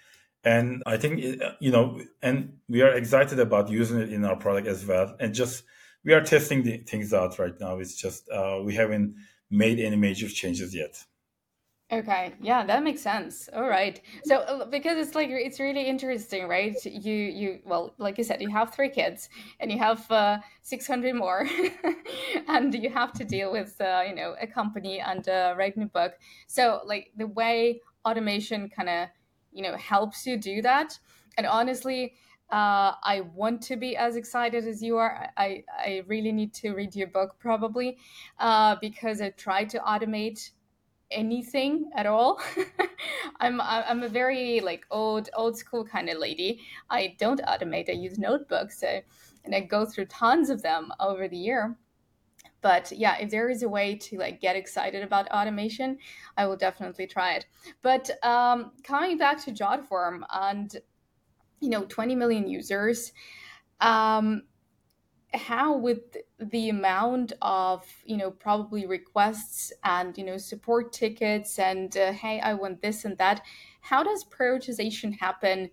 And 0.44 0.82
I 0.86 0.96
think, 0.96 1.20
you 1.60 1.70
know, 1.70 2.00
and 2.20 2.54
we 2.68 2.82
are 2.82 2.92
excited 2.92 3.38
about 3.38 3.70
using 3.70 4.00
it 4.00 4.12
in 4.12 4.24
our 4.24 4.34
product 4.34 4.66
as 4.66 4.84
well. 4.84 5.14
And 5.20 5.34
just 5.34 5.62
we 6.04 6.12
are 6.14 6.20
testing 6.20 6.64
the 6.64 6.78
things 6.78 7.14
out 7.14 7.38
right 7.38 7.54
now. 7.60 7.78
It's 7.78 7.94
just 7.94 8.28
uh, 8.28 8.60
we 8.64 8.74
haven't 8.74 9.14
made 9.50 9.78
any 9.78 9.96
major 9.96 10.28
changes 10.28 10.74
yet. 10.74 11.04
Okay, 11.92 12.32
yeah, 12.40 12.64
that 12.64 12.82
makes 12.82 13.02
sense. 13.02 13.50
All 13.52 13.68
right. 13.68 14.00
So 14.24 14.36
uh, 14.36 14.64
because 14.64 14.96
it's 14.96 15.14
like 15.14 15.28
it's 15.28 15.60
really 15.60 15.86
interesting, 15.86 16.48
right? 16.48 16.74
You 16.86 17.12
you 17.14 17.58
well, 17.66 17.92
like 17.98 18.16
you 18.16 18.24
said, 18.24 18.40
you 18.40 18.48
have 18.48 18.72
three 18.72 18.88
kids 18.88 19.28
and 19.60 19.70
you 19.70 19.78
have 19.78 20.10
uh, 20.10 20.38
600 20.62 21.14
more 21.14 21.46
and 22.48 22.72
you 22.74 22.88
have 22.88 23.12
to 23.12 23.24
deal 23.24 23.52
with 23.52 23.78
uh, 23.78 24.04
you 24.08 24.14
know, 24.14 24.34
a 24.40 24.46
company 24.46 25.00
and 25.00 25.28
uh, 25.28 25.54
writing 25.58 25.82
a 25.82 25.86
book. 25.86 26.14
So 26.46 26.80
like 26.86 27.10
the 27.14 27.26
way 27.26 27.82
automation 28.06 28.70
kind 28.70 28.88
of, 28.88 29.08
you 29.52 29.62
know, 29.62 29.76
helps 29.76 30.26
you 30.26 30.38
do 30.38 30.62
that. 30.62 30.98
And 31.36 31.46
honestly, 31.46 32.14
uh, 32.50 32.92
I 33.04 33.20
want 33.34 33.60
to 33.64 33.76
be 33.76 33.98
as 33.98 34.16
excited 34.16 34.66
as 34.66 34.82
you 34.82 34.96
are. 34.96 35.28
I, 35.36 35.64
I 35.78 36.04
really 36.06 36.32
need 36.32 36.54
to 36.54 36.72
read 36.72 36.96
your 36.96 37.08
book 37.08 37.36
probably 37.38 37.98
uh, 38.38 38.76
because 38.80 39.20
I 39.20 39.28
try 39.30 39.64
to 39.64 39.78
automate 39.80 40.50
anything 41.12 41.90
at 41.94 42.06
all. 42.06 42.40
I'm 43.40 43.60
I'm 43.60 44.02
a 44.02 44.08
very 44.08 44.60
like 44.60 44.86
old 44.90 45.28
old 45.34 45.56
school 45.56 45.84
kind 45.84 46.08
of 46.08 46.18
lady. 46.18 46.60
I 46.90 47.16
don't 47.18 47.40
automate. 47.42 47.88
I 47.88 47.92
use 47.92 48.18
notebooks, 48.18 48.80
so, 48.80 49.00
and 49.44 49.54
I 49.54 49.60
go 49.60 49.84
through 49.84 50.06
tons 50.06 50.50
of 50.50 50.62
them 50.62 50.92
over 51.00 51.28
the 51.28 51.36
year. 51.36 51.76
But 52.60 52.92
yeah, 52.92 53.16
if 53.18 53.30
there 53.30 53.50
is 53.50 53.62
a 53.62 53.68
way 53.68 53.96
to 53.96 54.18
like 54.18 54.40
get 54.40 54.56
excited 54.56 55.02
about 55.02 55.30
automation, 55.30 55.98
I 56.36 56.46
will 56.46 56.56
definitely 56.56 57.06
try 57.06 57.34
it. 57.34 57.46
But 57.82 58.10
um, 58.24 58.72
coming 58.84 59.18
back 59.18 59.42
to 59.44 59.52
Jotform 59.52 60.22
and 60.32 60.74
you 61.60 61.70
know 61.70 61.84
20 61.84 62.14
million 62.16 62.48
users 62.48 63.12
um, 63.80 64.42
how 65.34 65.76
with 65.76 66.16
the 66.38 66.68
amount 66.68 67.32
of 67.40 67.86
you 68.04 68.16
know 68.16 68.30
probably 68.30 68.86
requests 68.86 69.72
and 69.84 70.16
you 70.18 70.24
know 70.24 70.36
support 70.36 70.92
tickets 70.92 71.58
and 71.58 71.96
uh, 71.96 72.12
hey 72.12 72.38
i 72.40 72.52
want 72.52 72.82
this 72.82 73.04
and 73.04 73.16
that 73.16 73.42
how 73.80 74.02
does 74.02 74.24
prioritization 74.24 75.18
happen 75.18 75.70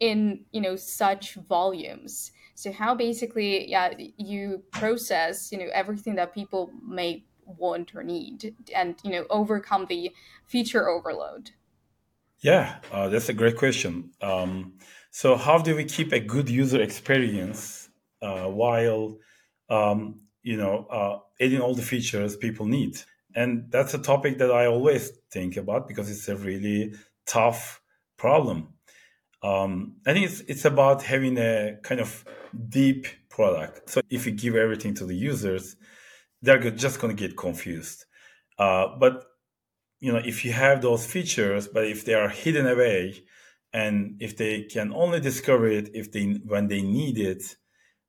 in 0.00 0.44
you 0.52 0.60
know 0.60 0.76
such 0.76 1.34
volumes? 1.34 2.32
So 2.54 2.72
how 2.72 2.94
basically 2.94 3.68
yeah 3.68 3.92
you 4.16 4.62
process 4.70 5.50
you 5.52 5.58
know 5.58 5.68
everything 5.72 6.14
that 6.16 6.34
people 6.34 6.70
may 6.86 7.24
want 7.44 7.94
or 7.94 8.02
need 8.02 8.54
and 8.74 8.96
you 9.02 9.10
know 9.10 9.26
overcome 9.30 9.86
the 9.88 10.12
feature 10.46 10.88
overload? 10.88 11.50
Yeah 12.40 12.76
uh, 12.92 13.08
that's 13.08 13.28
a 13.28 13.34
great 13.34 13.56
question. 13.56 14.10
Um, 14.20 14.74
so, 15.10 15.36
how 15.36 15.56
do 15.58 15.74
we 15.74 15.84
keep 15.84 16.12
a 16.12 16.20
good 16.20 16.50
user 16.50 16.80
experience 16.80 17.85
uh, 18.26 18.48
while 18.60 19.18
um, 19.68 20.20
you 20.42 20.56
know 20.56 20.86
uh, 20.98 21.18
adding 21.40 21.60
all 21.60 21.74
the 21.74 21.88
features 21.92 22.36
people 22.36 22.66
need? 22.66 22.94
And 23.34 23.50
that's 23.70 23.94
a 23.94 23.98
topic 23.98 24.38
that 24.38 24.50
I 24.50 24.66
always 24.66 25.12
think 25.30 25.56
about 25.56 25.86
because 25.88 26.10
it's 26.10 26.28
a 26.28 26.36
really 26.36 26.94
tough 27.26 27.82
problem. 28.16 28.58
Um, 29.42 29.96
I 30.06 30.12
think 30.12 30.26
it's 30.26 30.40
it's 30.52 30.64
about 30.64 31.02
having 31.02 31.36
a 31.38 31.78
kind 31.82 32.00
of 32.00 32.24
deep 32.68 33.06
product. 33.28 33.90
So 33.90 34.00
if 34.10 34.26
you 34.26 34.32
give 34.32 34.56
everything 34.56 34.94
to 34.94 35.06
the 35.06 35.14
users, 35.14 35.76
they're 36.42 36.70
just 36.70 37.00
going 37.00 37.14
to 37.14 37.28
get 37.28 37.36
confused. 37.36 38.04
Uh, 38.58 38.86
but 38.98 39.24
you 40.00 40.12
know, 40.12 40.22
if 40.24 40.44
you 40.44 40.52
have 40.52 40.82
those 40.82 41.06
features, 41.06 41.68
but 41.68 41.84
if 41.86 42.04
they 42.04 42.14
are 42.14 42.28
hidden 42.28 42.66
away, 42.66 43.24
and 43.72 44.16
if 44.20 44.36
they 44.36 44.62
can 44.62 44.92
only 44.92 45.20
discover 45.20 45.66
it 45.68 45.90
if 45.94 46.10
they 46.12 46.24
when 46.46 46.68
they 46.68 46.82
need 46.82 47.18
it 47.18 47.42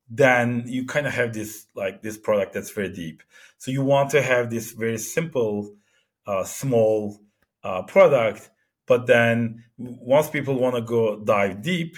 then 0.09 0.63
you 0.67 0.85
kind 0.85 1.07
of 1.07 1.13
have 1.13 1.33
this 1.33 1.67
like 1.75 2.01
this 2.01 2.17
product 2.17 2.53
that's 2.53 2.71
very 2.71 2.89
deep. 2.89 3.23
So 3.57 3.71
you 3.71 3.83
want 3.83 4.11
to 4.11 4.21
have 4.21 4.49
this 4.49 4.71
very 4.71 4.97
simple 4.97 5.75
uh, 6.25 6.43
small 6.43 7.19
uh, 7.63 7.83
product 7.83 8.49
but 8.85 9.05
then 9.05 9.63
once 9.77 10.29
people 10.29 10.55
want 10.55 10.75
to 10.75 10.81
go 10.81 11.19
dive 11.19 11.61
deep 11.61 11.97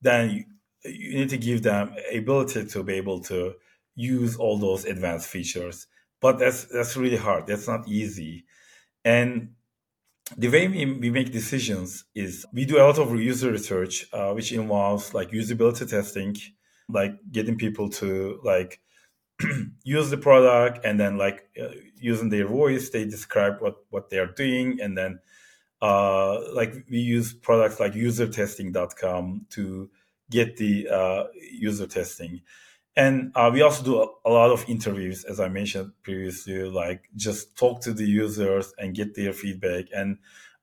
then 0.00 0.30
you, 0.30 0.44
you 0.84 1.18
need 1.18 1.28
to 1.30 1.38
give 1.38 1.62
them 1.62 1.94
ability 2.12 2.66
to 2.66 2.82
be 2.82 2.94
able 2.94 3.20
to 3.20 3.54
use 3.94 4.36
all 4.36 4.56
those 4.58 4.84
advanced 4.84 5.28
features. 5.28 5.86
But 6.20 6.38
that's 6.38 6.64
that's 6.66 6.96
really 6.96 7.16
hard. 7.16 7.46
That's 7.46 7.68
not 7.68 7.88
easy. 7.88 8.44
And 9.04 9.54
the 10.36 10.48
way 10.48 10.68
we, 10.68 10.84
we 10.84 11.10
make 11.10 11.32
decisions 11.32 12.04
is 12.14 12.46
we 12.52 12.64
do 12.64 12.78
a 12.78 12.84
lot 12.84 12.98
of 12.98 13.14
user 13.18 13.50
research, 13.50 14.06
uh, 14.12 14.32
which 14.32 14.52
involves 14.52 15.14
like 15.14 15.30
usability 15.30 15.88
testing, 15.88 16.36
like 16.88 17.12
getting 17.30 17.56
people 17.56 17.88
to 17.88 18.40
like 18.42 18.80
use 19.84 20.10
the 20.10 20.16
product 20.16 20.84
and 20.84 20.98
then 20.98 21.16
like 21.16 21.48
uh, 21.60 21.68
using 21.96 22.28
their 22.28 22.46
voice, 22.46 22.90
they 22.90 23.04
describe 23.04 23.60
what, 23.60 23.76
what 23.90 24.10
they 24.10 24.18
are 24.18 24.32
doing. 24.32 24.80
And 24.80 24.96
then 24.96 25.20
uh, 25.80 26.52
like 26.52 26.74
we 26.90 26.98
use 26.98 27.32
products 27.32 27.78
like 27.78 27.92
usertesting.com 27.92 29.46
to 29.50 29.90
get 30.30 30.56
the 30.56 30.88
uh, 30.88 31.24
user 31.52 31.86
testing. 31.86 32.42
And 32.96 33.30
uh, 33.36 33.50
we 33.52 33.62
also 33.62 33.84
do 33.84 34.02
a, 34.02 34.28
a, 34.28 34.32
lot 34.32 34.50
of 34.50 34.68
interviews, 34.68 35.24
as 35.24 35.38
I 35.38 35.48
mentioned 35.48 35.92
previously, 36.02 36.64
like 36.64 37.04
just 37.14 37.56
talk 37.56 37.80
to 37.82 37.92
the 37.92 38.04
users 38.04 38.74
and 38.76 38.92
get 38.92 39.14
their 39.14 39.32
feedback. 39.32 39.84
And 39.94 40.18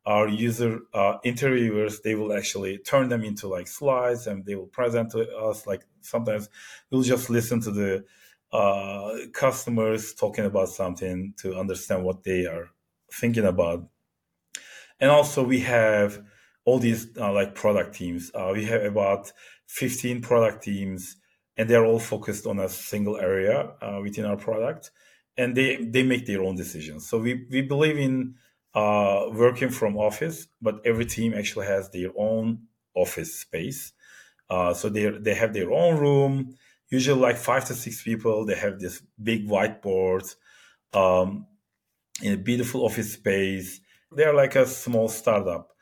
our 0.06 0.28
user 0.28 0.82
uh, 0.94 1.18
interviewers, 1.24 2.02
they 2.02 2.14
will 2.14 2.34
actually 2.34 2.78
turn 2.80 3.08
them 3.08 3.24
into 3.24 3.48
like 3.48 3.68
slides 3.68 4.28
and 4.28 4.46
they 4.46 4.56
will 4.56 4.68
present 4.68 5.12
to 5.12 5.34
us. 5.38 5.66
Like 5.66 5.86
sometimes 6.06 6.50
we'll 6.90 7.02
just 7.02 7.30
listen 7.30 7.60
to 7.62 7.72
the 7.72 8.06
uh, 8.52 9.14
customers 9.34 10.14
talking 10.14 10.46
about 10.46 10.70
something 10.70 11.34
to 11.38 11.58
understand 11.58 12.04
what 12.04 12.24
they 12.24 12.46
are 12.46 12.70
thinking 13.12 13.46
about. 13.46 13.88
And 15.00 15.12
also 15.12 15.44
we 15.44 15.60
have 15.62 16.22
all 16.64 16.80
these 16.80 17.08
uh, 17.18 17.32
like 17.32 17.54
product 17.54 17.96
teams. 17.96 18.32
Uh, 18.34 18.52
we 18.54 18.66
have 18.66 18.84
about 18.84 19.32
15 19.68 20.22
product 20.22 20.64
teams 20.64 21.18
and 21.58 21.70
they're 21.70 21.86
all 21.86 22.00
focused 22.00 22.46
on 22.46 22.60
a 22.60 22.70
single 22.70 23.18
area 23.18 23.74
uh, 23.82 24.00
within 24.02 24.26
our 24.26 24.38
product 24.38 24.92
and 25.38 25.56
they 25.56 25.78
they 25.78 26.04
make 26.04 26.26
their 26.26 26.42
own 26.42 26.56
decisions 26.56 27.08
so 27.08 27.18
we 27.20 27.46
we 27.50 27.62
believe 27.62 27.98
in 27.98 28.36
uh, 28.74 29.26
working 29.32 29.70
from 29.70 29.98
office 29.98 30.48
but 30.62 30.82
every 30.86 31.06
team 31.06 31.34
actually 31.34 31.66
has 31.66 31.90
their 31.90 32.10
own 32.18 32.60
office 32.94 33.40
space 33.40 33.94
uh, 34.50 34.74
so 34.74 34.90
they 34.90 35.10
they 35.10 35.34
have 35.34 35.54
their 35.54 35.72
own 35.72 35.98
room. 35.98 36.56
Usually 36.90 37.20
like 37.20 37.38
five 37.38 37.66
to 37.66 37.74
six 37.74 38.04
people 38.04 38.46
they 38.46 38.56
have 38.56 38.80
this 38.80 39.02
big 39.22 39.48
whiteboard 39.48 40.36
um, 40.94 41.48
in 42.22 42.34
a 42.34 42.38
beautiful 42.38 42.86
office 42.86 43.14
space. 43.14 43.82
They're 44.12 44.34
like 44.34 44.56
a 44.56 44.66
small 44.66 45.10
startup 45.10 45.76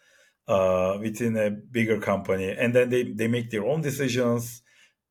uh, 0.48 0.98
within 1.00 1.38
a 1.38 1.52
bigger 1.52 2.00
company. 2.00 2.56
And 2.58 2.74
then 2.74 2.90
they, 2.90 3.04
they 3.04 3.28
make 3.28 3.50
their 3.52 3.66
own 3.66 3.82
decisions 3.82 4.62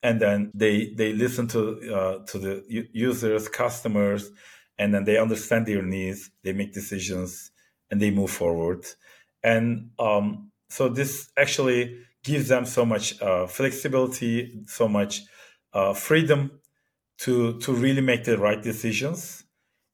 and 0.03 0.21
then 0.21 0.51
they 0.53 0.93
they 0.97 1.13
listen 1.13 1.47
to 1.49 1.95
uh, 1.95 2.25
to 2.27 2.39
the 2.39 2.87
users 2.93 3.49
customers 3.49 4.31
and 4.79 4.93
then 4.93 5.05
they 5.05 5.17
understand 5.17 5.67
their 5.67 5.83
needs 5.83 6.31
they 6.43 6.53
make 6.53 6.73
decisions 6.73 7.53
and 7.91 8.01
they 8.01 8.11
move 8.11 8.31
forward. 8.31 8.85
And 9.45 9.91
um, 9.99 10.51
so 10.71 10.89
this 10.89 11.31
actually 11.37 11.99
gives 12.23 12.49
them 12.49 12.65
so 12.65 12.85
much 12.85 13.21
uh, 13.21 13.47
flexibility, 13.47 14.63
so 14.67 14.89
much 14.89 15.23
uh, 15.73 15.95
freedom 15.95 16.61
to 17.19 17.59
to 17.61 17.73
really 17.73 18.01
make 18.01 18.25
the 18.25 18.39
right 18.39 18.63
decisions, 18.63 19.45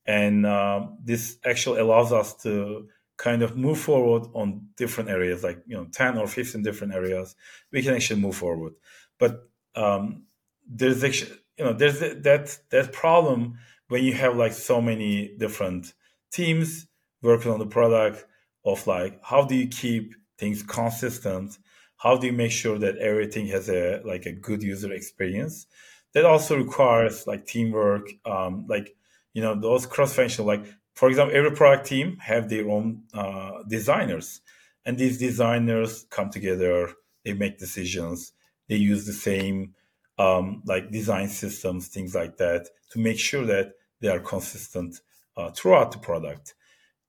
and 0.06 0.46
uh, 0.46 0.86
this 1.02 1.38
actually 1.44 1.80
allows 1.80 2.12
us 2.12 2.34
to 2.42 2.88
kind 3.16 3.42
of 3.42 3.56
move 3.56 3.78
forward 3.78 4.28
on 4.34 4.68
different 4.76 5.10
areas, 5.10 5.42
like 5.42 5.62
you 5.66 5.76
know, 5.76 5.86
ten 5.92 6.18
or 6.18 6.26
fifteen 6.26 6.62
different 6.62 6.94
areas. 6.94 7.34
We 7.72 7.82
can 7.82 7.94
actually 7.94 8.20
move 8.20 8.36
forward, 8.36 8.74
but 9.18 9.48
um, 9.74 10.24
there's 10.66 11.04
actually 11.04 11.32
you 11.58 11.64
know 11.64 11.72
there's 11.72 12.00
that 12.00 12.58
that 12.70 12.92
problem 12.92 13.58
when 13.88 14.04
you 14.04 14.12
have 14.14 14.36
like 14.36 14.52
so 14.52 14.80
many 14.80 15.36
different 15.38 15.92
teams 16.30 16.86
working 17.22 17.50
on 17.50 17.58
the 17.58 17.66
product 17.66 18.24
of 18.64 18.86
like 18.86 19.18
how 19.22 19.44
do 19.44 19.54
you 19.54 19.66
keep 19.68 20.14
things 20.38 20.62
consistent 20.62 21.58
how 21.98 22.16
do 22.16 22.28
you 22.28 22.32
make 22.32 22.52
sure 22.52 22.78
that 22.78 22.96
everything 22.98 23.48
has 23.48 23.68
a 23.68 24.00
like 24.04 24.24
a 24.24 24.32
good 24.32 24.62
user 24.62 24.92
experience? 24.92 25.66
That 26.14 26.24
also 26.24 26.56
requires 26.56 27.26
like 27.26 27.46
teamwork 27.46 28.08
um, 28.24 28.66
like 28.68 28.96
you 29.34 29.42
know 29.42 29.54
those 29.54 29.84
cross-functional 29.84 30.46
like 30.46 30.64
for 30.94 31.08
example 31.08 31.36
every 31.36 31.52
product 31.52 31.86
team 31.86 32.16
have 32.18 32.48
their 32.48 32.68
own 32.70 33.02
uh, 33.12 33.62
designers. 33.68 34.40
And 34.86 34.96
these 34.96 35.18
designers 35.18 36.06
come 36.08 36.30
together 36.30 36.94
they 37.24 37.34
make 37.34 37.58
decisions 37.58 38.32
they 38.68 38.76
use 38.76 39.04
the 39.06 39.12
same 39.12 39.74
um, 40.18 40.62
like 40.66 40.90
design 40.90 41.28
systems 41.28 41.88
things 41.88 42.14
like 42.14 42.36
that 42.38 42.68
to 42.90 42.98
make 42.98 43.18
sure 43.18 43.44
that 43.44 43.72
they 44.00 44.08
are 44.08 44.20
consistent 44.20 45.00
uh, 45.36 45.50
throughout 45.50 45.92
the 45.92 45.98
product. 45.98 46.54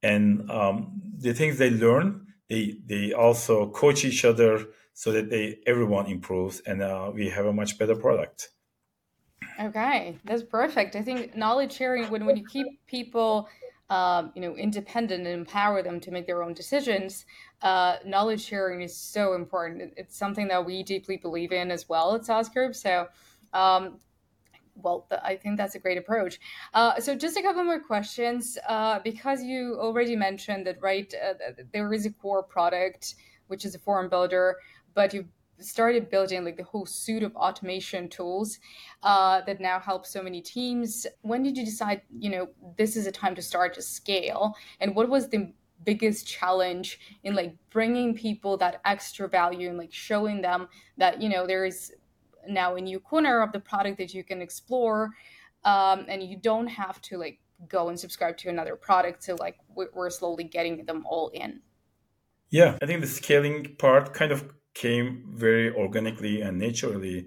And 0.01 0.49
um, 0.49 1.01
the 1.17 1.33
things 1.33 1.57
they 1.57 1.69
learn 1.69 2.25
they 2.49 2.77
they 2.85 3.13
also 3.13 3.69
coach 3.69 4.03
each 4.03 4.25
other 4.25 4.65
so 4.99 5.13
that 5.13 5.29
they 5.29 5.57
everyone 5.65 6.07
improves 6.07 6.59
and 6.65 6.81
uh, 6.81 7.09
we 7.13 7.29
have 7.29 7.45
a 7.45 7.53
much 7.53 7.77
better 7.79 7.95
product 7.95 8.49
okay 9.61 10.17
that's 10.25 10.43
perfect 10.43 10.93
i 10.97 11.01
think 11.01 11.37
knowledge 11.37 11.71
sharing 11.71 12.03
when, 12.09 12.25
when 12.25 12.35
you 12.35 12.45
keep 12.45 12.67
people 12.85 13.47
um, 13.89 14.33
you 14.35 14.41
know 14.41 14.53
independent 14.55 15.25
and 15.25 15.33
empower 15.33 15.81
them 15.81 16.01
to 16.01 16.11
make 16.11 16.27
their 16.27 16.43
own 16.43 16.53
decisions 16.53 17.25
uh, 17.61 17.95
knowledge 18.05 18.43
sharing 18.43 18.81
is 18.81 18.93
so 18.93 19.35
important 19.35 19.93
it's 19.95 20.17
something 20.17 20.49
that 20.49 20.65
we 20.65 20.83
deeply 20.83 21.15
believe 21.15 21.53
in 21.53 21.71
as 21.71 21.87
well 21.87 22.13
at 22.13 22.25
SaaS 22.25 22.49
Group 22.49 22.75
so 22.75 23.07
um, 23.53 23.99
well, 24.81 25.07
I 25.23 25.35
think 25.35 25.57
that's 25.57 25.75
a 25.75 25.79
great 25.79 25.97
approach. 25.97 26.39
Uh, 26.73 27.01
so, 27.01 27.13
just 27.13 27.35
a 27.35 27.41
couple 27.41 27.65
more 27.65 27.81
questions. 27.81 28.57
Uh, 28.65 28.99
because 29.03 29.43
you 29.43 29.75
already 29.77 30.15
mentioned 30.15 30.65
that, 30.67 30.81
right, 30.81 31.13
uh, 31.21 31.33
there 31.73 31.91
is 31.91 32.05
a 32.05 32.11
core 32.11 32.43
product, 32.43 33.15
which 33.47 33.65
is 33.65 33.75
a 33.75 33.79
form 33.79 34.07
builder, 34.07 34.55
but 34.99 35.13
you 35.13 35.23
started 35.59 36.09
building 36.09 36.43
like 36.43 36.57
the 36.57 36.63
whole 36.71 36.85
suite 36.85 37.23
of 37.23 37.33
automation 37.37 38.09
tools 38.09 38.59
uh, 39.03 39.39
that 39.47 39.61
now 39.61 39.79
help 39.79 40.05
so 40.05 40.21
many 40.21 40.41
teams. 40.41 41.07
When 41.21 41.41
did 41.41 41.55
you 41.55 41.63
decide, 41.63 42.01
you 42.17 42.29
know, 42.29 42.49
this 42.77 42.97
is 42.97 43.07
a 43.07 43.11
time 43.13 43.33
to 43.35 43.41
start 43.41 43.73
to 43.75 43.81
scale? 43.81 44.55
And 44.81 44.93
what 44.97 45.07
was 45.07 45.29
the 45.29 45.53
biggest 45.85 46.27
challenge 46.27 46.99
in 47.23 47.33
like 47.33 47.55
bringing 47.69 48.13
people 48.13 48.57
that 48.57 48.81
extra 48.83 49.29
value 49.29 49.69
and 49.69 49.77
like 49.77 49.93
showing 49.93 50.41
them 50.41 50.67
that 50.97 51.21
you 51.21 51.29
know 51.29 51.47
there 51.47 51.63
is 51.63 51.93
now 52.49 52.75
a 52.75 52.81
new 52.81 52.99
corner 52.99 53.41
of 53.41 53.53
the 53.53 53.61
product 53.61 53.97
that 53.97 54.13
you 54.13 54.21
can 54.21 54.41
explore 54.41 55.11
um, 55.63 56.05
and 56.09 56.21
you 56.21 56.35
don't 56.35 56.67
have 56.67 57.01
to 57.01 57.17
like 57.17 57.39
go 57.69 57.87
and 57.87 57.97
subscribe 57.97 58.35
to 58.35 58.49
another 58.49 58.75
product 58.75 59.23
so 59.23 59.37
like 59.39 59.55
we're 59.73 60.09
slowly 60.09 60.43
getting 60.43 60.83
them 60.83 61.05
all 61.09 61.29
in 61.29 61.61
yeah 62.49 62.77
i 62.81 62.85
think 62.85 62.99
the 62.99 63.07
scaling 63.07 63.73
part 63.77 64.13
kind 64.13 64.33
of 64.33 64.43
came 64.83 65.07
very 65.45 65.67
organically 65.83 66.35
and 66.41 66.57
naturally 66.57 67.17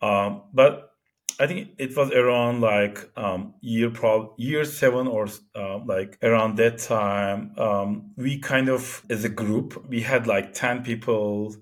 um, 0.00 0.42
but 0.52 0.94
I 1.40 1.46
think 1.48 1.70
it 1.78 1.96
was 1.96 2.12
around 2.12 2.60
like 2.60 3.10
um, 3.16 3.54
year 3.60 3.90
year 4.36 4.64
seven 4.64 5.08
or 5.08 5.26
uh, 5.56 5.78
like 5.84 6.18
around 6.22 6.56
that 6.58 6.78
time. 6.78 7.58
Um, 7.58 8.12
we 8.16 8.38
kind 8.38 8.68
of 8.68 9.02
as 9.10 9.24
a 9.24 9.28
group 9.28 9.84
we 9.88 10.00
had 10.00 10.26
like 10.26 10.52
ten 10.54 10.84
people, 10.84 11.56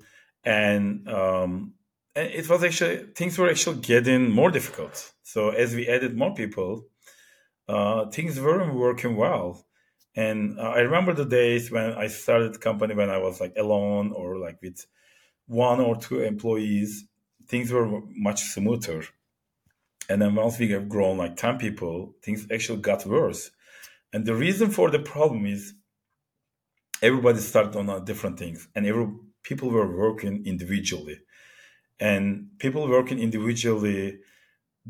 and 0.45 1.09
um, 1.09 1.75
it 2.15 2.49
was 2.51 2.63
actually 2.63 3.07
things 3.15 3.39
were 3.39 3.49
actually 3.49 3.81
getting 3.81 4.31
more 4.31 4.51
difficult. 4.51 5.13
So 5.23 5.51
as 5.51 5.75
we 5.75 5.89
added 5.89 6.17
more 6.17 6.35
people, 6.35 6.89
uh, 7.67 8.11
things 8.11 8.39
weren't 8.39 8.75
working 8.75 9.17
well. 9.17 9.65
And 10.15 10.59
uh, 10.59 10.73
I 10.77 10.81
remember 10.81 11.15
the 11.15 11.25
days 11.25 11.71
when 11.71 11.93
I 11.95 12.09
started 12.09 12.53
the 12.53 12.59
company 12.59 12.95
when 12.95 13.09
I 13.09 13.17
was 13.19 13.41
like 13.41 13.55
alone 13.57 14.13
or 14.13 14.37
like 14.37 14.61
with 14.61 14.85
one 15.53 15.81
or 15.81 15.97
two 15.97 16.21
employees. 16.21 17.05
Things 17.47 17.71
were 17.71 18.01
much 18.11 18.43
smoother. 18.43 19.05
And 20.09 20.21
then 20.21 20.35
once 20.35 20.59
we 20.59 20.71
have 20.71 20.89
grown 20.89 21.19
like 21.19 21.37
10 21.37 21.59
people, 21.59 22.15
things 22.23 22.47
actually 22.53 22.81
got 22.81 23.07
worse. 23.07 23.51
And 24.13 24.27
the 24.27 24.35
reason 24.35 24.71
for 24.71 24.91
the 24.91 24.99
problem 24.99 25.47
is 25.47 25.75
everybody 27.03 27.41
started 27.41 27.77
on 27.77 28.05
different 28.05 28.39
things 28.39 28.69
and 28.75 28.87
every 28.87 29.09
people 29.43 29.71
were 29.71 29.97
working 29.97 30.47
individually 30.47 31.19
and 31.99 32.49
people 32.59 32.89
working 32.89 33.19
individually 33.19 34.19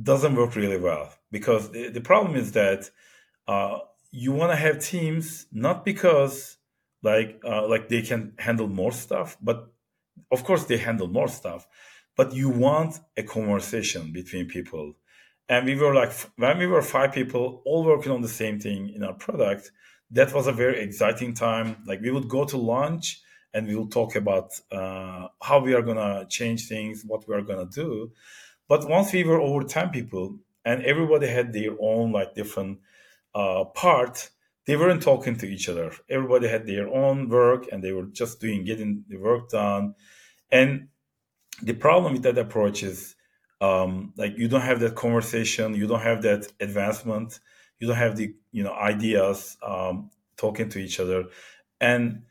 doesn't 0.01 0.37
work 0.37 0.55
really 0.55 0.79
well 0.79 1.13
because 1.31 1.71
the, 1.71 1.89
the 1.89 2.01
problem 2.01 2.37
is 2.37 2.53
that 2.53 2.91
uh, 3.49 3.79
you 4.11 4.33
want 4.33 4.53
to 4.53 4.57
have 4.57 4.79
teams 4.79 5.47
not 5.53 5.85
because 5.85 6.59
like 7.03 7.41
uh, 7.45 7.67
like 7.67 7.89
they 7.89 8.03
can 8.03 8.35
handle 8.39 8.69
more 8.69 8.93
stuff 8.93 9.37
but 9.41 9.72
of 10.31 10.45
course 10.45 10.65
they 10.65 10.77
handle 10.77 11.09
more 11.09 11.29
stuff 11.29 11.67
but 12.17 12.33
you 12.35 12.49
want 12.49 12.99
a 13.17 13.23
conversation 13.23 14.13
between 14.13 14.47
people 14.47 14.95
and 15.49 15.67
we 15.67 15.75
were 15.75 15.95
like 15.95 16.13
when 16.37 16.59
we 16.59 16.67
were 16.67 16.83
five 16.83 17.13
people 17.13 17.63
all 17.65 17.85
working 17.85 18.13
on 18.13 18.23
the 18.23 18.29
same 18.29 18.59
thing 18.59 18.91
in 18.95 19.03
our 19.03 19.15
product 19.15 19.71
that 20.11 20.33
was 20.35 20.47
a 20.47 20.53
very 20.53 20.81
exciting 20.81 21.35
time 21.35 21.77
like 21.87 22.01
we 22.01 22.11
would 22.11 22.29
go 22.29 22.45
to 22.45 22.57
lunch 22.57 23.23
and 23.55 23.67
we 23.67 23.77
will 23.77 23.89
talk 23.89 24.17
about 24.17 24.53
uh, 24.71 25.29
how 25.43 25.61
we 25.61 25.75
are 25.75 25.83
going 25.83 25.97
to 25.97 26.27
change 26.29 26.69
things, 26.69 27.05
what 27.07 27.29
we 27.29 27.35
are 27.35 27.43
going 27.43 27.67
to 27.69 27.75
do. 27.75 28.11
But 28.69 28.89
once 28.89 29.13
we 29.13 29.25
were 29.25 29.41
over 29.41 29.65
10 29.65 29.91
people 29.91 30.39
and 30.65 30.83
everybody 30.85 31.27
had 31.27 31.53
their 31.53 31.73
own 31.81 32.13
like 32.13 32.35
different 32.35 32.79
uh, 33.35 33.65
part, 33.65 34.31
they 34.67 34.77
weren't 34.77 35.03
talking 35.03 35.37
to 35.37 35.47
each 35.47 35.69
other. 35.69 35.93
Everybody 36.09 36.49
had 36.49 36.67
their 36.67 36.89
own 36.89 37.29
work 37.29 37.67
and 37.71 37.83
they 37.83 37.93
were 37.93 38.07
just 38.07 38.41
doing, 38.41 38.65
getting 38.65 39.05
the 39.09 39.17
work 39.17 39.51
done. 39.51 39.95
And 40.51 40.89
the 41.63 41.75
problem 41.75 42.13
with 42.13 42.23
that 42.23 42.39
approach 42.39 42.83
is 42.83 43.15
um, 43.61 44.13
like 44.17 44.37
you 44.39 44.49
don't 44.49 44.61
have 44.61 44.81
that 44.81 44.95
conversation, 44.95 45.75
you 45.75 45.87
don't 45.87 46.01
have 46.01 46.23
that 46.23 46.47
advancement, 46.61 47.41
you 47.79 47.87
don't 47.89 47.97
have 47.97 48.17
the, 48.17 48.35
you 48.53 48.63
know, 48.63 48.73
ideas 48.73 49.57
um, 49.67 50.11
talking 50.37 50.69
to 50.71 50.79
each 50.79 51.01
other. 51.01 51.25
And 51.81 52.23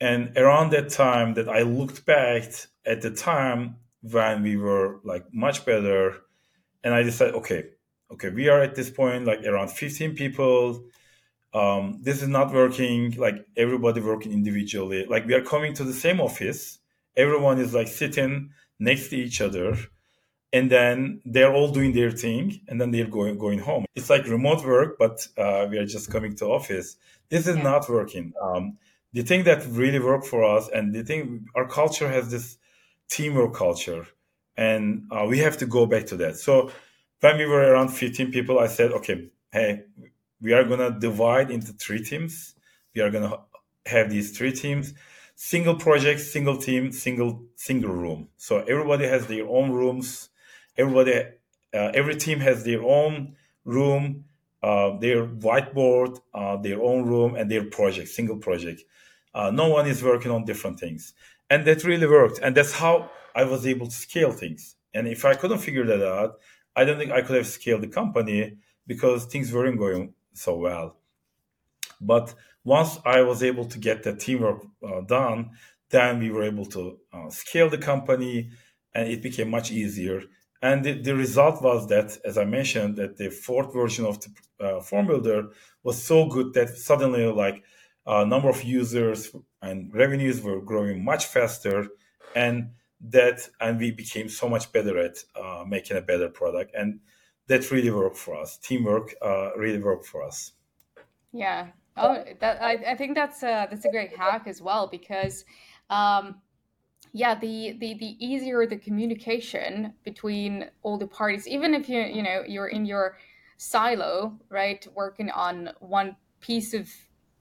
and 0.00 0.36
around 0.36 0.70
that 0.70 0.90
time 0.90 1.34
that 1.34 1.48
i 1.48 1.62
looked 1.62 2.04
back 2.04 2.44
at 2.84 3.00
the 3.02 3.10
time 3.10 3.76
when 4.02 4.42
we 4.42 4.56
were 4.56 5.00
like 5.04 5.24
much 5.32 5.64
better 5.64 6.14
and 6.84 6.94
i 6.94 7.02
decided 7.02 7.34
okay 7.34 7.64
okay 8.10 8.30
we 8.30 8.48
are 8.48 8.60
at 8.60 8.74
this 8.74 8.90
point 8.90 9.24
like 9.24 9.42
around 9.44 9.70
15 9.70 10.14
people 10.14 10.84
um, 11.56 11.98
this 12.02 12.22
is 12.22 12.28
not 12.28 12.52
working 12.52 13.12
like 13.12 13.46
everybody 13.56 14.00
working 14.00 14.32
individually. 14.32 15.06
Like 15.06 15.26
we 15.26 15.34
are 15.34 15.42
coming 15.42 15.72
to 15.74 15.84
the 15.84 15.94
same 15.94 16.20
office. 16.20 16.78
Everyone 17.16 17.58
is 17.58 17.72
like 17.72 17.88
sitting 17.88 18.50
next 18.78 19.08
to 19.08 19.16
each 19.16 19.40
other. 19.40 19.76
And 20.52 20.70
then 20.70 21.20
they're 21.24 21.52
all 21.52 21.70
doing 21.72 21.92
their 21.92 22.10
thing 22.10 22.60
and 22.68 22.80
then 22.80 22.90
they're 22.90 23.12
going 23.18 23.38
going 23.38 23.58
home. 23.58 23.84
It's 23.94 24.10
like 24.10 24.26
remote 24.26 24.64
work 24.64 24.96
but 24.98 25.26
uh, 25.38 25.66
we 25.70 25.78
are 25.78 25.86
just 25.86 26.10
coming 26.10 26.36
to 26.36 26.46
office. 26.46 26.96
This 27.30 27.46
is 27.46 27.56
yeah. 27.56 27.62
not 27.62 27.88
working. 27.88 28.32
Um, 28.40 28.76
the 29.12 29.22
thing 29.22 29.44
that 29.44 29.66
really 29.70 29.98
worked 29.98 30.26
for 30.26 30.44
us 30.44 30.68
and 30.68 30.94
the 30.94 31.04
thing 31.04 31.46
our 31.54 31.66
culture 31.66 32.08
has 32.08 32.30
this 32.30 32.58
teamwork 33.08 33.54
culture 33.54 34.06
and 34.58 35.08
uh, 35.10 35.24
we 35.28 35.38
have 35.38 35.56
to 35.58 35.66
go 35.66 35.86
back 35.86 36.06
to 36.06 36.16
that. 36.18 36.36
So 36.36 36.70
when 37.20 37.38
we 37.38 37.46
were 37.46 37.72
around 37.72 37.88
15 37.88 38.30
people 38.30 38.58
i 38.58 38.66
said 38.66 38.92
okay 38.92 39.28
hey 39.52 39.82
we 40.40 40.52
are 40.52 40.64
going 40.64 40.80
to 40.80 40.98
divide 40.98 41.50
into 41.50 41.72
three 41.72 42.02
teams 42.02 42.54
we 42.94 43.02
are 43.02 43.10
going 43.10 43.28
to 43.28 43.38
have 43.86 44.10
these 44.10 44.36
three 44.36 44.52
teams 44.52 44.94
single 45.34 45.74
project 45.74 46.20
single 46.20 46.56
team 46.56 46.92
single 46.92 47.44
single 47.56 47.92
room 47.92 48.28
so 48.36 48.58
everybody 48.62 49.06
has 49.06 49.26
their 49.26 49.46
own 49.48 49.70
rooms 49.70 50.30
everybody 50.76 51.12
uh, 51.74 51.90
every 51.94 52.16
team 52.16 52.40
has 52.40 52.64
their 52.64 52.82
own 52.82 53.34
room 53.64 54.24
uh, 54.62 54.96
their 54.98 55.26
whiteboard 55.26 56.18
uh, 56.34 56.56
their 56.56 56.80
own 56.82 57.04
room 57.04 57.34
and 57.34 57.50
their 57.50 57.64
project 57.64 58.08
single 58.08 58.36
project 58.36 58.82
uh, 59.36 59.50
no 59.50 59.68
one 59.68 59.86
is 59.86 60.02
working 60.02 60.30
on 60.30 60.46
different 60.46 60.80
things. 60.80 61.12
And 61.50 61.66
that 61.66 61.84
really 61.84 62.06
worked. 62.06 62.40
And 62.42 62.56
that's 62.56 62.72
how 62.72 63.10
I 63.34 63.44
was 63.44 63.66
able 63.66 63.86
to 63.86 63.92
scale 63.92 64.32
things. 64.32 64.76
And 64.94 65.06
if 65.06 65.26
I 65.26 65.34
couldn't 65.34 65.58
figure 65.58 65.84
that 65.84 66.02
out, 66.02 66.38
I 66.74 66.84
don't 66.86 66.96
think 66.96 67.12
I 67.12 67.20
could 67.20 67.36
have 67.36 67.46
scaled 67.46 67.82
the 67.82 67.88
company 67.88 68.56
because 68.86 69.26
things 69.26 69.52
weren't 69.52 69.78
going 69.78 70.14
so 70.36 70.56
well. 70.56 70.96
But 72.00 72.34
once 72.64 72.98
I 73.04 73.22
was 73.22 73.42
able 73.42 73.64
to 73.66 73.78
get 73.78 74.02
the 74.02 74.14
teamwork 74.14 74.62
uh, 74.82 75.00
done, 75.02 75.50
then 75.90 76.18
we 76.18 76.30
were 76.30 76.42
able 76.42 76.66
to 76.66 76.98
uh, 77.12 77.30
scale 77.30 77.70
the 77.70 77.78
company 77.78 78.50
and 78.94 79.08
it 79.08 79.22
became 79.22 79.50
much 79.50 79.70
easier 79.70 80.22
and 80.62 80.84
the, 80.84 80.92
the, 80.92 81.14
result 81.14 81.62
was 81.62 81.86
that 81.88 82.16
as 82.24 82.38
i 82.38 82.44
mentioned 82.44 82.96
that 82.96 83.16
the 83.16 83.30
fourth 83.30 83.72
version 83.72 84.04
of 84.04 84.20
the 84.20 84.30
uh, 84.64 84.80
form 84.80 85.06
builder 85.06 85.48
was 85.82 86.02
so 86.02 86.26
good 86.26 86.54
that 86.54 86.68
suddenly 86.70 87.26
like 87.26 87.62
a 88.06 88.10
uh, 88.10 88.24
number 88.24 88.48
of 88.48 88.62
users 88.62 89.34
and 89.62 89.92
revenues 89.94 90.40
were 90.40 90.60
growing 90.60 91.04
much 91.04 91.26
faster 91.26 91.86
and 92.34 92.70
that 93.00 93.48
and 93.60 93.78
we 93.78 93.90
became 93.90 94.28
so 94.28 94.48
much 94.48 94.72
better 94.72 94.98
at 94.98 95.16
uh, 95.40 95.64
making 95.66 95.96
a 95.96 96.00
better 96.00 96.28
product 96.28 96.74
and 96.74 97.00
that 97.48 97.70
really 97.70 97.90
worked 97.90 98.16
for 98.16 98.36
us. 98.36 98.56
Teamwork 98.58 99.14
uh, 99.22 99.50
really 99.56 99.82
worked 99.82 100.06
for 100.06 100.24
us. 100.24 100.52
Yeah. 101.32 101.68
Oh 101.96 102.22
that 102.40 102.62
i, 102.62 102.72
I 102.92 102.94
think 102.94 103.14
that's 103.14 103.42
a, 103.42 103.66
that's 103.70 103.84
a 103.84 103.90
great 103.90 104.14
hack 104.16 104.46
as 104.46 104.60
well 104.60 104.86
because 104.86 105.44
um, 105.88 106.36
yeah 107.12 107.34
the, 107.34 107.76
the 107.80 107.94
the 107.94 108.16
easier 108.24 108.66
the 108.66 108.76
communication 108.76 109.94
between 110.04 110.66
all 110.82 110.98
the 110.98 111.06
parties 111.06 111.48
even 111.48 111.72
if 111.74 111.88
you 111.88 112.00
you 112.02 112.22
know 112.22 112.42
you're 112.46 112.68
in 112.68 112.84
your 112.84 113.16
silo 113.56 114.38
right 114.50 114.86
working 114.94 115.30
on 115.30 115.70
one 115.80 116.16
piece 116.40 116.74
of 116.74 116.90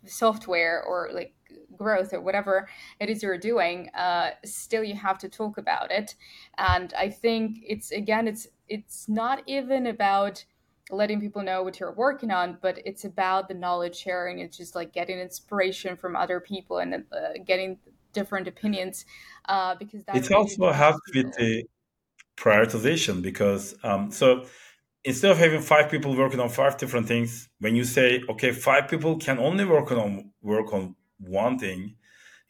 software 0.06 0.84
or 0.84 1.10
like 1.12 1.34
growth 1.76 2.14
or 2.14 2.22
whatever 2.22 2.70
it 3.02 3.10
is 3.10 3.22
you're 3.22 3.38
doing 3.38 3.90
uh, 3.90 4.30
still 4.46 4.84
you 4.84 4.96
have 4.96 5.18
to 5.18 5.28
talk 5.28 5.58
about 5.58 5.92
it. 5.92 6.16
And 6.58 6.94
i 6.98 7.10
think 7.10 7.58
it's 7.68 7.92
again 7.92 8.28
it's 8.28 8.48
it's 8.68 9.08
not 9.08 9.44
even 9.46 9.88
about 9.88 10.46
letting 10.92 11.20
people 11.20 11.42
know 11.42 11.64
what 11.64 11.80
you're 11.80 11.92
working 11.92 12.32
on 12.32 12.58
but 12.62 12.80
it's 12.86 13.06
about 13.06 13.48
the 13.48 13.54
knowledge 13.54 13.96
sharing. 13.96 14.40
It's 14.40 14.58
just 14.58 14.76
like 14.76 14.94
getting 14.94 15.20
inspiration 15.20 15.96
from 15.98 16.16
other 16.16 16.40
people 16.40 16.78
and 16.78 16.94
uh, 16.94 17.40
getting 17.46 17.80
different 18.14 18.48
opinions 18.48 19.06
uh, 19.50 19.76
because 19.76 20.04
that 20.06 20.16
it 20.16 20.32
also 20.32 20.72
helps 20.72 21.02
with 21.14 21.34
the 21.38 21.64
prioritization 22.38 23.22
because 23.22 23.76
um, 23.84 24.12
so 24.12 24.46
instead 25.04 25.32
of 25.32 25.38
having 25.38 25.62
five 25.62 25.90
people 25.90 26.16
working 26.16 26.40
on 26.40 26.50
five 26.50 26.78
different 26.78 27.08
things 27.08 27.50
when 27.60 27.76
you 27.76 27.84
say 27.84 28.24
okay 28.30 28.52
five 28.52 28.88
people 28.88 29.18
can 29.18 29.40
only 29.40 29.66
work 29.66 29.92
on 29.92 30.32
work 30.42 30.72
on 30.74 30.96
one 31.20 31.58
thing 31.58 31.96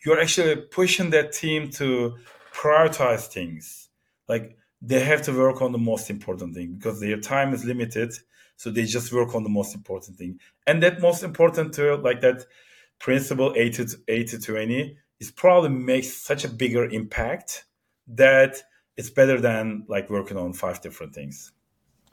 you're 0.05 0.21
actually 0.21 0.55
pushing 0.55 1.09
that 1.09 1.31
team 1.31 1.69
to 1.71 2.15
prioritize 2.53 3.27
things. 3.27 3.89
Like 4.27 4.57
they 4.85 5.03
have 5.03 5.21
to 5.23 5.31
work 5.31 5.61
on 5.61 5.71
the 5.71 5.77
most 5.77 6.09
important 6.09 6.53
thing 6.53 6.75
because 6.75 6.99
their 6.99 7.19
time 7.19 7.53
is 7.53 7.65
limited 7.65 8.13
so 8.57 8.69
they 8.69 8.85
just 8.85 9.11
work 9.11 9.35
on 9.35 9.43
the 9.43 9.49
most 9.49 9.75
important 9.75 10.17
thing. 10.17 10.39
And 10.65 10.81
that 10.83 11.01
most 11.01 11.23
important 11.23 11.73
to 11.75 11.95
like 11.95 12.21
that 12.21 12.45
principle 12.99 13.53
80 13.55 13.85
to 13.85 13.97
80 14.07 14.39
20 14.39 14.97
is 15.19 15.31
probably 15.31 15.69
makes 15.69 16.13
such 16.13 16.45
a 16.45 16.49
bigger 16.49 16.85
impact 16.85 17.65
that 18.07 18.57
it's 18.95 19.09
better 19.09 19.41
than 19.41 19.85
like 19.87 20.09
working 20.09 20.37
on 20.37 20.53
five 20.53 20.81
different 20.81 21.13
things. 21.13 21.51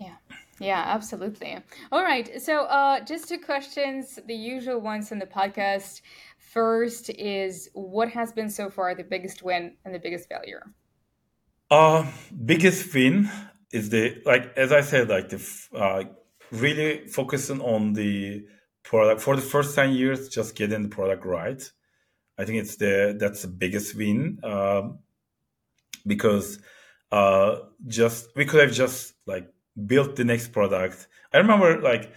Yeah. 0.00 0.16
Yeah 0.58 0.82
absolutely. 0.84 1.58
All 1.92 2.02
right. 2.02 2.42
So 2.42 2.64
uh 2.64 3.04
just 3.04 3.28
two 3.28 3.38
questions 3.38 4.18
the 4.26 4.34
usual 4.34 4.80
ones 4.80 5.12
in 5.12 5.18
the 5.18 5.26
podcast. 5.26 6.00
First 6.38 7.08
is 7.10 7.70
what 7.72 8.08
has 8.10 8.32
been 8.32 8.50
so 8.50 8.68
far 8.68 8.94
the 8.94 9.04
biggest 9.04 9.42
win 9.42 9.76
and 9.84 9.94
the 9.94 10.00
biggest 10.00 10.28
failure 10.28 10.74
uh 11.72 12.06
biggest 12.52 12.94
win 12.94 13.30
is 13.72 13.90
the 13.90 14.20
like 14.26 14.44
as 14.56 14.72
i 14.72 14.82
said 14.82 15.08
like 15.08 15.28
the 15.30 15.40
uh 15.74 16.04
really 16.52 17.06
focusing 17.08 17.60
on 17.62 17.94
the 17.94 18.44
product 18.84 19.20
for 19.20 19.36
the 19.36 19.42
first 19.42 19.74
10 19.74 19.92
years 19.94 20.28
just 20.28 20.54
getting 20.54 20.82
the 20.84 20.88
product 20.88 21.24
right 21.24 21.62
I 22.38 22.44
think 22.46 22.58
it's 22.58 22.76
the 22.76 23.16
that's 23.20 23.42
the 23.42 23.48
biggest 23.48 23.96
win 23.96 24.40
um, 24.44 25.00
because 26.06 26.58
uh, 27.10 27.56
just 27.86 28.28
we 28.36 28.44
could 28.44 28.60
have 28.60 28.72
just 28.72 29.14
like 29.26 29.52
built 29.86 30.16
the 30.16 30.24
next 30.24 30.48
product. 30.52 31.08
I 31.32 31.38
remember 31.38 31.80
like 31.80 32.12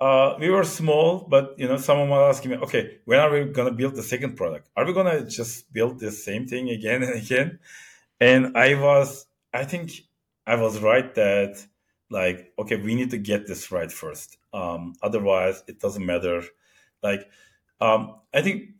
uh, 0.00 0.36
we 0.40 0.50
were 0.50 0.64
small, 0.64 1.26
but 1.28 1.54
you 1.58 1.68
know 1.68 1.76
someone 1.76 2.08
was 2.08 2.36
asking 2.36 2.52
me, 2.52 2.56
okay, 2.58 2.98
when 3.04 3.20
are 3.20 3.30
we 3.30 3.44
gonna 3.52 3.72
build 3.72 3.94
the 3.94 4.02
second 4.02 4.36
product? 4.36 4.68
Are 4.76 4.86
we 4.86 4.92
gonna 4.92 5.24
just 5.28 5.72
build 5.72 6.00
the 6.00 6.10
same 6.10 6.46
thing 6.46 6.70
again 6.70 7.02
and 7.02 7.14
again? 7.22 7.58
And 8.22 8.56
I 8.56 8.74
was, 8.74 9.26
I 9.52 9.64
think 9.64 9.90
I 10.46 10.54
was 10.54 10.78
right 10.78 11.12
that 11.16 11.66
like 12.08 12.52
okay, 12.56 12.76
we 12.76 12.94
need 12.94 13.10
to 13.10 13.18
get 13.18 13.48
this 13.48 13.72
right 13.72 13.90
first. 13.90 14.38
Um, 14.54 14.94
otherwise, 15.02 15.64
it 15.66 15.80
doesn't 15.80 16.06
matter. 16.06 16.42
Like 17.02 17.28
um, 17.80 18.14
I 18.32 18.42
think 18.42 18.74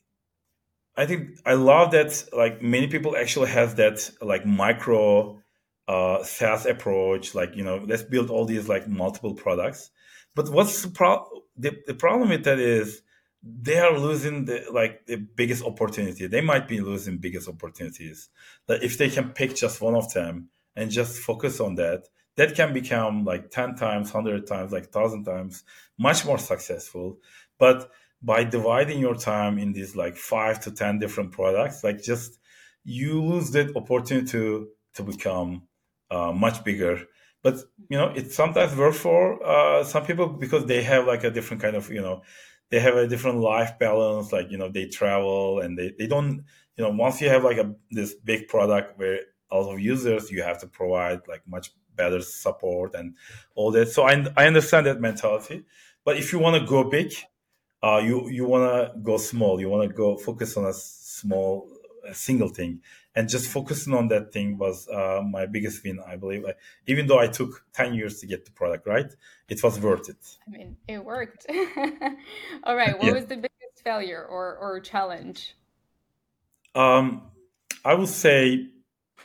I 0.97 1.07
think 1.07 1.40
I 1.45 1.55
love 1.55 1.90
that 1.90 2.22
like 2.32 2.62
many 2.62 2.86
people 2.86 3.16
actually 3.16 3.49
have 3.49 3.74
that 3.76 4.09
like 4.20 4.47
micro 4.47 5.43
uh 5.88 6.22
SaaS 6.22 6.64
approach, 6.64 7.34
like 7.34 7.57
you 7.57 7.64
know, 7.64 7.84
let's 7.84 8.05
build 8.05 8.30
all 8.30 8.45
these 8.45 8.68
like 8.68 8.86
multiple 8.86 9.34
products. 9.34 9.90
But 10.36 10.51
what's 10.51 10.82
the, 10.82 10.90
pro- 10.90 11.26
the, 11.57 11.76
the 11.88 11.95
problem 11.95 12.28
with 12.28 12.45
that 12.45 12.61
is 12.61 13.03
they 13.43 13.78
are 13.78 13.99
losing 13.99 14.45
the 14.45 14.64
like 14.72 15.07
the 15.07 15.16
biggest 15.16 15.64
opportunity. 15.64 16.26
They 16.26 16.40
might 16.40 16.68
be 16.68 16.80
losing 16.80 17.18
biggest 17.18 17.49
opportunities. 17.49 18.28
That 18.66 18.82
if 18.82 18.99
they 18.99 19.11
can 19.11 19.30
pick 19.30 19.57
just 19.57 19.80
one 19.80 19.95
of 19.95 20.12
them 20.12 20.49
and 20.76 20.90
just 20.90 21.18
focus 21.18 21.61
on 21.61 21.74
that, 21.76 22.05
that 22.36 22.55
can 22.55 22.72
become 22.72 23.24
like 23.24 23.51
10 23.51 23.74
times, 23.74 24.12
100 24.12 24.47
times, 24.47 24.72
like 24.72 24.95
1000 24.95 25.24
times 25.24 25.64
much 25.99 26.24
more 26.24 26.38
successful. 26.38 27.18
But 27.59 27.90
by 28.22 28.45
dividing 28.45 29.01
your 29.01 29.16
time 29.16 29.59
in 29.59 29.72
these 29.72 29.97
like 29.97 30.16
five 30.16 30.61
to 30.61 30.70
ten 30.70 30.99
different 30.99 31.32
products 31.32 31.82
like 31.82 32.03
just 32.03 32.38
you 32.84 33.22
lose 33.22 33.51
that 33.51 33.74
opportunity 33.76 34.26
to 34.26 34.68
to 34.95 35.03
become 35.03 35.62
uh, 36.11 36.32
much 36.32 36.62
bigger 36.64 37.01
but 37.43 37.57
you 37.88 37.99
know 37.99 38.12
it 38.14 38.30
sometimes 38.32 38.76
works 38.76 38.99
for 38.99 39.45
uh, 39.45 39.82
some 39.82 40.05
people 40.05 40.28
because 40.28 40.66
they 40.66 40.82
have 40.82 41.07
like 41.07 41.24
a 41.24 41.30
different 41.30 41.62
kind 41.62 41.74
of 41.76 41.90
you 41.90 42.01
know 42.01 42.22
they 42.72 42.80
have 42.80 42.96
a 42.96 43.06
different 43.06 43.38
life 43.38 43.78
balance 43.78 44.32
like 44.32 44.50
you 44.50 44.58
know 44.58 44.68
they 44.68 44.86
travel 44.86 45.60
and 45.60 45.78
they, 45.78 45.92
they 45.98 46.08
don't 46.08 46.44
you 46.76 46.84
know 46.84 46.90
once 46.90 47.20
you 47.20 47.28
have 47.28 47.44
like 47.44 47.58
a 47.58 47.72
this 47.92 48.14
big 48.14 48.48
product 48.48 48.98
where 48.98 49.20
a 49.52 49.58
lot 49.58 49.72
of 49.72 49.80
users 49.80 50.32
you 50.32 50.42
have 50.42 50.58
to 50.58 50.66
provide 50.66 51.20
like 51.28 51.46
much 51.46 51.72
better 51.94 52.22
support 52.22 52.94
and 52.94 53.14
all 53.54 53.70
that. 53.70 53.88
So 53.88 54.04
i, 54.04 54.26
I 54.36 54.46
understand 54.46 54.86
that 54.86 55.00
mentality. 55.00 55.64
But 56.04 56.16
if 56.16 56.32
you 56.32 56.40
want 56.40 56.60
to 56.60 56.66
go 56.66 56.82
big 56.90 57.12
uh, 57.82 58.00
you 58.04 58.28
you 58.28 58.46
want 58.46 58.64
to 58.64 58.98
go 59.00 59.16
small. 59.16 59.60
You 59.60 59.68
want 59.68 59.88
to 59.88 59.94
go 59.94 60.16
focus 60.16 60.56
on 60.56 60.66
a 60.66 60.72
small, 60.72 61.68
a 62.06 62.14
single 62.14 62.48
thing, 62.48 62.80
and 63.14 63.28
just 63.28 63.48
focusing 63.48 63.94
on 63.94 64.08
that 64.08 64.32
thing 64.32 64.58
was 64.58 64.88
uh, 64.88 65.20
my 65.22 65.46
biggest 65.46 65.84
win. 65.84 66.00
I 66.06 66.16
believe, 66.16 66.42
like, 66.42 66.58
even 66.86 67.06
though 67.06 67.18
I 67.18 67.28
took 67.28 67.64
ten 67.72 67.94
years 67.94 68.20
to 68.20 68.26
get 68.26 68.44
the 68.44 68.52
product 68.52 68.86
right, 68.86 69.12
it 69.48 69.62
was 69.62 69.78
worth 69.80 70.08
it. 70.08 70.38
I 70.46 70.50
mean, 70.50 70.76
it 70.88 71.04
worked. 71.04 71.46
All 72.64 72.76
right, 72.76 72.96
what 72.98 73.06
yeah. 73.06 73.12
was 73.12 73.26
the 73.26 73.36
biggest 73.36 73.82
failure 73.84 74.24
or 74.24 74.56
or 74.56 74.80
challenge? 74.80 75.54
Um, 76.74 77.22
I 77.84 77.94
would 77.94 78.08
say 78.08 78.68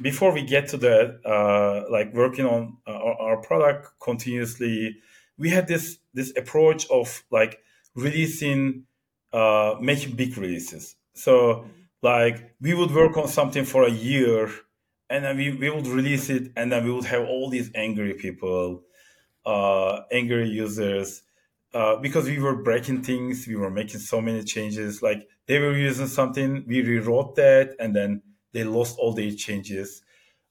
before 0.01 0.31
we 0.31 0.43
get 0.43 0.69
to 0.69 0.77
that, 0.77 1.19
uh, 1.25 1.91
like 1.91 2.13
working 2.13 2.45
on 2.45 2.77
uh, 2.87 2.91
our, 2.91 3.21
our 3.21 3.37
product 3.37 3.89
continuously, 3.99 4.97
we 5.37 5.49
had 5.49 5.67
this 5.67 5.97
this 6.13 6.33
approach 6.35 6.89
of 6.89 7.23
like 7.31 7.59
releasing, 7.95 8.83
uh, 9.33 9.75
making 9.79 10.15
big 10.15 10.37
releases. 10.37 10.95
So 11.13 11.65
like 12.07 12.55
we 12.61 12.73
would 12.73 12.91
work 12.91 13.17
on 13.17 13.27
something 13.27 13.65
for 13.65 13.83
a 13.83 13.91
year 13.91 14.49
and 15.09 15.25
then 15.25 15.35
we, 15.35 15.51
we 15.51 15.69
would 15.69 15.87
release 15.87 16.29
it 16.29 16.51
and 16.55 16.71
then 16.71 16.85
we 16.85 16.91
would 16.91 17.05
have 17.05 17.27
all 17.27 17.49
these 17.49 17.69
angry 17.75 18.13
people, 18.13 18.83
uh, 19.45 20.01
angry 20.11 20.47
users, 20.47 21.21
uh, 21.73 21.97
because 21.97 22.25
we 22.25 22.39
were 22.39 22.55
breaking 22.63 23.03
things, 23.03 23.45
we 23.45 23.57
were 23.57 23.69
making 23.69 23.99
so 23.99 24.21
many 24.21 24.41
changes. 24.43 25.01
Like 25.01 25.27
they 25.47 25.59
were 25.59 25.77
using 25.77 26.07
something, 26.07 26.63
we 26.65 26.81
rewrote 26.81 27.35
that, 27.35 27.75
and 27.77 27.93
then 27.93 28.21
they 28.53 28.63
lost 28.63 28.97
all 28.97 29.13
their 29.13 29.31
changes. 29.31 30.01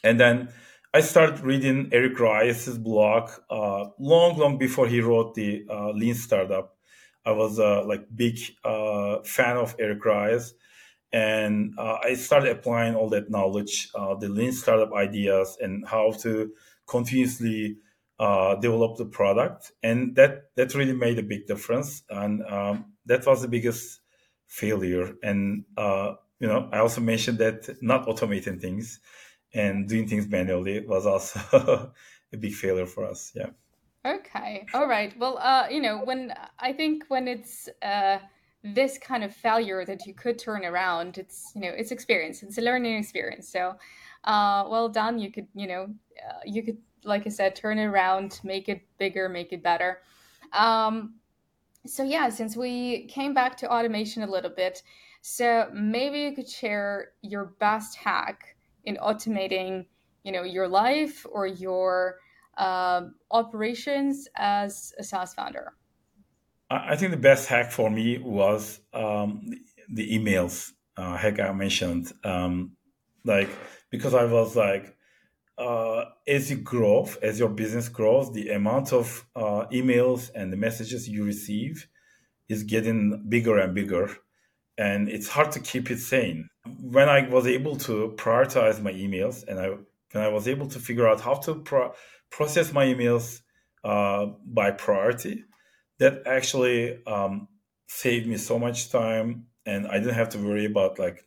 And 0.04 0.20
then 0.20 0.50
I 0.92 1.00
started 1.00 1.40
reading 1.40 1.88
Eric 1.90 2.20
Ries's 2.20 2.76
blog 2.76 3.30
uh, 3.48 3.86
long, 3.98 4.36
long 4.38 4.58
before 4.58 4.88
he 4.88 5.00
wrote 5.00 5.34
the 5.34 5.64
uh, 5.70 5.90
Lean 5.92 6.14
Startup. 6.14 6.76
I 7.24 7.32
was 7.32 7.58
a 7.58 7.80
like 7.80 8.04
big 8.14 8.38
uh, 8.62 9.22
fan 9.24 9.56
of 9.56 9.74
Eric 9.78 10.04
Ries, 10.04 10.52
and 11.16 11.72
uh, 11.78 11.96
I 12.04 12.12
started 12.12 12.50
applying 12.50 12.94
all 12.94 13.08
that 13.08 13.30
knowledge, 13.30 13.88
uh, 13.94 14.16
the 14.16 14.28
lean 14.28 14.52
startup 14.52 14.92
ideas, 14.92 15.56
and 15.62 15.82
how 15.88 16.12
to 16.20 16.52
continuously 16.86 17.78
uh, 18.18 18.56
develop 18.56 18.98
the 18.98 19.06
product, 19.06 19.72
and 19.82 20.14
that 20.16 20.54
that 20.56 20.74
really 20.74 20.92
made 20.92 21.18
a 21.18 21.22
big 21.22 21.46
difference, 21.46 22.02
and 22.10 22.44
um, 22.44 22.92
that 23.06 23.24
was 23.24 23.40
the 23.40 23.48
biggest 23.48 24.00
failure. 24.46 25.14
And 25.22 25.64
uh, 25.78 26.16
you 26.38 26.48
know, 26.48 26.68
I 26.70 26.80
also 26.80 27.00
mentioned 27.00 27.38
that 27.38 27.66
not 27.80 28.06
automating 28.06 28.60
things 28.60 29.00
and 29.54 29.88
doing 29.88 30.06
things 30.06 30.28
manually 30.28 30.86
was 30.86 31.06
also 31.06 31.40
a 32.32 32.36
big 32.36 32.52
failure 32.52 32.84
for 32.84 33.06
us. 33.06 33.32
Yeah. 33.34 33.52
Okay. 34.04 34.66
All 34.74 34.86
right. 34.86 35.18
Well, 35.18 35.38
uh, 35.38 35.68
you 35.70 35.80
know, 35.80 36.04
when 36.04 36.34
I 36.58 36.74
think 36.74 37.04
when 37.08 37.26
it's 37.26 37.70
uh, 37.80 38.18
this 38.74 38.98
kind 38.98 39.22
of 39.24 39.34
failure 39.34 39.84
that 39.84 40.06
you 40.06 40.14
could 40.14 40.38
turn 40.38 40.64
around 40.64 41.18
it's 41.18 41.52
you 41.54 41.60
know 41.60 41.72
it's 41.76 41.90
experience 41.90 42.42
it's 42.42 42.58
a 42.58 42.60
learning 42.60 42.96
experience 42.96 43.48
so 43.48 43.74
uh, 44.24 44.64
well 44.68 44.88
done 44.88 45.18
you 45.18 45.30
could 45.30 45.46
you 45.54 45.66
know 45.66 45.84
uh, 46.28 46.40
you 46.44 46.62
could 46.62 46.78
like 47.04 47.26
i 47.26 47.30
said 47.30 47.54
turn 47.54 47.78
it 47.78 47.84
around 47.84 48.40
make 48.42 48.68
it 48.68 48.82
bigger 48.98 49.28
make 49.28 49.52
it 49.52 49.62
better 49.62 50.00
um, 50.52 51.14
so 51.86 52.02
yeah 52.02 52.28
since 52.28 52.56
we 52.56 53.06
came 53.06 53.34
back 53.34 53.56
to 53.56 53.70
automation 53.72 54.22
a 54.22 54.30
little 54.30 54.50
bit 54.50 54.82
so 55.22 55.68
maybe 55.72 56.20
you 56.20 56.32
could 56.32 56.48
share 56.48 57.12
your 57.22 57.54
best 57.58 57.96
hack 57.96 58.56
in 58.84 58.96
automating 58.96 59.86
you 60.24 60.32
know 60.32 60.42
your 60.42 60.68
life 60.68 61.26
or 61.30 61.46
your 61.46 62.16
uh, 62.56 63.02
operations 63.30 64.28
as 64.36 64.94
a 64.98 65.04
SaaS 65.04 65.34
founder? 65.34 65.74
I 66.68 66.96
think 66.96 67.12
the 67.12 67.16
best 67.16 67.48
hack 67.48 67.70
for 67.70 67.90
me 67.90 68.18
was 68.18 68.80
um, 68.92 69.50
the 69.88 70.18
emails 70.18 70.72
uh, 70.96 71.16
hack 71.16 71.38
I 71.38 71.52
mentioned. 71.52 72.12
Um, 72.24 72.72
like 73.24 73.48
because 73.90 74.14
I 74.14 74.24
was 74.24 74.56
like, 74.56 74.96
uh, 75.58 76.04
as 76.26 76.50
you 76.50 76.56
grow, 76.56 77.08
as 77.22 77.38
your 77.38 77.48
business 77.48 77.88
grows, 77.88 78.32
the 78.32 78.50
amount 78.50 78.92
of 78.92 79.24
uh, 79.34 79.66
emails 79.72 80.30
and 80.34 80.52
the 80.52 80.56
messages 80.56 81.08
you 81.08 81.24
receive 81.24 81.88
is 82.48 82.62
getting 82.62 83.24
bigger 83.28 83.58
and 83.58 83.74
bigger, 83.74 84.10
and 84.76 85.08
it's 85.08 85.28
hard 85.28 85.52
to 85.52 85.60
keep 85.60 85.90
it 85.90 85.98
sane. 85.98 86.48
When 86.80 87.08
I 87.08 87.28
was 87.28 87.46
able 87.46 87.76
to 87.78 88.14
prioritize 88.16 88.82
my 88.82 88.92
emails, 88.92 89.46
and 89.46 89.58
I 89.58 89.68
when 90.12 90.24
I 90.24 90.28
was 90.28 90.48
able 90.48 90.68
to 90.68 90.78
figure 90.78 91.08
out 91.08 91.20
how 91.20 91.34
to 91.34 91.56
pro- 91.56 91.92
process 92.30 92.72
my 92.72 92.86
emails 92.86 93.40
uh, 93.84 94.26
by 94.44 94.70
priority, 94.72 95.44
that 95.98 96.26
actually 96.26 97.04
um, 97.06 97.48
saved 97.88 98.26
me 98.26 98.36
so 98.36 98.58
much 98.58 98.90
time, 98.90 99.46
and 99.66 99.86
I 99.86 99.98
didn't 99.98 100.14
have 100.14 100.30
to 100.30 100.38
worry 100.38 100.66
about 100.66 100.98
like 100.98 101.24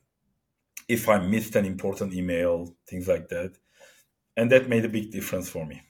if 0.90 1.10
I 1.10 1.20
missed 1.20 1.56
an 1.56 1.66
important 1.66 2.14
email, 2.14 2.76
things 2.88 3.08
like 3.08 3.30
that, 3.30 3.58
and 4.38 4.52
that 4.52 4.70
made 4.70 4.86
a 4.86 4.90
big 4.90 5.12
difference 5.12 5.50
for 5.50 5.66
me. 5.66 5.82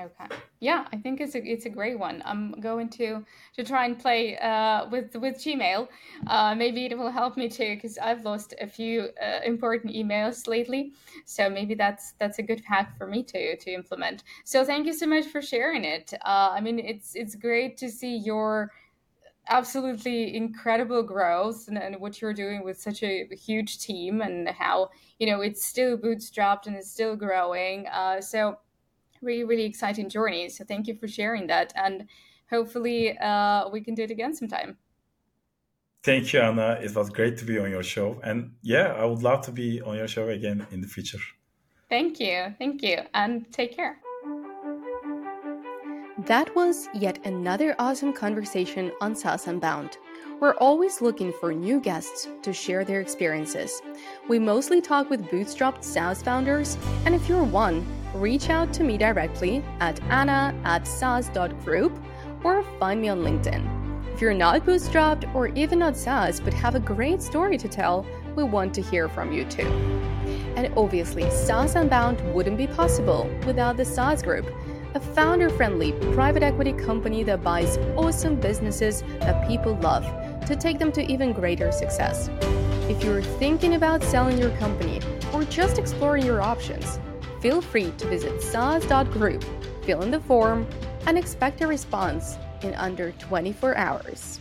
Okay. 0.00 0.34
Yeah, 0.60 0.86
I 0.92 0.96
think 0.96 1.20
it's 1.20 1.34
a 1.34 1.42
it's 1.46 1.66
a 1.66 1.68
great 1.68 1.98
one. 1.98 2.22
I'm 2.24 2.52
going 2.52 2.88
to 2.90 3.22
to 3.56 3.64
try 3.64 3.84
and 3.84 3.98
play 3.98 4.38
uh, 4.38 4.88
with 4.88 5.14
with 5.16 5.36
Gmail. 5.36 5.88
Uh, 6.26 6.54
maybe 6.54 6.86
it 6.86 6.96
will 6.96 7.10
help 7.10 7.36
me 7.36 7.48
too 7.48 7.74
because 7.74 7.98
I've 7.98 8.24
lost 8.24 8.54
a 8.60 8.66
few 8.66 9.08
uh, 9.22 9.40
important 9.44 9.94
emails 9.94 10.46
lately. 10.46 10.92
So 11.26 11.50
maybe 11.50 11.74
that's 11.74 12.12
that's 12.12 12.38
a 12.38 12.42
good 12.42 12.62
hack 12.66 12.96
for 12.96 13.06
me 13.06 13.22
to 13.24 13.56
to 13.56 13.70
implement. 13.72 14.22
So 14.44 14.64
thank 14.64 14.86
you 14.86 14.94
so 14.94 15.06
much 15.06 15.26
for 15.26 15.42
sharing 15.42 15.84
it. 15.84 16.14
Uh, 16.24 16.50
I 16.52 16.60
mean, 16.60 16.78
it's 16.78 17.14
it's 17.14 17.34
great 17.34 17.76
to 17.78 17.90
see 17.90 18.16
your 18.16 18.70
absolutely 19.48 20.36
incredible 20.36 21.02
growth 21.02 21.66
and, 21.68 21.76
and, 21.76 22.00
what 22.00 22.20
you're 22.20 22.34
doing 22.34 22.62
with 22.62 22.80
such 22.80 23.02
a 23.02 23.26
huge 23.32 23.80
team 23.80 24.20
and 24.20 24.48
how 24.48 24.90
you 25.18 25.26
know 25.26 25.40
it's 25.40 25.64
still 25.64 25.98
bootstrapped 25.98 26.66
and 26.66 26.76
it's 26.76 26.90
still 26.90 27.16
growing. 27.16 27.86
Uh, 27.88 28.20
so 28.20 28.56
really, 29.22 29.44
really 29.44 29.64
exciting 29.64 30.08
journey. 30.08 30.48
So 30.48 30.64
thank 30.64 30.86
you 30.86 30.94
for 30.94 31.08
sharing 31.08 31.46
that. 31.48 31.72
And 31.76 32.06
hopefully 32.48 33.18
uh, 33.18 33.68
we 33.70 33.80
can 33.80 33.94
do 33.94 34.02
it 34.02 34.10
again 34.10 34.34
sometime. 34.34 34.76
Thank 36.02 36.32
you, 36.32 36.40
Anna. 36.40 36.78
It 36.82 36.94
was 36.94 37.10
great 37.10 37.36
to 37.38 37.44
be 37.44 37.58
on 37.58 37.70
your 37.70 37.82
show. 37.82 38.20
And 38.24 38.52
yeah, 38.62 38.94
I 38.94 39.04
would 39.04 39.22
love 39.22 39.44
to 39.46 39.52
be 39.52 39.82
on 39.82 39.96
your 39.96 40.08
show 40.08 40.28
again 40.28 40.66
in 40.70 40.80
the 40.80 40.88
future. 40.88 41.20
Thank 41.90 42.20
you. 42.20 42.54
Thank 42.58 42.82
you. 42.82 42.98
And 43.12 43.52
take 43.52 43.76
care. 43.76 43.98
That 46.26 46.54
was 46.54 46.88
yet 46.94 47.26
another 47.26 47.74
awesome 47.78 48.12
conversation 48.12 48.92
on 49.00 49.14
SaaS 49.14 49.46
Unbound. 49.46 49.98
We're 50.38 50.54
always 50.54 51.00
looking 51.00 51.32
for 51.32 51.52
new 51.52 51.80
guests 51.80 52.28
to 52.42 52.52
share 52.52 52.84
their 52.84 53.00
experiences. 53.00 53.80
We 54.28 54.38
mostly 54.38 54.80
talk 54.80 55.10
with 55.10 55.22
bootstrapped 55.26 55.82
SaaS 55.82 56.22
founders, 56.22 56.76
and 57.04 57.14
if 57.14 57.28
you're 57.28 57.44
one, 57.44 57.86
reach 58.14 58.50
out 58.50 58.72
to 58.74 58.84
me 58.84 58.98
directly 58.98 59.64
at 59.80 60.00
anna 60.04 60.54
at 60.64 60.86
saas.group 60.86 61.92
or 62.44 62.62
find 62.78 63.00
me 63.00 63.08
on 63.08 63.20
LinkedIn. 63.20 64.12
If 64.12 64.20
you're 64.20 64.34
not 64.34 64.66
bootstrapped 64.66 65.34
or 65.34 65.48
even 65.48 65.78
not 65.78 65.96
SaaS 65.96 66.40
but 66.40 66.52
have 66.54 66.74
a 66.74 66.80
great 66.80 67.22
story 67.22 67.56
to 67.58 67.68
tell, 67.68 68.06
we 68.36 68.44
want 68.44 68.74
to 68.74 68.82
hear 68.82 69.08
from 69.08 69.32
you 69.32 69.44
too. 69.44 69.66
And 70.56 70.72
obviously, 70.76 71.30
SaaS 71.30 71.74
Unbound 71.74 72.20
wouldn't 72.34 72.58
be 72.58 72.66
possible 72.66 73.30
without 73.46 73.76
the 73.76 73.84
SaaS 73.84 74.22
Group 74.22 74.46
a 74.94 75.00
founder 75.00 75.48
friendly 75.48 75.92
private 76.12 76.42
equity 76.42 76.72
company 76.72 77.22
that 77.22 77.42
buys 77.42 77.78
awesome 77.96 78.36
businesses 78.36 79.02
that 79.20 79.46
people 79.46 79.76
love 79.76 80.04
to 80.46 80.56
take 80.56 80.78
them 80.78 80.90
to 80.92 81.02
even 81.10 81.32
greater 81.32 81.70
success. 81.70 82.28
If 82.88 83.04
you're 83.04 83.22
thinking 83.22 83.74
about 83.74 84.02
selling 84.02 84.36
your 84.36 84.50
company 84.56 85.00
or 85.32 85.44
just 85.44 85.78
exploring 85.78 86.26
your 86.26 86.42
options, 86.42 86.98
feel 87.40 87.60
free 87.60 87.90
to 87.98 88.08
visit 88.08 88.42
saas.group, 88.42 89.44
fill 89.84 90.02
in 90.02 90.10
the 90.10 90.20
form, 90.20 90.66
and 91.06 91.16
expect 91.16 91.60
a 91.62 91.66
response 91.66 92.36
in 92.62 92.74
under 92.74 93.12
24 93.12 93.76
hours. 93.76 94.40